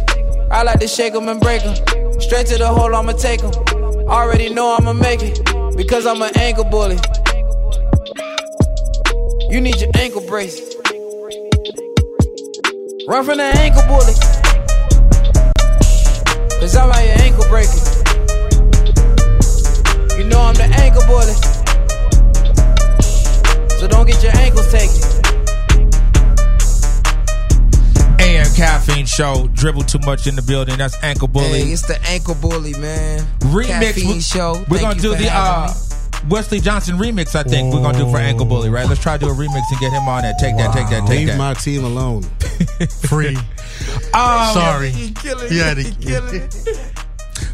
I 0.51 0.61
like 0.61 0.79
to 0.81 0.88
shake 0.88 1.13
them 1.13 1.27
and 1.27 1.41
break 1.41 1.63
them. 1.63 1.73
Straight 2.21 2.45
to 2.45 2.59
the 2.59 2.67
hole, 2.67 2.93
I'ma 2.93 3.13
take 3.13 3.41
them. 3.41 3.51
Already 4.07 4.53
know 4.53 4.75
I'ma 4.77 4.93
make 4.93 5.23
it. 5.23 5.43
Because 5.75 6.05
I'm 6.05 6.21
an 6.21 6.29
ankle 6.38 6.63
bully. 6.65 6.99
You 9.49 9.61
need 9.61 9.81
your 9.81 9.89
ankle 9.95 10.21
brace. 10.27 10.61
Run 13.07 13.25
from 13.25 13.38
the 13.39 13.51
ankle 13.57 13.81
bully. 13.88 14.13
Cause 16.59 16.75
I'm 16.75 16.91
out 16.91 17.03
your 17.03 17.17
ankle 17.25 17.45
breaking. 17.49 17.81
You 20.19 20.29
know 20.29 20.39
I'm 20.39 20.53
the 20.53 20.69
ankle 20.77 21.01
bully. 21.07 21.33
So 23.79 23.88
don't 23.88 24.05
get 24.05 24.21
your 24.21 24.38
ankles 24.38 24.71
taken. 24.71 25.05
Caffeine 28.56 29.06
Show. 29.06 29.47
Dribble 29.53 29.84
too 29.84 29.99
much 30.06 30.28
in 30.28 30.36
the 30.36 30.41
building. 30.41 30.78
That's 30.78 31.01
Ankle 31.03 31.28
Bully. 31.28 31.62
Hey, 31.62 31.72
it's 31.72 31.86
the 31.88 32.01
ankle 32.08 32.36
bully, 32.36 32.74
man. 32.80 33.26
remix. 33.39 33.68
Caffeine 33.68 34.08
We- 34.16 34.22
show. 34.22 34.53
We're 34.70 34.78
Thank 34.80 34.82
gonna 34.82 35.01
do 35.01 35.16
the 35.16 35.30
uh. 35.34 35.74
Wesley 36.30 36.60
Johnson 36.60 36.97
remix. 36.97 37.36
I 37.36 37.43
think 37.43 37.72
we're 37.74 37.82
gonna 37.84 37.99
do 37.99 38.10
for 38.10 38.18
Ankle 38.18 38.45
Bully, 38.47 38.70
right? 38.70 38.88
Let's 38.88 38.99
try 39.01 39.16
to 39.16 39.26
do 39.26 39.30
a 39.32 39.36
remix 39.36 39.62
and 39.70 39.80
get 39.80 39.91
him 39.93 40.08
on 40.08 40.24
that. 40.24 40.39
Take 40.39 40.58
that. 40.58 40.74
Take 40.74 40.89
that. 40.89 41.01
Take 41.06 41.20
Leave 41.20 41.28
that. 41.28 41.38
my 41.38 41.53
team 41.53 41.84
alone. 41.84 42.24
Free. 43.08 43.36
Um, 44.14 44.53
Sorry. 44.53 44.89
he 44.89 45.12
killing 45.12 45.51
He 45.51 45.60
it. 45.60 45.64
had 45.64 45.78
He 45.78 45.91
killing 45.93 46.36
it. 46.41 46.56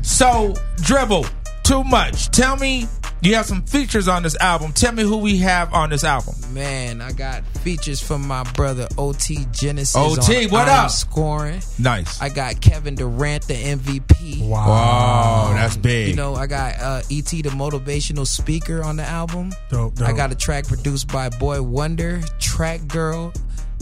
So 0.02 0.54
dribble 0.78 1.26
too 1.64 1.84
much. 1.84 2.30
Tell 2.32 2.56
me, 2.58 2.88
you 3.22 3.36
have 3.36 3.46
some 3.46 3.62
features 3.64 4.08
on 4.08 4.24
this 4.24 4.36
album. 4.38 4.74
Tell 4.74 4.92
me 4.94 5.04
who 5.04 5.18
we 5.18 5.38
have 5.38 5.74
on 5.74 5.90
this 5.92 6.04
album. 6.04 6.34
Man, 6.54 7.02
I 7.02 7.12
got 7.12 7.46
features 7.60 8.02
from 8.02 8.28
my 8.28 8.44
brother 8.54 8.88
OT 8.98 9.46
Genesis. 9.52 9.96
OT, 9.96 10.46
on 10.46 10.52
what 10.52 10.68
I'm 10.68 10.86
up? 10.86 10.92
Scoring. 10.92 11.62
Nice. 11.78 12.20
I 12.22 12.30
got 12.30 12.62
Kevin 12.62 12.96
Durant, 12.96 13.48
the 13.48 13.54
MVP. 13.54 14.48
Wow. 14.48 14.68
Wow, 14.68 15.54
that's 15.54 15.78
big. 15.78 16.10
You 16.10 16.16
know, 16.16 16.34
I 16.36 16.48
got 16.48 16.80
uh, 16.80 17.02
ET, 17.12 17.26
the 17.26 17.44
motivational 17.50 18.26
speaker, 18.26 18.84
on 18.84 18.96
the 18.98 19.04
album. 19.04 19.52
Dope, 19.70 19.96
dope. 19.96 20.08
I 20.08 20.14
got 20.14 20.32
a 20.32 20.36
track 20.36 20.68
produced 20.68 21.12
by 21.12 21.30
Boy 21.30 21.62
Wonder, 21.62 22.20
Trakgirl, 22.40 23.36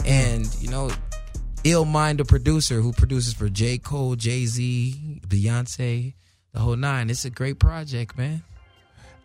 and 0.04 0.46
you 0.60 0.68
know, 0.68 0.90
Ill 1.64 1.86
Mind, 1.86 2.18
the 2.18 2.24
producer 2.24 2.80
who 2.80 2.92
produces 2.92 3.32
for 3.32 3.48
J 3.48 3.78
Cole, 3.78 4.16
Jay 4.16 4.44
Z, 4.44 5.20
Beyonce. 5.26 6.12
the 6.52 6.58
whole 6.58 6.76
nine. 6.76 7.08
It's 7.08 7.24
a 7.24 7.30
great 7.30 7.58
project, 7.58 8.18
man. 8.18 8.42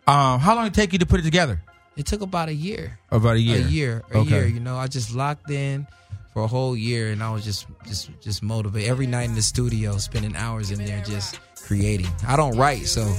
Um, 0.07 0.39
how 0.39 0.55
long 0.55 0.65
did 0.65 0.73
it 0.73 0.75
take 0.75 0.93
you 0.93 0.99
to 0.99 1.05
put 1.05 1.19
it 1.19 1.23
together? 1.23 1.61
It 1.97 2.05
took 2.05 2.21
about 2.21 2.49
a 2.49 2.53
year. 2.53 2.99
About 3.09 3.35
a 3.35 3.39
year. 3.39 3.57
A 3.65 3.69
year. 3.69 4.03
A 4.13 4.17
Okay. 4.17 4.29
year. 4.29 4.47
You 4.47 4.59
know, 4.59 4.77
I 4.77 4.87
just 4.87 5.15
locked 5.15 5.49
in 5.49 5.87
for 6.33 6.43
a 6.43 6.47
whole 6.47 6.75
year, 6.75 7.11
and 7.11 7.23
I 7.23 7.31
was 7.31 7.43
just 7.45 7.65
just 7.87 8.09
just 8.21 8.43
motivated 8.43 8.89
every 8.89 9.07
night 9.07 9.29
in 9.29 9.35
the 9.35 9.41
studio, 9.41 9.97
spending 9.97 10.35
hours 10.35 10.71
in 10.71 10.83
there 10.83 11.01
just 11.05 11.39
creating. 11.63 12.09
I 12.27 12.35
don't 12.35 12.57
write, 12.57 12.87
so 12.87 13.11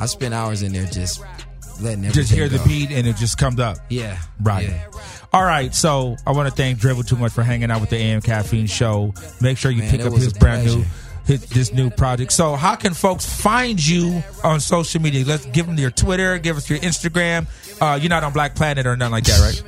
I 0.00 0.06
spend 0.06 0.32
hours 0.34 0.62
in 0.62 0.72
there 0.72 0.86
just 0.86 1.22
letting 1.80 2.10
Just 2.12 2.32
hear 2.32 2.48
the 2.48 2.60
beat 2.66 2.90
and 2.90 3.06
it 3.06 3.16
just 3.16 3.36
comes 3.36 3.60
up. 3.60 3.78
Yeah. 3.90 4.16
Right. 4.40 4.68
Yeah. 4.68 4.86
All 5.32 5.42
right. 5.44 5.74
So 5.74 6.16
I 6.26 6.30
want 6.32 6.48
to 6.48 6.54
thank 6.54 6.78
Dribble 6.78 7.02
Too 7.02 7.16
Much 7.16 7.32
for 7.32 7.42
hanging 7.42 7.70
out 7.70 7.80
with 7.80 7.90
the 7.90 7.96
AM 7.96 8.22
Caffeine 8.22 8.66
Show. 8.66 9.12
Make 9.40 9.58
sure 9.58 9.70
you 9.72 9.82
Man, 9.82 9.90
pick 9.90 10.00
up 10.02 10.12
his 10.12 10.32
brand 10.32 10.64
new. 10.66 10.84
Pleasure. 11.24 11.40
His, 11.40 11.50
this 11.50 11.72
new 11.72 11.90
project. 11.90 12.32
So, 12.32 12.54
how 12.54 12.74
can 12.76 12.94
folks 12.94 13.24
find 13.24 13.84
you 13.84 14.22
on 14.42 14.60
social 14.60 15.00
media? 15.00 15.24
Let's 15.24 15.46
give 15.46 15.66
them 15.66 15.78
your 15.78 15.90
Twitter, 15.90 16.38
give 16.38 16.56
us 16.56 16.68
your 16.68 16.78
Instagram. 16.80 17.46
Uh, 17.80 17.96
you're 17.96 18.08
not 18.10 18.22
on 18.24 18.32
Black 18.32 18.54
Planet 18.54 18.86
or 18.86 18.96
nothing 18.96 19.12
like 19.12 19.24
that, 19.24 19.40
right? 19.40 19.62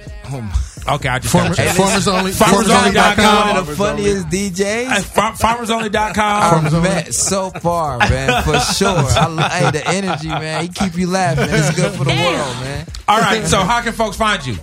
Okay, 0.89 1.09
I 1.09 1.19
just 1.19 1.33
Farmer- 1.33 1.53
got 1.53 1.67
you. 1.67 1.73
Farmers 1.73 2.07
Only- 2.07 2.31
FarmersOnly.com. 2.31 3.49
One 3.49 3.57
of 3.57 3.67
the 3.67 3.75
funniest 3.75 4.29
DJs. 4.29 4.87
FarmersOnly.com. 5.15 6.67
I've 6.67 6.73
met 6.83 7.13
so 7.13 7.51
far, 7.51 7.99
man, 7.99 8.43
for 8.45 8.59
sure. 8.61 8.89
I, 8.97 9.29
li- 9.29 9.43
hey, 9.65 9.71
the 9.73 9.89
energy, 9.89 10.29
man, 10.29 10.63
he 10.63 10.69
keep 10.69 10.95
you 10.97 11.09
laughing. 11.09 11.47
It's 11.51 11.75
good 11.75 11.91
for 11.93 12.05
the 12.05 12.11
world, 12.11 12.57
man. 12.61 12.87
All 13.09 13.19
right, 13.21 13.45
so 13.47 13.59
how 13.63 13.83
can 13.83 13.95
folks 13.95 14.17
find 14.17 14.47
you? 14.47 14.57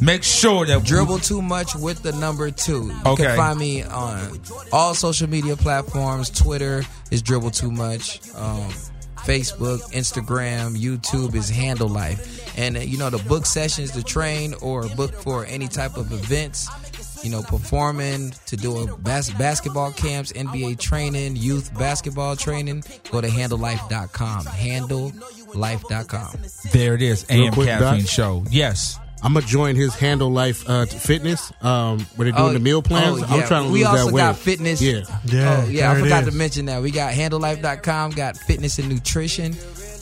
Make 0.00 0.22
sure 0.22 0.66
that 0.66 0.84
Dribble 0.84 1.18
too 1.18 1.42
much 1.42 1.74
with 1.74 2.02
the 2.02 2.12
number 2.12 2.50
two. 2.50 2.86
You 2.86 2.96
Okay. 3.12 3.24
can 3.24 3.36
find 3.36 3.58
me 3.58 3.82
on 3.82 4.40
all 4.72 4.94
social 4.94 5.28
media 5.28 5.56
platforms. 5.56 6.30
Twitter 6.30 6.84
is 7.10 7.22
dribble 7.22 7.50
too 7.50 7.70
much. 7.70 8.20
Um, 8.34 8.68
Facebook, 9.26 9.80
Instagram, 9.92 10.76
YouTube 10.76 11.34
is 11.36 11.48
Handle 11.48 11.88
Life. 11.88 12.58
And 12.58 12.76
uh, 12.76 12.80
you 12.80 12.98
know 12.98 13.10
the 13.10 13.18
book 13.28 13.46
sessions 13.46 13.92
to 13.92 14.02
train 14.02 14.54
or 14.60 14.88
book 14.96 15.12
for 15.14 15.44
any 15.46 15.68
type 15.68 15.96
of 15.96 16.10
events. 16.12 16.68
You 17.22 17.30
know, 17.30 17.42
performing 17.42 18.34
to 18.46 18.56
do 18.56 18.78
a 18.78 18.96
bas- 18.96 19.30
basketball 19.30 19.92
camps, 19.92 20.32
NBA 20.32 20.80
training, 20.80 21.36
youth 21.36 21.72
basketball 21.78 22.34
training. 22.34 22.82
Go 23.12 23.20
to 23.20 23.30
handlelife.com. 23.30 24.44
Handlelife.com. 24.46 26.36
There 26.72 26.94
it 26.94 27.02
is. 27.02 27.24
Real 27.30 27.46
AM 27.46 27.52
Caffeine 27.54 28.06
Show. 28.06 28.44
Yes. 28.50 28.98
I'm 29.24 29.34
gonna 29.34 29.46
join 29.46 29.76
his 29.76 29.94
Handle 29.94 30.30
Life 30.30 30.68
uh, 30.68 30.86
Fitness. 30.86 31.52
Um, 31.62 32.00
where 32.16 32.24
they're 32.24 32.32
doing 32.32 32.50
Oh, 32.50 32.52
the 32.52 32.58
meal 32.58 32.82
plans. 32.82 33.22
oh, 33.22 33.26
I'm 33.28 33.46
trying 33.46 33.66
to 33.66 33.72
we 33.72 33.78
lose 33.80 33.86
also 33.88 33.98
that 33.98 34.06
weight. 34.06 34.14
We 34.14 34.20
also 34.20 34.32
got 34.32 34.36
fitness. 34.36 34.82
Yeah, 34.82 35.02
oh, 35.06 35.68
yeah. 35.68 35.92
I 35.92 36.00
forgot 36.00 36.24
to 36.24 36.32
mention 36.32 36.66
that 36.66 36.82
we 36.82 36.90
got 36.90 37.12
handlelife.com, 37.12 38.10
got 38.12 38.36
fitness 38.36 38.78
and 38.78 38.88
nutrition. 38.88 39.54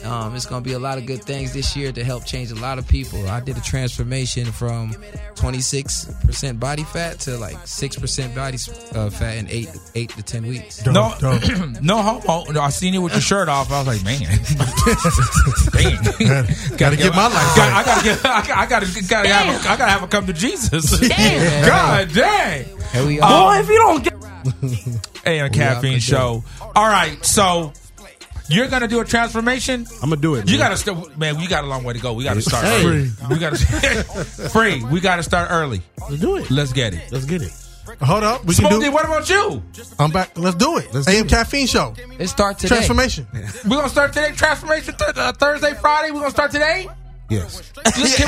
Um, 0.05 0.35
it's 0.35 0.47
going 0.47 0.63
to 0.63 0.69
be 0.69 0.75
a 0.75 0.79
lot 0.79 0.99
of 0.99 1.07
good 1.07 1.23
things 1.23 1.53
this 1.53 1.77
year 1.77 1.93
to 1.93 2.03
help 2.05 2.25
change 2.25 2.51
a 2.51 2.55
lot 2.55 2.79
of 2.79 2.89
people. 2.89 3.29
I 3.29 3.41
did 3.41 3.57
a 3.57 3.61
transformation 3.61 4.47
from 4.47 4.93
26% 5.35 6.59
body 6.59 6.85
fat 6.85 7.19
to 7.21 7.37
like 7.39 7.57
6% 7.57 8.35
body 8.35 8.59
uh, 8.99 9.11
fat 9.11 9.37
in 9.39 9.49
eight 9.49 9.69
eight 9.95 10.11
to 10.11 10.23
10 10.23 10.47
weeks. 10.47 10.85
no, 10.87 10.93
no 11.83 11.97
homo. 12.03 12.51
No, 12.53 12.61
I 12.61 12.71
seen 12.71 12.95
you 12.95 13.03
with 13.03 13.13
your 13.13 13.21
shirt 13.21 13.49
off. 13.49 13.71
I 13.71 13.83
was 13.83 13.87
like, 13.89 14.05
man, 14.05 14.21
Dang. 15.73 15.97
Gotta 16.77 16.97
get 16.97 17.15
my 17.15 17.29
life 17.29 17.57
Got- 17.57 17.73
I 17.73 17.85
gotta 17.85 18.05
get. 18.05 18.25
I 18.25 18.47
gotta. 18.47 18.57
I 18.59 18.67
gotta, 18.67 19.09
gotta 19.09 19.29
have. 19.29 19.65
A, 19.67 19.69
I 19.69 19.77
gotta 19.77 19.91
have 19.91 20.03
a 20.03 20.07
come 20.09 20.27
to 20.27 20.33
Jesus. 20.33 20.99
Damn. 21.01 21.67
God 21.67 22.13
dang. 22.13 22.65
Here 22.93 23.07
we 23.07 23.21
are. 23.21 23.61
if 23.61 23.69
you 23.69 23.79
don't 23.79 24.05
get. 24.05 24.15
Hey, 25.25 25.41
on 25.41 25.51
caffeine 25.51 25.99
show. 26.01 26.43
All 26.75 26.89
right, 26.89 27.23
so 27.25 27.75
you're 28.51 28.69
gonna 28.69 28.89
do 28.89 29.01
a 29.01 29.05
transformation. 29.05 29.87
I'm 30.03 30.11
gonna 30.11 30.21
do 30.21 30.35
it. 30.35 30.49
You 30.49 30.59
man. 30.59 30.67
gotta 30.71 30.77
start, 30.77 31.17
man. 31.19 31.37
We 31.39 31.47
got 31.47 31.65
a 31.65 31.67
long 31.67 31.85
way 31.85 31.95
to 31.95 32.01
go. 32.01 32.13
We 32.13 32.25
gotta 32.25 32.43
start 32.43 32.65
Hey. 32.65 32.85
early. 32.87 33.11
We 33.31 33.39
gotta 33.39 33.57
free. 34.51 34.85
We 34.85 35.01
gotta 35.01 35.23
start 35.23 35.49
early. 35.51 35.83
Let's 36.09 36.21
do 36.21 36.37
it. 36.37 36.51
Let's 36.51 36.73
get 36.73 36.95
it. 36.95 37.11
Let's 37.13 37.25
get 37.25 37.43
it. 37.43 37.53
Hold 38.03 38.23
up. 38.25 38.43
We 38.45 38.55
can 38.55 38.67
Smokey, 38.67 38.85
do 38.87 38.93
what 38.93 39.05
about 39.05 39.29
you? 39.29 39.63
I'm 39.99 40.11
back. 40.13 40.39
Let's 40.39 40.57
do 40.57 40.79
it. 40.79 40.93
Let's 40.95 41.07
do 41.07 41.13
AM 41.13 41.27
it. 41.27 41.29
Caffeine 41.31 41.67
Show. 41.67 41.95
It 42.19 42.29
starts 42.29 42.61
today. 42.61 42.77
Transformation. 42.77 43.27
We're 43.65 43.77
gonna 43.77 43.89
start 43.89 44.13
today. 44.13 44.31
Transformation 44.33 44.95
th- 44.97 45.17
uh, 45.17 45.33
Thursday, 45.33 45.75
Friday. 45.75 46.11
We're 46.13 46.21
gonna 46.21 46.31
start 46.31 46.51
today. 46.53 46.89
Yes. 47.29 47.61
Can 47.75 47.83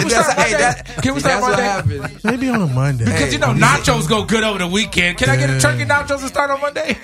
we 0.04 0.10
That's- 0.10 0.12
start 0.12 0.38
hey, 0.38 0.52
Monday? 0.52 0.58
that- 0.58 1.02
Can 1.02 1.14
we 1.14 1.20
start 1.20 1.42
what 1.42 1.58
Monday? 1.58 2.16
Maybe 2.24 2.48
on 2.48 2.62
a 2.62 2.66
Monday. 2.68 3.04
Because 3.04 3.32
you 3.32 3.38
know 3.40 3.48
nachos 3.52 4.08
go 4.08 4.24
good 4.24 4.44
over 4.44 4.58
the 4.60 4.66
weekend. 4.68 5.18
Can 5.18 5.28
I 5.28 5.36
get 5.36 5.50
a 5.50 5.54
Yeah. 5.54 5.58
turkey 5.58 5.84
nachos 5.84 6.20
to 6.20 6.28
start 6.28 6.50
on 6.52 6.60
Monday? 6.60 6.96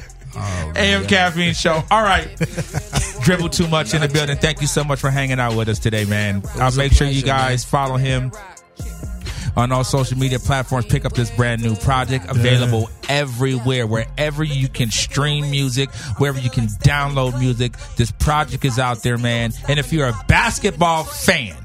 AM 0.36 1.06
caffeine 1.06 1.54
show. 1.54 1.82
All 1.90 2.02
right, 2.02 2.28
dribble 3.22 3.50
too 3.50 3.68
much 3.68 3.94
in 3.94 4.00
the 4.00 4.08
building. 4.08 4.36
Thank 4.36 4.60
you 4.60 4.66
so 4.66 4.84
much 4.84 5.00
for 5.00 5.10
hanging 5.10 5.40
out 5.40 5.56
with 5.56 5.68
us 5.68 5.78
today, 5.78 6.04
man. 6.04 6.42
I'll 6.56 6.72
uh, 6.72 6.76
make 6.76 6.92
sure 6.92 7.06
you 7.06 7.22
guys 7.22 7.64
follow 7.64 7.96
him 7.96 8.32
on 9.56 9.72
all 9.72 9.84
social 9.84 10.18
media 10.18 10.38
platforms. 10.38 10.86
Pick 10.86 11.04
up 11.04 11.12
this 11.12 11.30
brand 11.30 11.62
new 11.62 11.74
project 11.76 12.26
available 12.28 12.90
everywhere, 13.08 13.86
wherever 13.86 14.44
you 14.44 14.68
can 14.68 14.90
stream 14.90 15.50
music, 15.50 15.90
wherever 16.18 16.38
you 16.38 16.50
can 16.50 16.66
download 16.66 17.38
music. 17.38 17.72
This 17.96 18.10
project 18.12 18.64
is 18.64 18.78
out 18.78 19.02
there, 19.02 19.18
man. 19.18 19.52
And 19.68 19.78
if 19.78 19.92
you're 19.92 20.08
a 20.08 20.24
basketball 20.28 21.04
fan. 21.04 21.56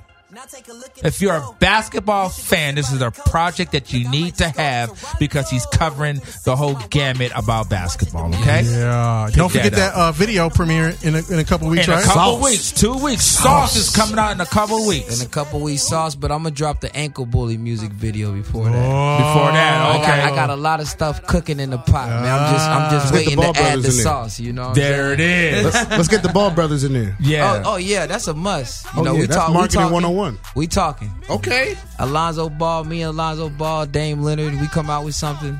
If 1.03 1.21
you're 1.21 1.35
a 1.35 1.49
basketball 1.59 2.29
fan, 2.29 2.75
this 2.75 2.91
is 2.91 3.01
a 3.01 3.11
project 3.11 3.71
that 3.71 3.93
you 3.93 4.09
need 4.09 4.35
to 4.35 4.49
have 4.49 5.15
because 5.19 5.49
he's 5.49 5.65
covering 5.67 6.21
the 6.43 6.55
whole 6.55 6.75
gamut 6.89 7.31
about 7.35 7.69
basketball. 7.69 8.27
Okay, 8.35 8.63
Yeah. 8.63 9.25
Pick 9.27 9.35
Don't 9.35 9.49
forget 9.49 9.71
that 9.73 9.93
that, 9.93 9.93
uh, 9.95 10.11
video 10.11 10.49
premiere 10.49 10.93
in 11.03 11.15
a, 11.15 11.21
in 11.31 11.39
a 11.39 11.43
couple 11.43 11.69
weeks, 11.69 11.87
in 11.87 11.93
a 11.93 11.97
right? 11.97 12.05
couple 12.05 12.41
weeks, 12.41 12.71
two 12.71 12.93
weeks. 12.97 13.23
Sauce. 13.23 13.75
is 13.75 13.95
coming 13.95 14.17
out 14.19 14.31
in 14.31 14.41
a 14.41 14.45
couple 14.45 14.85
weeks. 14.87 15.19
In 15.21 15.25
a 15.25 15.29
couple 15.29 15.59
weeks, 15.61 15.83
sauce, 15.83 16.15
but 16.15 16.31
I'm 16.31 16.39
gonna 16.43 16.51
drop 16.55 16.81
the 16.81 16.93
ankle 16.95 17.25
bully 17.25 17.57
music 17.57 17.91
video 17.91 18.33
before 18.33 18.65
that. 18.65 18.71
Before 18.71 19.51
that, 19.51 19.81
I, 19.81 19.97
okay. 19.99 20.07
got, 20.07 20.31
I 20.33 20.35
got 20.35 20.49
a 20.49 20.55
lot 20.55 20.79
of 20.81 20.87
stuff 20.87 21.23
cooking 21.27 21.59
in 21.59 21.69
the 21.69 21.77
pot, 21.77 22.09
man. 22.09 22.25
I'm 22.25 22.53
just, 22.53 22.69
I'm 22.69 22.91
just 22.91 23.13
Let's 23.13 23.25
waiting 23.27 23.41
to 23.41 23.59
add 23.61 23.79
the 23.79 23.91
sauce. 23.91 24.39
You 24.39 24.53
know, 24.53 24.63
what 24.63 24.69
I'm 24.69 24.75
there 24.75 25.13
it 25.13 25.19
is. 25.19 25.63
Let's, 25.65 25.89
let's 25.91 26.07
get 26.07 26.23
the 26.23 26.29
Ball 26.29 26.51
Brothers 26.51 26.83
in 26.83 26.93
there. 26.93 27.15
Yeah. 27.19 27.61
Oh, 27.65 27.73
oh 27.73 27.75
yeah, 27.77 28.05
that's 28.05 28.27
a 28.27 28.33
must. 28.33 28.85
You 28.85 28.91
Oh, 28.95 29.03
know, 29.03 29.13
yeah, 29.13 29.19
we 29.19 29.25
that's 29.27 29.37
talk, 29.37 29.53
marketing 29.53 29.79
we 29.81 29.83
talking, 29.83 29.93
101. 29.93 30.24
We 30.55 30.67
talking. 30.67 31.11
Okay. 31.29 31.75
Alonzo 31.99 32.49
Ball, 32.49 32.83
me 32.83 33.01
and 33.01 33.09
Alonzo 33.09 33.49
Ball, 33.49 33.85
Dame 33.85 34.21
Leonard, 34.21 34.59
we 34.59 34.67
come 34.67 34.89
out 34.89 35.05
with 35.05 35.15
something. 35.15 35.59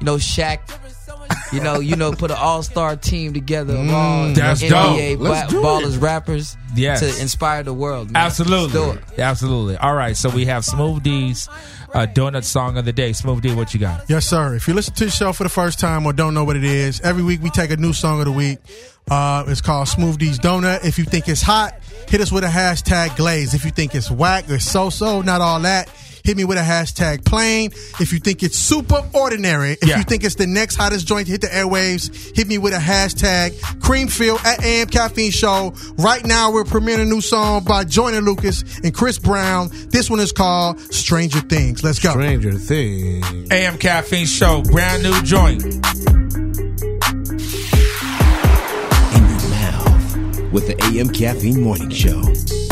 You 0.00 0.04
know, 0.06 0.16
Shaq. 0.16 0.58
You 1.52 1.60
know, 1.60 1.80
you 1.80 1.96
know, 1.96 2.12
put 2.12 2.30
an 2.30 2.36
all 2.40 2.62
star 2.62 2.94
team 2.96 3.32
together 3.32 3.74
of 3.74 3.90
all 3.90 4.26
Mm, 4.28 4.34
That's 4.36 4.62
NBA 4.62 5.16
dope. 5.18 5.20
Let's 5.20 5.46
ba- 5.46 5.50
do 5.50 5.62
ballers, 5.62 5.96
it. 5.96 6.00
rappers 6.00 6.56
Yes. 6.76 7.00
to 7.00 7.20
inspire 7.20 7.62
the 7.64 7.72
world. 7.72 8.10
man. 8.12 8.22
Let's 8.24 8.36
do 8.36 8.42
Absolutely. 8.44 9.02
it. 9.14 9.18
Absolutely. 9.20 9.76
All 9.76 9.94
right. 9.94 10.16
So 10.16 10.28
we 10.30 10.46
have 10.46 10.64
Smooth 10.64 11.02
D's 11.02 11.48
uh, 11.92 12.06
donut 12.06 12.44
song 12.44 12.78
of 12.78 12.84
the 12.84 12.92
day. 12.92 13.12
Smooth 13.12 13.42
D, 13.42 13.52
what 13.54 13.74
you 13.74 13.80
got? 13.80 14.08
Yes, 14.08 14.26
sir. 14.26 14.54
If 14.54 14.68
you 14.68 14.74
listen 14.74 14.94
to 14.94 15.04
the 15.06 15.10
show 15.10 15.32
for 15.32 15.42
the 15.42 15.48
first 15.48 15.80
time 15.80 16.06
or 16.06 16.12
don't 16.12 16.34
know 16.34 16.44
what 16.44 16.56
it 16.56 16.64
is, 16.64 17.00
every 17.00 17.22
week 17.24 17.42
we 17.42 17.50
take 17.50 17.70
a 17.72 17.76
new 17.76 17.92
song 17.92 18.20
of 18.20 18.26
the 18.26 18.32
week. 18.32 18.58
Uh, 19.10 19.44
it's 19.48 19.60
called 19.60 19.88
Smooth 19.88 20.18
D's 20.18 20.38
Donut. 20.38 20.84
If 20.84 20.98
you 20.98 21.04
think 21.04 21.28
it's 21.28 21.42
hot, 21.42 21.74
hit 22.10 22.20
us 22.20 22.30
with 22.32 22.44
a 22.44 22.48
hashtag 22.48 23.16
glaze. 23.16 23.54
If 23.54 23.64
you 23.64 23.70
think 23.70 23.94
it's 23.94 24.10
whack 24.10 24.50
or 24.50 24.58
so 24.58 24.90
so, 24.90 25.22
not 25.22 25.40
all 25.40 25.60
that, 25.60 25.88
hit 26.22 26.36
me 26.36 26.44
with 26.44 26.58
a 26.58 26.62
hashtag 26.62 27.24
plain. 27.24 27.70
If 27.98 28.12
you 28.12 28.18
think 28.18 28.42
it's 28.42 28.56
super 28.58 29.02
ordinary, 29.14 29.78
if 29.80 29.88
Yeah. 29.88 29.98
you 29.98 30.04
think 30.04 30.22
it's 30.24 30.34
the 30.34 30.46
next 30.46 30.76
hottest 30.76 31.06
joint 31.06 31.26
to 31.26 31.32
hit 31.32 31.40
the 31.40 31.46
airwaves, 31.46 32.36
hit 32.36 32.46
me 32.46 32.58
with 32.58 32.74
a 32.74 32.78
hashtag 32.78 33.52
creamfield 33.78 34.44
at 34.44 34.62
AM 34.62 34.88
Caffeine 34.88 35.30
Show. 35.30 35.72
Right 35.96 36.24
now, 36.26 36.50
we're 36.50 36.64
premiering 36.64 37.00
a 37.02 37.04
new 37.06 37.20
song 37.22 37.64
by 37.64 37.84
Joyner 37.84 38.20
Lucas 38.20 38.64
and 38.84 38.92
Chris 38.92 39.18
Brown. 39.18 39.70
This 39.90 40.10
one 40.10 40.20
is 40.20 40.32
called 40.32 40.78
Stranger 40.92 41.40
Things. 41.40 41.82
Let's 41.82 41.98
go. 42.00 42.10
Stranger 42.10 42.52
Things. 42.52 43.24
AM 43.50 43.78
Caffeine 43.78 44.26
Show, 44.26 44.62
brand 44.62 45.02
new 45.02 45.22
joint. 45.22 45.64
With 50.52 50.66
the 50.66 50.76
AM 50.84 51.08
Caffeine 51.08 51.60
Morning 51.60 51.90
Show. 51.90 52.69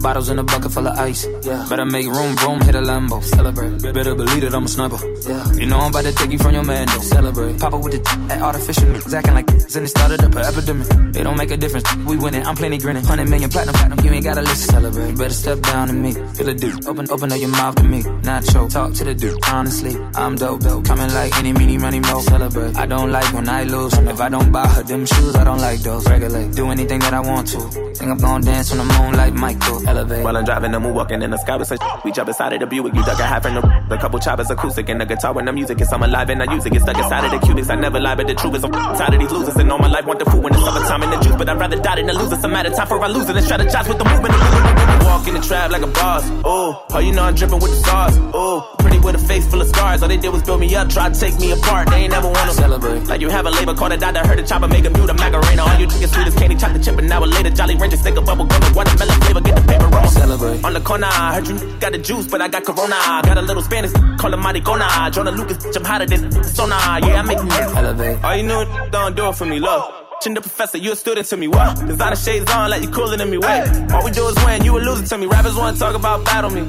Bottles 0.00 0.28
in 0.28 0.38
a 0.38 0.44
bucket 0.44 0.72
full 0.72 0.86
of 0.86 0.98
ice. 0.98 1.26
Yeah. 1.42 1.66
Better 1.68 1.84
make 1.84 2.06
room, 2.06 2.36
room, 2.36 2.60
hit 2.60 2.74
a 2.74 2.80
Lambo. 2.80 3.22
Celebrate. 3.22 3.82
Better 3.92 4.14
believe 4.14 4.42
that 4.42 4.54
I'm 4.54 4.64
a 4.64 4.68
sniper. 4.68 4.98
Yeah. 5.28 5.52
You 5.54 5.66
know 5.66 5.78
I'm 5.78 5.90
about 5.90 6.04
to 6.04 6.12
take 6.12 6.30
you 6.30 6.38
from 6.38 6.54
your 6.54 6.64
man, 6.64 6.86
though. 6.86 7.00
Celebrate. 7.00 7.58
Pop 7.58 7.74
up 7.74 7.82
with 7.82 7.92
the 7.92 8.00
that 8.28 8.42
artificial 8.42 8.84
niggas 8.84 9.14
acting 9.14 9.34
like 9.34 9.48
and 9.48 9.84
it 9.84 9.88
started 9.88 10.22
up 10.24 10.32
an 10.34 10.44
epidemic. 10.44 10.88
It 11.16 11.24
don't 11.24 11.36
make 11.36 11.50
a 11.50 11.56
difference. 11.56 11.84
We 12.06 12.16
winning. 12.16 12.44
I'm 12.46 12.56
plenty 12.56 12.78
grinning. 12.78 13.04
Hundred 13.04 13.28
million 13.28 13.50
platinum, 13.50 13.74
platinum. 13.74 14.04
You 14.04 14.12
ain't 14.12 14.24
gotta 14.24 14.42
listen. 14.42 14.68
Celebrate. 14.70 15.18
Better 15.18 15.34
step 15.34 15.60
down 15.60 15.88
to 15.88 15.94
me. 15.94 16.12
Feel 16.12 16.46
the 16.46 16.54
dude. 16.54 16.86
Open, 16.86 17.10
open 17.10 17.32
up 17.32 17.40
your 17.40 17.48
mouth 17.50 17.74
to 17.76 17.84
me. 17.84 18.02
Nacho. 18.02 18.70
Talk 18.70 18.94
to 18.94 19.04
the 19.04 19.14
dude. 19.14 19.38
Honestly, 19.48 19.96
I'm 20.14 20.36
dope, 20.36 20.60
dope. 20.60 20.84
Coming 20.84 21.12
like 21.12 21.36
any, 21.38 21.52
meeny, 21.52 21.78
money, 21.78 22.00
mo. 22.00 22.20
Celebrate. 22.20 22.76
I 22.76 22.86
don't 22.86 23.10
like 23.10 23.32
when 23.34 23.48
I 23.48 23.64
lose. 23.64 23.92
If 23.94 24.20
I 24.20 24.28
don't 24.28 24.52
buy 24.52 24.66
her 24.66 24.82
them 24.82 25.06
shoes, 25.06 25.34
I 25.36 25.44
don't 25.44 25.60
like 25.60 25.80
those. 25.80 26.08
Regulate. 26.08 26.54
Do 26.54 26.70
anything 26.70 27.00
that 27.00 27.14
I 27.14 27.20
want 27.20 27.48
to. 27.48 27.60
Think 27.60 28.10
I'm 28.10 28.18
gonna 28.18 28.44
dance 28.44 28.72
on 28.72 28.78
the 28.78 28.84
moon 28.84 29.14
like 29.14 29.34
Michael. 29.34 29.87
Elevate. 29.88 30.22
While 30.22 30.36
I'm 30.36 30.44
driving, 30.44 30.74
I'm 30.74 30.84
walking 30.94 31.22
in 31.22 31.30
the 31.30 31.38
sky 31.38 31.56
with 31.56 31.68
some 31.68 31.78
shit. 31.78 32.04
We 32.04 32.12
jump 32.12 32.28
inside 32.28 32.52
of 32.52 32.60
the 32.60 32.66
Buick, 32.66 32.94
you 32.94 33.02
duck 33.02 33.18
a 33.18 33.24
half 33.24 33.46
in 33.46 33.54
the 33.54 33.62
A 33.90 33.96
couple 33.96 34.18
choppers 34.18 34.50
acoustic 34.50 34.88
and 34.90 35.00
the 35.00 35.06
guitar 35.06 35.32
when 35.32 35.46
the 35.46 35.52
music 35.52 35.80
is 35.80 35.90
I'm 35.92 36.02
alive 36.02 36.28
and 36.28 36.42
I 36.42 36.52
use 36.52 36.66
it. 36.66 36.70
Get 36.70 36.82
stuck 36.82 36.98
inside 36.98 37.24
of 37.24 37.30
the 37.30 37.46
cubics. 37.46 37.70
I 37.70 37.74
never 37.74 37.98
lie, 37.98 38.14
but 38.14 38.26
the 38.26 38.34
truth 38.34 38.54
is 38.56 38.64
I'm 38.64 38.72
tired 38.72 39.14
of 39.14 39.20
these 39.20 39.30
losers. 39.30 39.56
And 39.56 39.72
all 39.72 39.78
my 39.78 39.88
life 39.88 40.04
want 40.04 40.18
the 40.18 40.26
food 40.30 40.44
when 40.44 40.54
it's 40.54 40.62
summertime 40.62 41.02
and 41.02 41.12
the 41.12 41.20
juice. 41.20 41.36
But 41.36 41.48
I'd 41.48 41.58
rather 41.58 41.80
die 41.80 41.96
than 41.96 42.10
a 42.10 42.48
matter 42.48 42.68
of 42.68 42.76
time 42.76 42.86
for 42.86 43.02
I 43.02 43.08
lose 43.08 43.28
it 43.28 43.36
and 43.36 43.46
strategize 43.46 43.88
with 43.88 43.98
the 43.98 44.04
movement. 44.04 44.77
Walk 45.08 45.26
in 45.26 45.34
the 45.34 45.40
trap 45.40 45.70
like 45.70 45.80
a 45.80 45.86
boss. 45.86 46.22
Oh, 46.44 46.84
oh, 46.90 46.98
you 46.98 47.12
know 47.12 47.22
I'm 47.22 47.34
dripping 47.34 47.60
with 47.60 47.72
the 47.72 47.80
sauce. 47.88 48.16
Oh, 48.34 48.74
pretty 48.78 48.98
with 48.98 49.14
a 49.14 49.18
face 49.18 49.46
full 49.48 49.60
of 49.62 49.68
scars. 49.68 50.02
All 50.02 50.08
they 50.08 50.18
did 50.18 50.28
was 50.28 50.42
build 50.42 50.60
me 50.60 50.68
up, 50.76 50.90
try 50.90 51.08
to 51.08 51.18
take 51.18 51.34
me 51.40 51.50
apart. 51.52 51.88
They 51.88 52.04
ain't 52.04 52.12
never 52.12 52.28
wanna 52.28 52.52
celebrate. 52.52 53.06
Like 53.06 53.22
you 53.22 53.30
have 53.30 53.46
a 53.46 53.50
label 53.50 53.74
called 53.74 53.92
a 53.92 53.96
doctor, 53.96 54.20
heard 54.26 54.38
a 54.38 54.46
chopper 54.46 54.68
make 54.68 54.84
a 54.84 54.90
mute 54.90 55.08
a 55.08 55.14
macarena. 55.14 55.62
All 55.62 55.80
you 55.80 55.86
drink 55.86 56.04
is 56.04 56.12
sweet 56.12 56.26
as 56.26 56.34
candy, 56.34 56.56
chocolate 56.56 56.82
chip, 56.82 56.98
and 56.98 57.08
now 57.08 57.24
later. 57.24 57.48
Jolly 57.50 57.76
Rancher, 57.76 57.96
stick 57.96 58.16
a 58.16 58.20
bubble 58.20 58.44
gum, 58.44 58.60
watermelon 58.74 59.20
flavor, 59.22 59.40
get 59.40 59.56
the 59.56 59.62
paper 59.62 59.88
roll. 59.88 60.06
Celebrate. 60.08 60.64
On 60.64 60.74
the 60.74 60.80
corner, 60.80 61.08
I 61.10 61.34
heard 61.34 61.48
you 61.48 61.56
got 61.80 61.92
the 61.92 61.98
juice, 61.98 62.26
but 62.26 62.42
I 62.42 62.48
got 62.48 62.64
Corona. 62.64 63.22
Got 63.24 63.38
a 63.38 63.42
little 63.42 63.62
Spanish, 63.62 63.92
call 64.20 64.34
him 64.34 64.40
Maricona. 64.40 65.10
Joyner 65.10 65.32
Lucas, 65.32 65.74
I'm 65.74 65.84
hotter 65.84 66.04
than 66.04 66.44
Sona. 66.44 66.76
Yeah, 67.02 67.20
I 67.20 67.22
make 67.22 67.38
you 67.38 67.48
elevate. 67.50 68.22
All 68.22 68.36
you 68.36 68.42
know, 68.42 68.88
don't 68.90 69.16
do 69.16 69.28
it 69.28 69.34
for 69.34 69.46
me, 69.46 69.58
love. 69.58 70.07
Chin 70.20 70.34
the 70.34 70.40
professor, 70.40 70.78
you 70.78 70.90
a 70.90 70.96
student 70.96 71.28
to 71.28 71.36
me. 71.36 71.46
What? 71.46 71.78
Designer 71.86 72.16
shades 72.16 72.50
on 72.50 72.70
like 72.70 72.82
you 72.82 72.90
cooler 72.90 73.16
than 73.16 73.30
me. 73.30 73.38
Wait, 73.38 73.92
all 73.92 74.04
we 74.04 74.10
do 74.10 74.26
is 74.26 74.34
win. 74.44 74.64
You 74.64 74.76
a 74.76 74.80
loser 74.80 75.06
to 75.06 75.18
me. 75.18 75.26
Rappers 75.26 75.54
want 75.54 75.76
to 75.76 75.80
talk 75.80 75.94
about 75.94 76.24
battle 76.24 76.50
me. 76.50 76.62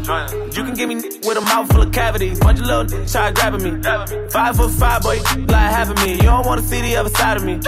You 0.55 0.63
can 0.63 0.75
give 0.75 0.87
me 0.87 0.95
with 0.95 1.35
a 1.35 1.41
mouth 1.41 1.71
full 1.71 1.81
of 1.81 1.91
cavities. 1.91 2.39
Bunch 2.39 2.59
of 2.59 2.67
little 2.67 3.07
try 3.07 3.31
grabbing 3.31 3.63
me. 3.63 3.81
Five 4.29 4.55
foot 4.55 4.69
five, 4.69 5.01
boy, 5.01 5.19
like 5.47 5.89
of 5.89 5.97
me. 6.05 6.11
You 6.13 6.29
don't 6.29 6.45
want 6.45 6.61
to 6.61 6.67
see 6.67 6.81
the 6.81 6.95
other 6.97 7.09
side 7.09 7.37
of 7.37 7.43
me. 7.43 7.59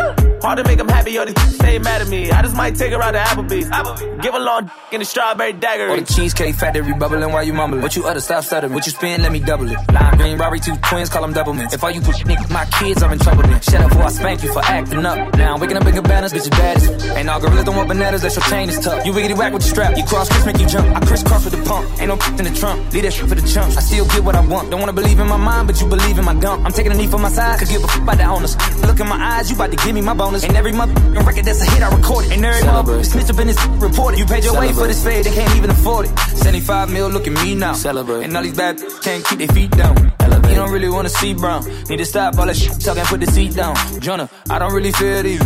Hard 0.42 0.58
to 0.58 0.64
make 0.64 0.78
them 0.78 0.88
happy, 0.88 1.18
or 1.18 1.26
they 1.26 1.34
stay 1.34 1.80
mad 1.80 2.02
at 2.02 2.10
me. 2.10 2.30
I 2.32 2.42
just 2.44 2.56
might 2.56 2.76
take 2.76 2.94
her 2.94 3.02
out 3.02 3.12
to 3.12 3.20
Applebee's. 3.20 4.22
Give 4.22 4.36
a 4.36 4.40
long 4.40 4.70
in 4.92 5.00
the 5.00 5.06
strawberry 5.06 5.54
dagger. 5.54 5.90
Or 5.90 6.00
the 6.00 6.06
cheesecake 6.06 6.56
factory 6.56 6.94
bubbling 6.94 7.32
while 7.32 7.44
you 7.44 7.54
mumbling. 7.54 7.82
What 7.82 7.96
you 7.96 8.06
utter, 8.06 8.20
stop 8.20 8.44
stuttering. 8.44 8.74
What 8.74 8.86
you 8.86 8.92
spin, 8.92 9.24
let 9.24 9.32
me 9.32 9.40
double 9.40 9.70
it. 9.70 9.78
Lime 9.92 10.18
green, 10.18 10.38
Robbie, 10.38 10.60
two 10.60 10.76
twins, 10.78 11.10
call 11.10 11.24
them 11.24 11.34
double. 11.34 11.58
If 11.60 11.84
all 11.84 11.90
you 11.90 12.02
put 12.02 12.16
niggas, 12.18 12.52
my 12.52 12.66
kids 12.66 13.02
are 13.02 13.12
in 13.12 13.18
trouble 13.18 13.44
then. 13.44 13.62
Shut 13.62 13.82
up 13.82 13.90
before 13.90 14.04
I 14.06 14.10
spank 14.10 14.44
you 14.44 14.54
for 14.54 14.64
acting 14.64 15.06
up. 15.06 15.36
Now 15.36 15.54
I'm 15.56 15.71
waking 15.72 15.88
up 15.88 15.94
bigger 15.94 16.08
banners, 16.08 16.34
bitch, 16.34 16.46
you 16.46 16.52
baddest. 16.52 17.18
Ain't 17.18 17.30
all 17.30 17.40
gorillas 17.40 17.64
don't 17.64 17.76
want 17.76 17.88
bananas, 17.88 18.22
that's 18.22 18.36
your 18.36 18.46
chain 18.46 18.70
is 18.70 18.80
tough. 18.80 19.06
You 19.06 19.14
wiggity 19.14 19.38
whack 19.38 19.54
with 19.54 19.62
the 19.62 19.70
strap, 19.70 19.98
you 19.98 20.04
cross 20.04 20.28
Chris, 20.30 20.46
make 20.46 20.60
you 20.60 20.68
jump. 20.68 20.88
I 20.96 21.00
crisscross 21.06 21.46
with 21.46 21.56
the 21.56 21.64
pump, 21.64 21.88
ain't 22.00 22.08
no 22.08 22.18
in 22.38 22.46
the 22.46 22.56
trunk. 22.60 22.92
Leave 22.94 23.04
that 23.04 23.14
shit 23.14 23.28
for 23.28 23.36
the 23.36 23.48
chumps. 23.48 23.78
I 23.78 23.82
still 23.82 24.06
get 24.08 24.24
what 24.24 24.36
I 24.36 24.46
want. 24.46 24.70
Don't 24.72 24.80
wanna 24.80 24.94
believe 24.94 25.20
in 25.20 25.28
my 25.28 25.38
mind, 25.38 25.68
but 25.68 25.80
you 25.80 25.88
believe 25.88 26.18
in 26.18 26.26
my 26.26 26.36
dump. 26.36 26.66
I'm 26.66 26.72
taking 26.72 26.92
a 26.92 26.96
knee 26.96 27.08
for 27.08 27.20
my 27.20 27.30
side, 27.30 27.60
could 27.60 27.70
give 27.70 27.84
a 27.84 27.88
fuck 27.88 28.02
about 28.02 28.18
the 28.18 28.26
owners. 28.26 28.56
Look 28.82 29.00
in 29.00 29.08
my 29.08 29.20
eyes, 29.38 29.50
you 29.50 29.56
about 29.56 29.72
to 29.72 29.78
give 29.78 29.96
me 29.96 30.02
my 30.02 30.14
bonus. 30.14 30.44
And 30.44 30.56
every 30.56 30.74
month, 30.74 30.92
record 31.16 31.46
that's 31.46 31.62
a 31.62 31.72
hit, 31.72 31.82
I 31.82 31.96
record 31.96 32.26
it. 32.26 32.32
And 32.34 32.46
every 32.46 32.66
month, 32.68 33.06
snitch 33.06 33.30
up 33.30 33.40
in 33.40 33.48
this 33.48 33.66
report 33.80 34.14
it. 34.16 34.20
You 34.20 34.26
paid 34.26 34.44
your 34.44 34.60
way 34.60 34.74
for 34.74 34.88
this 34.88 35.04
fade, 35.04 35.26
they 35.26 35.34
can't 35.34 35.56
even 35.56 35.70
afford 35.70 36.08
it. 36.08 36.20
75 36.36 36.92
mil, 36.92 37.10
look 37.10 37.28
at 37.28 37.34
me 37.44 37.56
now. 37.56 37.74
Celebrate. 37.74 38.24
And 38.26 38.36
all 38.36 38.44
these 38.44 38.58
bad 38.58 38.82
can't 39.02 39.24
keep 39.26 39.40
their 39.40 39.48
feet 39.48 39.72
down. 39.72 40.21
You 40.50 40.56
don't 40.56 40.72
really 40.72 40.90
wanna 40.90 41.10
see 41.10 41.34
brown. 41.34 41.66
Need 41.90 41.98
to 41.98 42.06
stop 42.06 42.38
all 42.38 42.46
that 42.46 42.56
shit 42.56 42.80
talking, 42.80 43.04
put 43.06 43.20
the 43.20 43.28
seat 43.28 43.56
down. 43.56 43.76
Jonah, 44.00 44.30
I 44.50 44.60
don't 44.60 44.74
really 44.74 44.92
feel 44.92 45.24
these. 45.24 45.42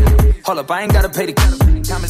Hold 0.46 0.60
up, 0.60 0.72
I 0.72 0.82
ain't 0.82 0.94
gotta 0.94 1.10
pay 1.10 1.28
the 1.28 1.34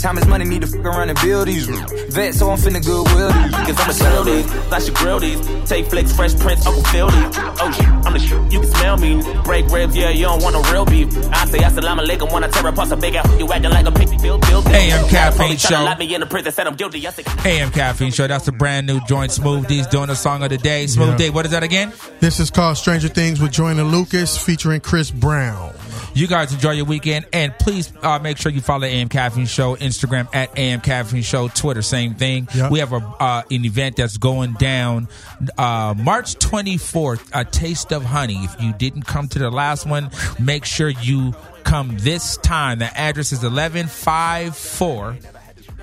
time 0.02 0.18
is 0.18 0.24
time 0.24 0.24
is 0.24 0.28
money, 0.28 0.46
need 0.46 0.62
to 0.62 0.68
fuck 0.68 0.86
around 0.86 1.10
and 1.10 1.20
build 1.22 1.48
these. 1.48 1.68
Vet, 1.68 2.34
so 2.34 2.50
I'm 2.50 2.58
finna 2.58 2.84
goodwill 2.86 3.32
these. 3.32 3.52
Cause 3.52 3.80
I'ma 3.80 3.92
sell 3.92 4.24
these, 4.24 4.52
I 4.72 4.80
should 4.80 4.94
grill 4.96 5.20
these. 5.20 5.70
Take 5.70 5.88
flicks, 5.88 6.16
fresh 6.16 6.36
prints, 6.36 6.66
Uncle 6.66 6.84
Phil 6.84 7.10
these. 7.10 7.38
Oh 7.38 7.72
shit, 7.72 7.88
I'm 7.88 8.14
the 8.14 8.20
shit, 8.20 8.52
you 8.52 8.60
can 8.62 8.70
smell 8.70 8.98
me. 8.98 9.22
Break 9.44 9.68
ribs, 9.68 9.96
yeah, 9.96 10.10
you 10.10 10.26
don't 10.26 10.42
want 10.44 10.54
no 10.56 10.62
real 10.72 10.86
beef. 10.86 11.08
I 11.32 11.46
say 11.46 11.60
assalamu 11.60 12.06
alaikum 12.06 12.32
when 12.32 12.44
I 12.44 12.50
tear 12.50 12.68
apart 12.68 12.92
a 12.92 12.96
big 12.98 13.16
ass. 13.16 13.40
You 13.40 13.52
acting 13.52 13.72
like 13.72 13.86
a 13.86 13.92
pig, 13.92 14.10
build, 14.22 14.42
build. 14.42 14.68
AM 14.68 15.08
Caffeine 15.10 15.58
Show. 15.58 15.84
Lock 15.84 16.00
me 16.00 16.14
in 16.14 16.22
the 16.22 16.28
prison, 16.28 16.52
said 16.52 16.68
I'm 16.68 16.76
guilty. 16.76 17.06
I 17.08 17.12
say, 17.12 17.24
AM 17.50 17.72
Caffeine 17.72 18.12
Show. 18.12 18.28
That's 18.28 18.46
the 18.46 18.52
brand 18.52 18.88
new 18.88 19.00
joint. 19.08 19.32
Smooth 19.32 19.68
D's 19.68 19.88
doing 19.88 20.08
the 20.08 20.16
song 20.16 20.44
of 20.44 20.50
the 20.50 20.58
day. 20.58 20.88
Smooth 20.88 21.20
Yeah. 21.20 21.28
D, 21.28 21.30
what 21.30 21.46
is 21.46 21.52
that 21.52 21.64
again? 21.64 21.94
This 22.20 22.40
is 22.40 22.50
called 22.50 22.78
Stranger 22.78 23.08
Things 23.08 23.40
with 23.42 23.52
Joyner 23.52 23.84
Lucas 23.84 24.38
featuring 24.38 24.82
Chris 24.82 25.12
Brown. 25.12 25.74
You 26.16 26.28
guys 26.28 26.54
enjoy 26.54 26.72
your 26.72 26.86
weekend, 26.86 27.26
and 27.34 27.54
please 27.60 27.92
uh, 28.02 28.20
make 28.20 28.38
sure 28.38 28.50
you 28.50 28.62
follow 28.62 28.86
AM 28.86 29.10
Caffeine 29.10 29.48
Show 29.48 29.76
Instagram 29.76 30.34
at 30.34 30.58
AM 30.58 30.80
Caffeine 30.80 31.24
Show, 31.24 31.50
Twitter 31.50 31.82
same 31.82 32.16
thing. 32.16 32.48
Yep. 32.56 32.72
We 32.72 32.80
have 32.80 32.94
a 32.94 32.98
uh, 32.98 33.44
an 33.52 33.66
event 33.66 33.98
that's 33.98 34.16
going 34.18 34.54
down 34.54 35.10
uh, 35.58 35.94
March 35.98 36.36
24th. 36.36 37.32
A 37.34 37.44
taste 37.44 37.92
of 37.92 38.06
honey. 38.06 38.38
If 38.46 38.62
you 38.62 38.72
didn't 38.72 39.04
come 39.04 39.28
to 39.28 39.40
the 39.40 39.52
last 39.52 39.86
one, 39.86 40.10
make 40.40 40.64
sure 40.64 40.88
you 40.88 41.34
come 41.66 41.98
this 41.98 42.38
time. 42.38 42.80
The 42.80 42.98
address 42.98 43.34
is 43.34 43.40
1154. 43.40 45.18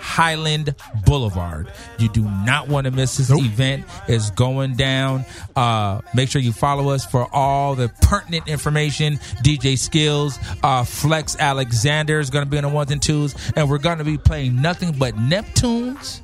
Highland 0.02 0.74
Boulevard. 1.06 1.72
You 1.98 2.08
do 2.08 2.22
not 2.22 2.68
want 2.68 2.86
to 2.86 2.90
miss 2.90 3.16
this 3.16 3.30
event. 3.30 3.84
It's 4.08 4.30
going 4.30 4.74
down. 4.74 5.24
Uh, 5.54 6.00
make 6.12 6.28
sure 6.28 6.42
you 6.42 6.52
follow 6.52 6.90
us 6.90 7.06
for 7.06 7.26
all 7.32 7.74
the 7.76 7.88
pertinent 8.02 8.48
information. 8.48 9.14
DJ 9.42 9.78
Skills, 9.78 10.38
uh, 10.62 10.84
Flex 10.84 11.36
Alexander 11.38 12.18
is 12.18 12.30
going 12.30 12.44
to 12.44 12.50
be 12.50 12.56
on 12.58 12.64
the 12.64 12.68
ones 12.68 12.90
and 12.90 13.00
twos, 13.00 13.34
and 13.56 13.70
we're 13.70 13.78
going 13.78 13.98
to 13.98 14.04
be 14.04 14.18
playing 14.18 14.60
nothing 14.60 14.92
but 14.92 15.14
Neptunes 15.14 16.20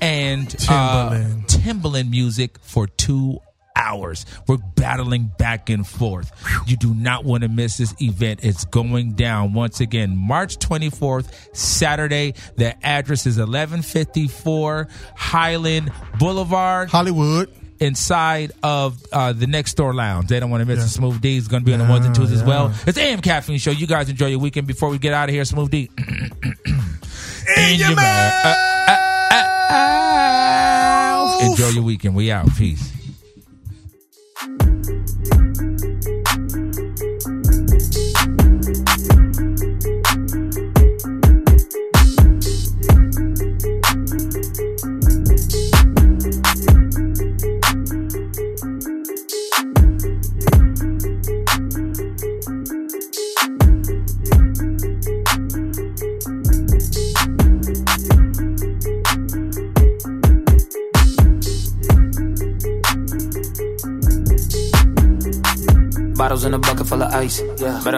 and 0.00 0.48
uh, 0.68 1.10
Timbaland. 1.10 1.46
Timbaland 1.46 2.10
music 2.10 2.58
for 2.62 2.86
two 2.86 3.38
hours. 3.76 4.26
We're 4.46 4.56
battling 4.56 5.30
back 5.38 5.70
and 5.70 5.86
forth. 5.86 6.30
You 6.66 6.76
do 6.76 6.94
not 6.94 7.24
want 7.24 7.42
to 7.42 7.48
miss 7.48 7.76
this 7.78 7.94
event. 8.00 8.40
It's 8.42 8.64
going 8.64 9.12
down 9.12 9.52
once 9.52 9.80
again, 9.80 10.16
March 10.16 10.58
24th, 10.58 11.56
Saturday. 11.56 12.34
The 12.56 12.74
address 12.86 13.26
is 13.26 13.36
1154 13.38 14.88
Highland 15.16 15.92
Boulevard. 16.18 16.90
Hollywood. 16.90 17.50
Inside 17.78 18.52
of 18.62 19.02
uh, 19.10 19.32
the 19.32 19.46
next 19.46 19.72
door 19.74 19.94
lounge. 19.94 20.28
They 20.28 20.38
don't 20.38 20.50
want 20.50 20.60
to 20.60 20.66
miss 20.66 20.84
it. 20.84 20.88
Smooth 20.90 21.18
D 21.22 21.38
is 21.38 21.48
going 21.48 21.62
to 21.62 21.64
be 21.64 21.72
on 21.72 21.78
the 21.78 21.86
ones 21.86 22.04
and 22.04 22.14
twos 22.14 22.30
as 22.30 22.44
well. 22.44 22.74
It's 22.86 22.98
AM 22.98 23.22
Caffeine 23.22 23.56
Show. 23.58 23.70
You 23.70 23.86
guys 23.86 24.10
enjoy 24.10 24.26
your 24.26 24.38
weekend. 24.38 24.66
Before 24.66 24.90
we 24.90 24.98
get 24.98 25.14
out 25.14 25.30
of 25.30 25.34
here, 25.34 25.46
Smooth 25.46 25.70
D. 25.70 25.90
In 27.56 27.78
your 27.80 27.94
mouth. 27.96 28.32
Uh, 28.44 28.54
uh, 29.30 29.46
uh, 29.72 31.38
Enjoy 31.50 31.68
your 31.68 31.82
weekend. 31.84 32.14
We 32.14 32.30
out. 32.30 32.54
Peace. 32.56 32.92
Bottles 34.90 35.19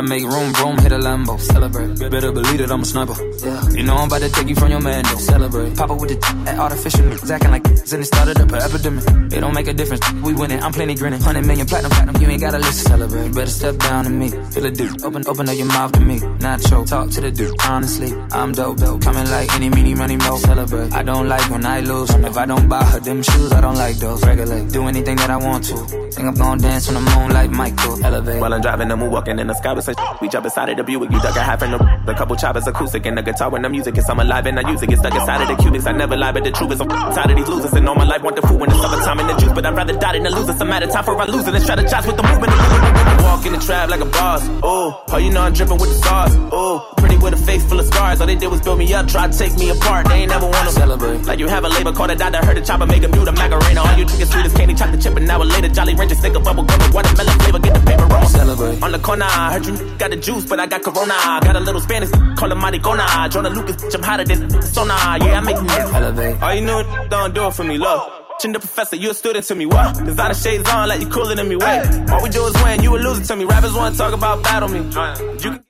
make 0.08 0.24
room, 0.24 0.52
room, 0.54 0.78
hit 0.78 0.92
a 0.92 0.98
Lambo. 0.98 1.38
Celebrate. 1.40 1.98
Better 2.10 2.32
believe 2.32 2.60
it, 2.60 2.70
I'm 2.70 2.82
a 2.82 2.84
sniper. 2.84 3.31
You 3.82 3.88
know 3.88 3.96
I'm 3.96 4.06
about 4.06 4.20
to 4.20 4.28
take 4.28 4.46
you 4.46 4.54
from 4.54 4.70
your 4.70 4.80
man, 4.80 5.02
though. 5.02 5.18
Celebrate. 5.18 5.76
Pop 5.76 5.90
up 5.90 6.00
with 6.00 6.10
the 6.10 6.48
at 6.48 6.56
artificial. 6.56 7.00
niggas 7.00 7.28
Acting 7.28 7.50
like 7.50 7.66
and 7.66 8.00
it 8.00 8.04
started 8.04 8.40
up 8.40 8.52
an 8.52 8.62
epidemic. 8.62 9.32
It 9.32 9.40
don't 9.40 9.52
make 9.52 9.66
a 9.66 9.74
difference. 9.74 10.00
We 10.22 10.34
winning, 10.34 10.62
I'm 10.62 10.72
plenty 10.72 10.94
grinning. 10.94 11.18
100 11.18 11.44
million 11.44 11.66
platinum, 11.66 11.90
platinum. 11.90 12.22
You 12.22 12.28
ain't 12.28 12.40
gotta 12.40 12.58
listen. 12.58 12.86
Celebrate. 12.92 13.34
Better 13.34 13.50
step 13.50 13.76
down 13.78 14.04
to 14.04 14.10
me. 14.10 14.30
Feel 14.30 14.66
a 14.66 14.70
dude. 14.70 15.02
Open, 15.02 15.26
open 15.26 15.48
up 15.48 15.56
your 15.56 15.66
mouth 15.66 15.90
to 15.92 16.00
me. 16.00 16.20
Not 16.38 16.62
choke. 16.62 16.86
Talk 16.86 17.10
to 17.10 17.20
the 17.22 17.32
dude. 17.32 17.56
Honestly, 17.64 18.14
I'm 18.30 18.52
dope, 18.52 18.76
dope. 18.76 19.02
Coming 19.02 19.28
like 19.28 19.52
any, 19.56 19.68
meeny, 19.68 19.96
money, 19.96 20.16
mo. 20.16 20.36
Celebrate. 20.36 20.92
I 20.92 21.02
don't 21.02 21.28
like 21.28 21.50
when 21.50 21.66
I 21.66 21.80
lose. 21.80 22.10
If 22.10 22.36
I 22.36 22.46
don't 22.46 22.68
buy 22.68 22.84
her 22.84 23.00
them 23.00 23.20
shoes, 23.20 23.50
I 23.50 23.60
don't 23.60 23.74
like 23.74 23.96
those. 23.96 24.24
Regulate. 24.24 24.70
Do 24.70 24.86
anything 24.86 25.16
that 25.16 25.30
I 25.30 25.38
want 25.38 25.64
to. 25.64 25.76
Think 26.12 26.28
I'm 26.28 26.34
gonna 26.34 26.62
dance 26.62 26.86
on 26.86 26.94
the 26.94 27.00
moon 27.00 27.32
like 27.32 27.50
Michael. 27.50 28.04
Elevate. 28.04 28.40
While 28.40 28.54
I'm 28.54 28.60
driving, 28.60 28.92
I'm 28.92 29.10
walking 29.10 29.40
in 29.40 29.48
the 29.48 29.54
sky 29.54 29.72
with 29.72 29.84
some. 29.84 29.96
We 30.20 30.28
jump 30.28 30.44
inside 30.44 30.68
of 30.68 30.76
the 30.76 30.84
Buick, 30.84 31.10
you 31.10 31.18
duck 31.20 31.34
a 31.34 31.40
half 31.40 31.62
in 31.64 31.72
the 31.72 31.78
A 32.06 32.14
couple 32.14 32.36
choppers 32.36 32.68
acoustic 32.68 33.06
and 33.06 33.18
the 33.18 33.22
guitar 33.22 33.50
the 33.50 33.71
music 33.72 33.96
is 33.98 34.08
I'm 34.08 34.20
alive 34.20 34.46
and 34.46 34.58
I 34.60 34.70
use 34.70 34.82
it. 34.82 34.88
Get 34.88 34.98
stuck 34.98 35.14
inside 35.14 35.40
of 35.42 35.48
the 35.48 35.56
cubics. 35.62 35.86
I 35.86 35.92
never 35.92 36.16
lie, 36.16 36.32
but 36.32 36.44
the 36.44 36.52
truth 36.52 36.72
is 36.72 36.80
I'm 36.80 36.88
tired 36.88 37.30
of 37.30 37.36
these 37.36 37.48
losers. 37.48 37.72
And 37.72 37.88
all 37.88 37.96
my 37.96 38.04
life 38.04 38.22
want 38.22 38.36
the 38.36 38.42
food 38.46 38.60
when 38.60 38.70
it's 38.70 38.80
summertime 38.80 39.18
in 39.20 39.26
the 39.26 39.36
juice. 39.40 39.52
But 39.52 39.66
I'd 39.66 39.74
rather 39.74 39.96
die 39.98 40.12
than 40.12 40.24
to 40.24 40.30
lose. 40.30 40.48
It's 40.48 40.60
a 40.60 40.64
matter 40.64 40.86
of 40.86 40.92
time 40.92 41.04
for 41.04 41.16
I 41.18 41.24
it 41.24 41.32
and 41.32 41.64
strategize 41.64 42.06
with 42.06 42.16
the 42.20 42.22
movement. 42.22 42.52
Walk 43.24 43.46
in 43.46 43.52
the 43.52 43.58
trap 43.58 43.88
like 43.88 44.00
a 44.00 44.04
boss. 44.04 44.42
Oh, 44.62 45.02
oh, 45.08 45.16
you 45.16 45.30
know 45.30 45.42
I'm 45.42 45.52
dripping 45.52 45.78
with 45.78 45.88
the 45.88 45.98
sauce. 46.06 46.34
Oh, 46.52 46.92
pretty 46.98 47.16
with 47.16 47.34
a 47.34 47.42
face 47.48 47.64
full 47.64 47.80
of 47.80 47.86
scars. 47.86 48.20
All 48.20 48.26
they 48.26 48.36
did 48.36 48.48
was 48.48 48.60
build 48.60 48.78
me 48.78 48.92
up, 48.92 49.08
try 49.08 49.26
to 49.26 49.36
take 49.36 49.56
me 49.56 49.70
apart. 49.70 50.06
They 50.08 50.22
ain't 50.22 50.30
never 50.30 50.46
wanna 50.46 50.70
celebrate. 50.70 51.24
Like 51.24 51.38
you 51.38 51.48
have 51.48 51.64
a 51.64 51.68
label 51.68 51.92
called 51.92 52.10
a 52.10 52.16
doctor, 52.16 52.44
heard 52.44 52.58
a 52.58 52.64
chopper 52.64 52.86
make 52.86 53.02
a 53.02 53.08
mute 53.08 53.28
a 53.28 53.32
macarena. 53.32 53.80
All 53.80 53.96
you 53.96 54.04
drink 54.04 54.20
is 54.20 54.30
sweet 54.30 54.44
as 54.44 54.52
candy, 54.52 54.74
chocolate 54.74 55.00
chip, 55.00 55.16
and 55.16 55.26
now 55.26 55.42
a 55.42 55.44
later 55.44 55.68
Jolly 55.68 55.94
Rancher, 55.94 56.16
stick 56.16 56.34
a 56.34 56.40
bubble 56.40 56.64
gum 56.64 56.78
with 56.78 56.94
watermelon 56.94 57.38
flavor, 57.40 57.58
get 57.58 57.74
the 57.74 57.80
paper 57.80 58.06
roll. 58.06 58.26
Celebrate. 58.26 58.82
On 58.82 58.92
the 58.92 58.98
corner, 58.98 59.26
I 59.26 59.52
heard 59.52 59.66
you 59.66 59.76
got 59.98 60.10
the 60.10 60.16
juice, 60.16 60.44
but 60.46 60.60
I 60.60 60.66
got 60.66 60.82
corona. 60.82 61.14
Got 61.42 61.56
a 61.56 61.60
little 61.60 61.80
Spanish, 61.80 62.10
call 62.36 62.50
him 62.50 62.58
Maricona. 62.58 63.30
Jonah 63.30 63.50
Bitch, 63.66 63.94
I'm 63.94 64.02
hotter 64.02 64.24
than 64.24 64.62
Sona. 64.62 64.94
Yeah, 65.20 65.38
I 65.38 65.40
make 65.40 65.56
you 65.56 65.68
elevate. 65.68 66.42
All 66.42 66.54
you 66.54 66.62
know, 66.62 67.06
don't 67.08 67.34
do 67.34 67.46
it 67.46 67.54
for 67.54 67.64
me, 67.64 67.78
love. 67.78 68.10
Chin 68.40 68.52
the 68.52 68.58
professor, 68.58 68.96
you 68.96 69.10
a 69.10 69.14
student 69.14 69.44
to 69.46 69.54
me, 69.54 69.66
what? 69.66 70.04
Designer 70.04 70.34
shades 70.34 70.68
on 70.68 70.88
like 70.88 71.00
you 71.00 71.06
cooler 71.08 71.34
than 71.34 71.48
me, 71.48 71.56
wait. 71.56 72.10
All 72.10 72.22
we 72.22 72.28
do 72.28 72.44
is 72.46 72.54
win, 72.62 72.82
you 72.82 72.96
a 72.96 72.98
loser 72.98 73.24
to 73.24 73.36
me. 73.36 73.44
Rappers 73.44 73.74
wanna 73.74 73.96
talk 73.96 74.12
about 74.12 74.42
battle 74.42 74.68
me. 74.68 74.80
You 75.44 75.60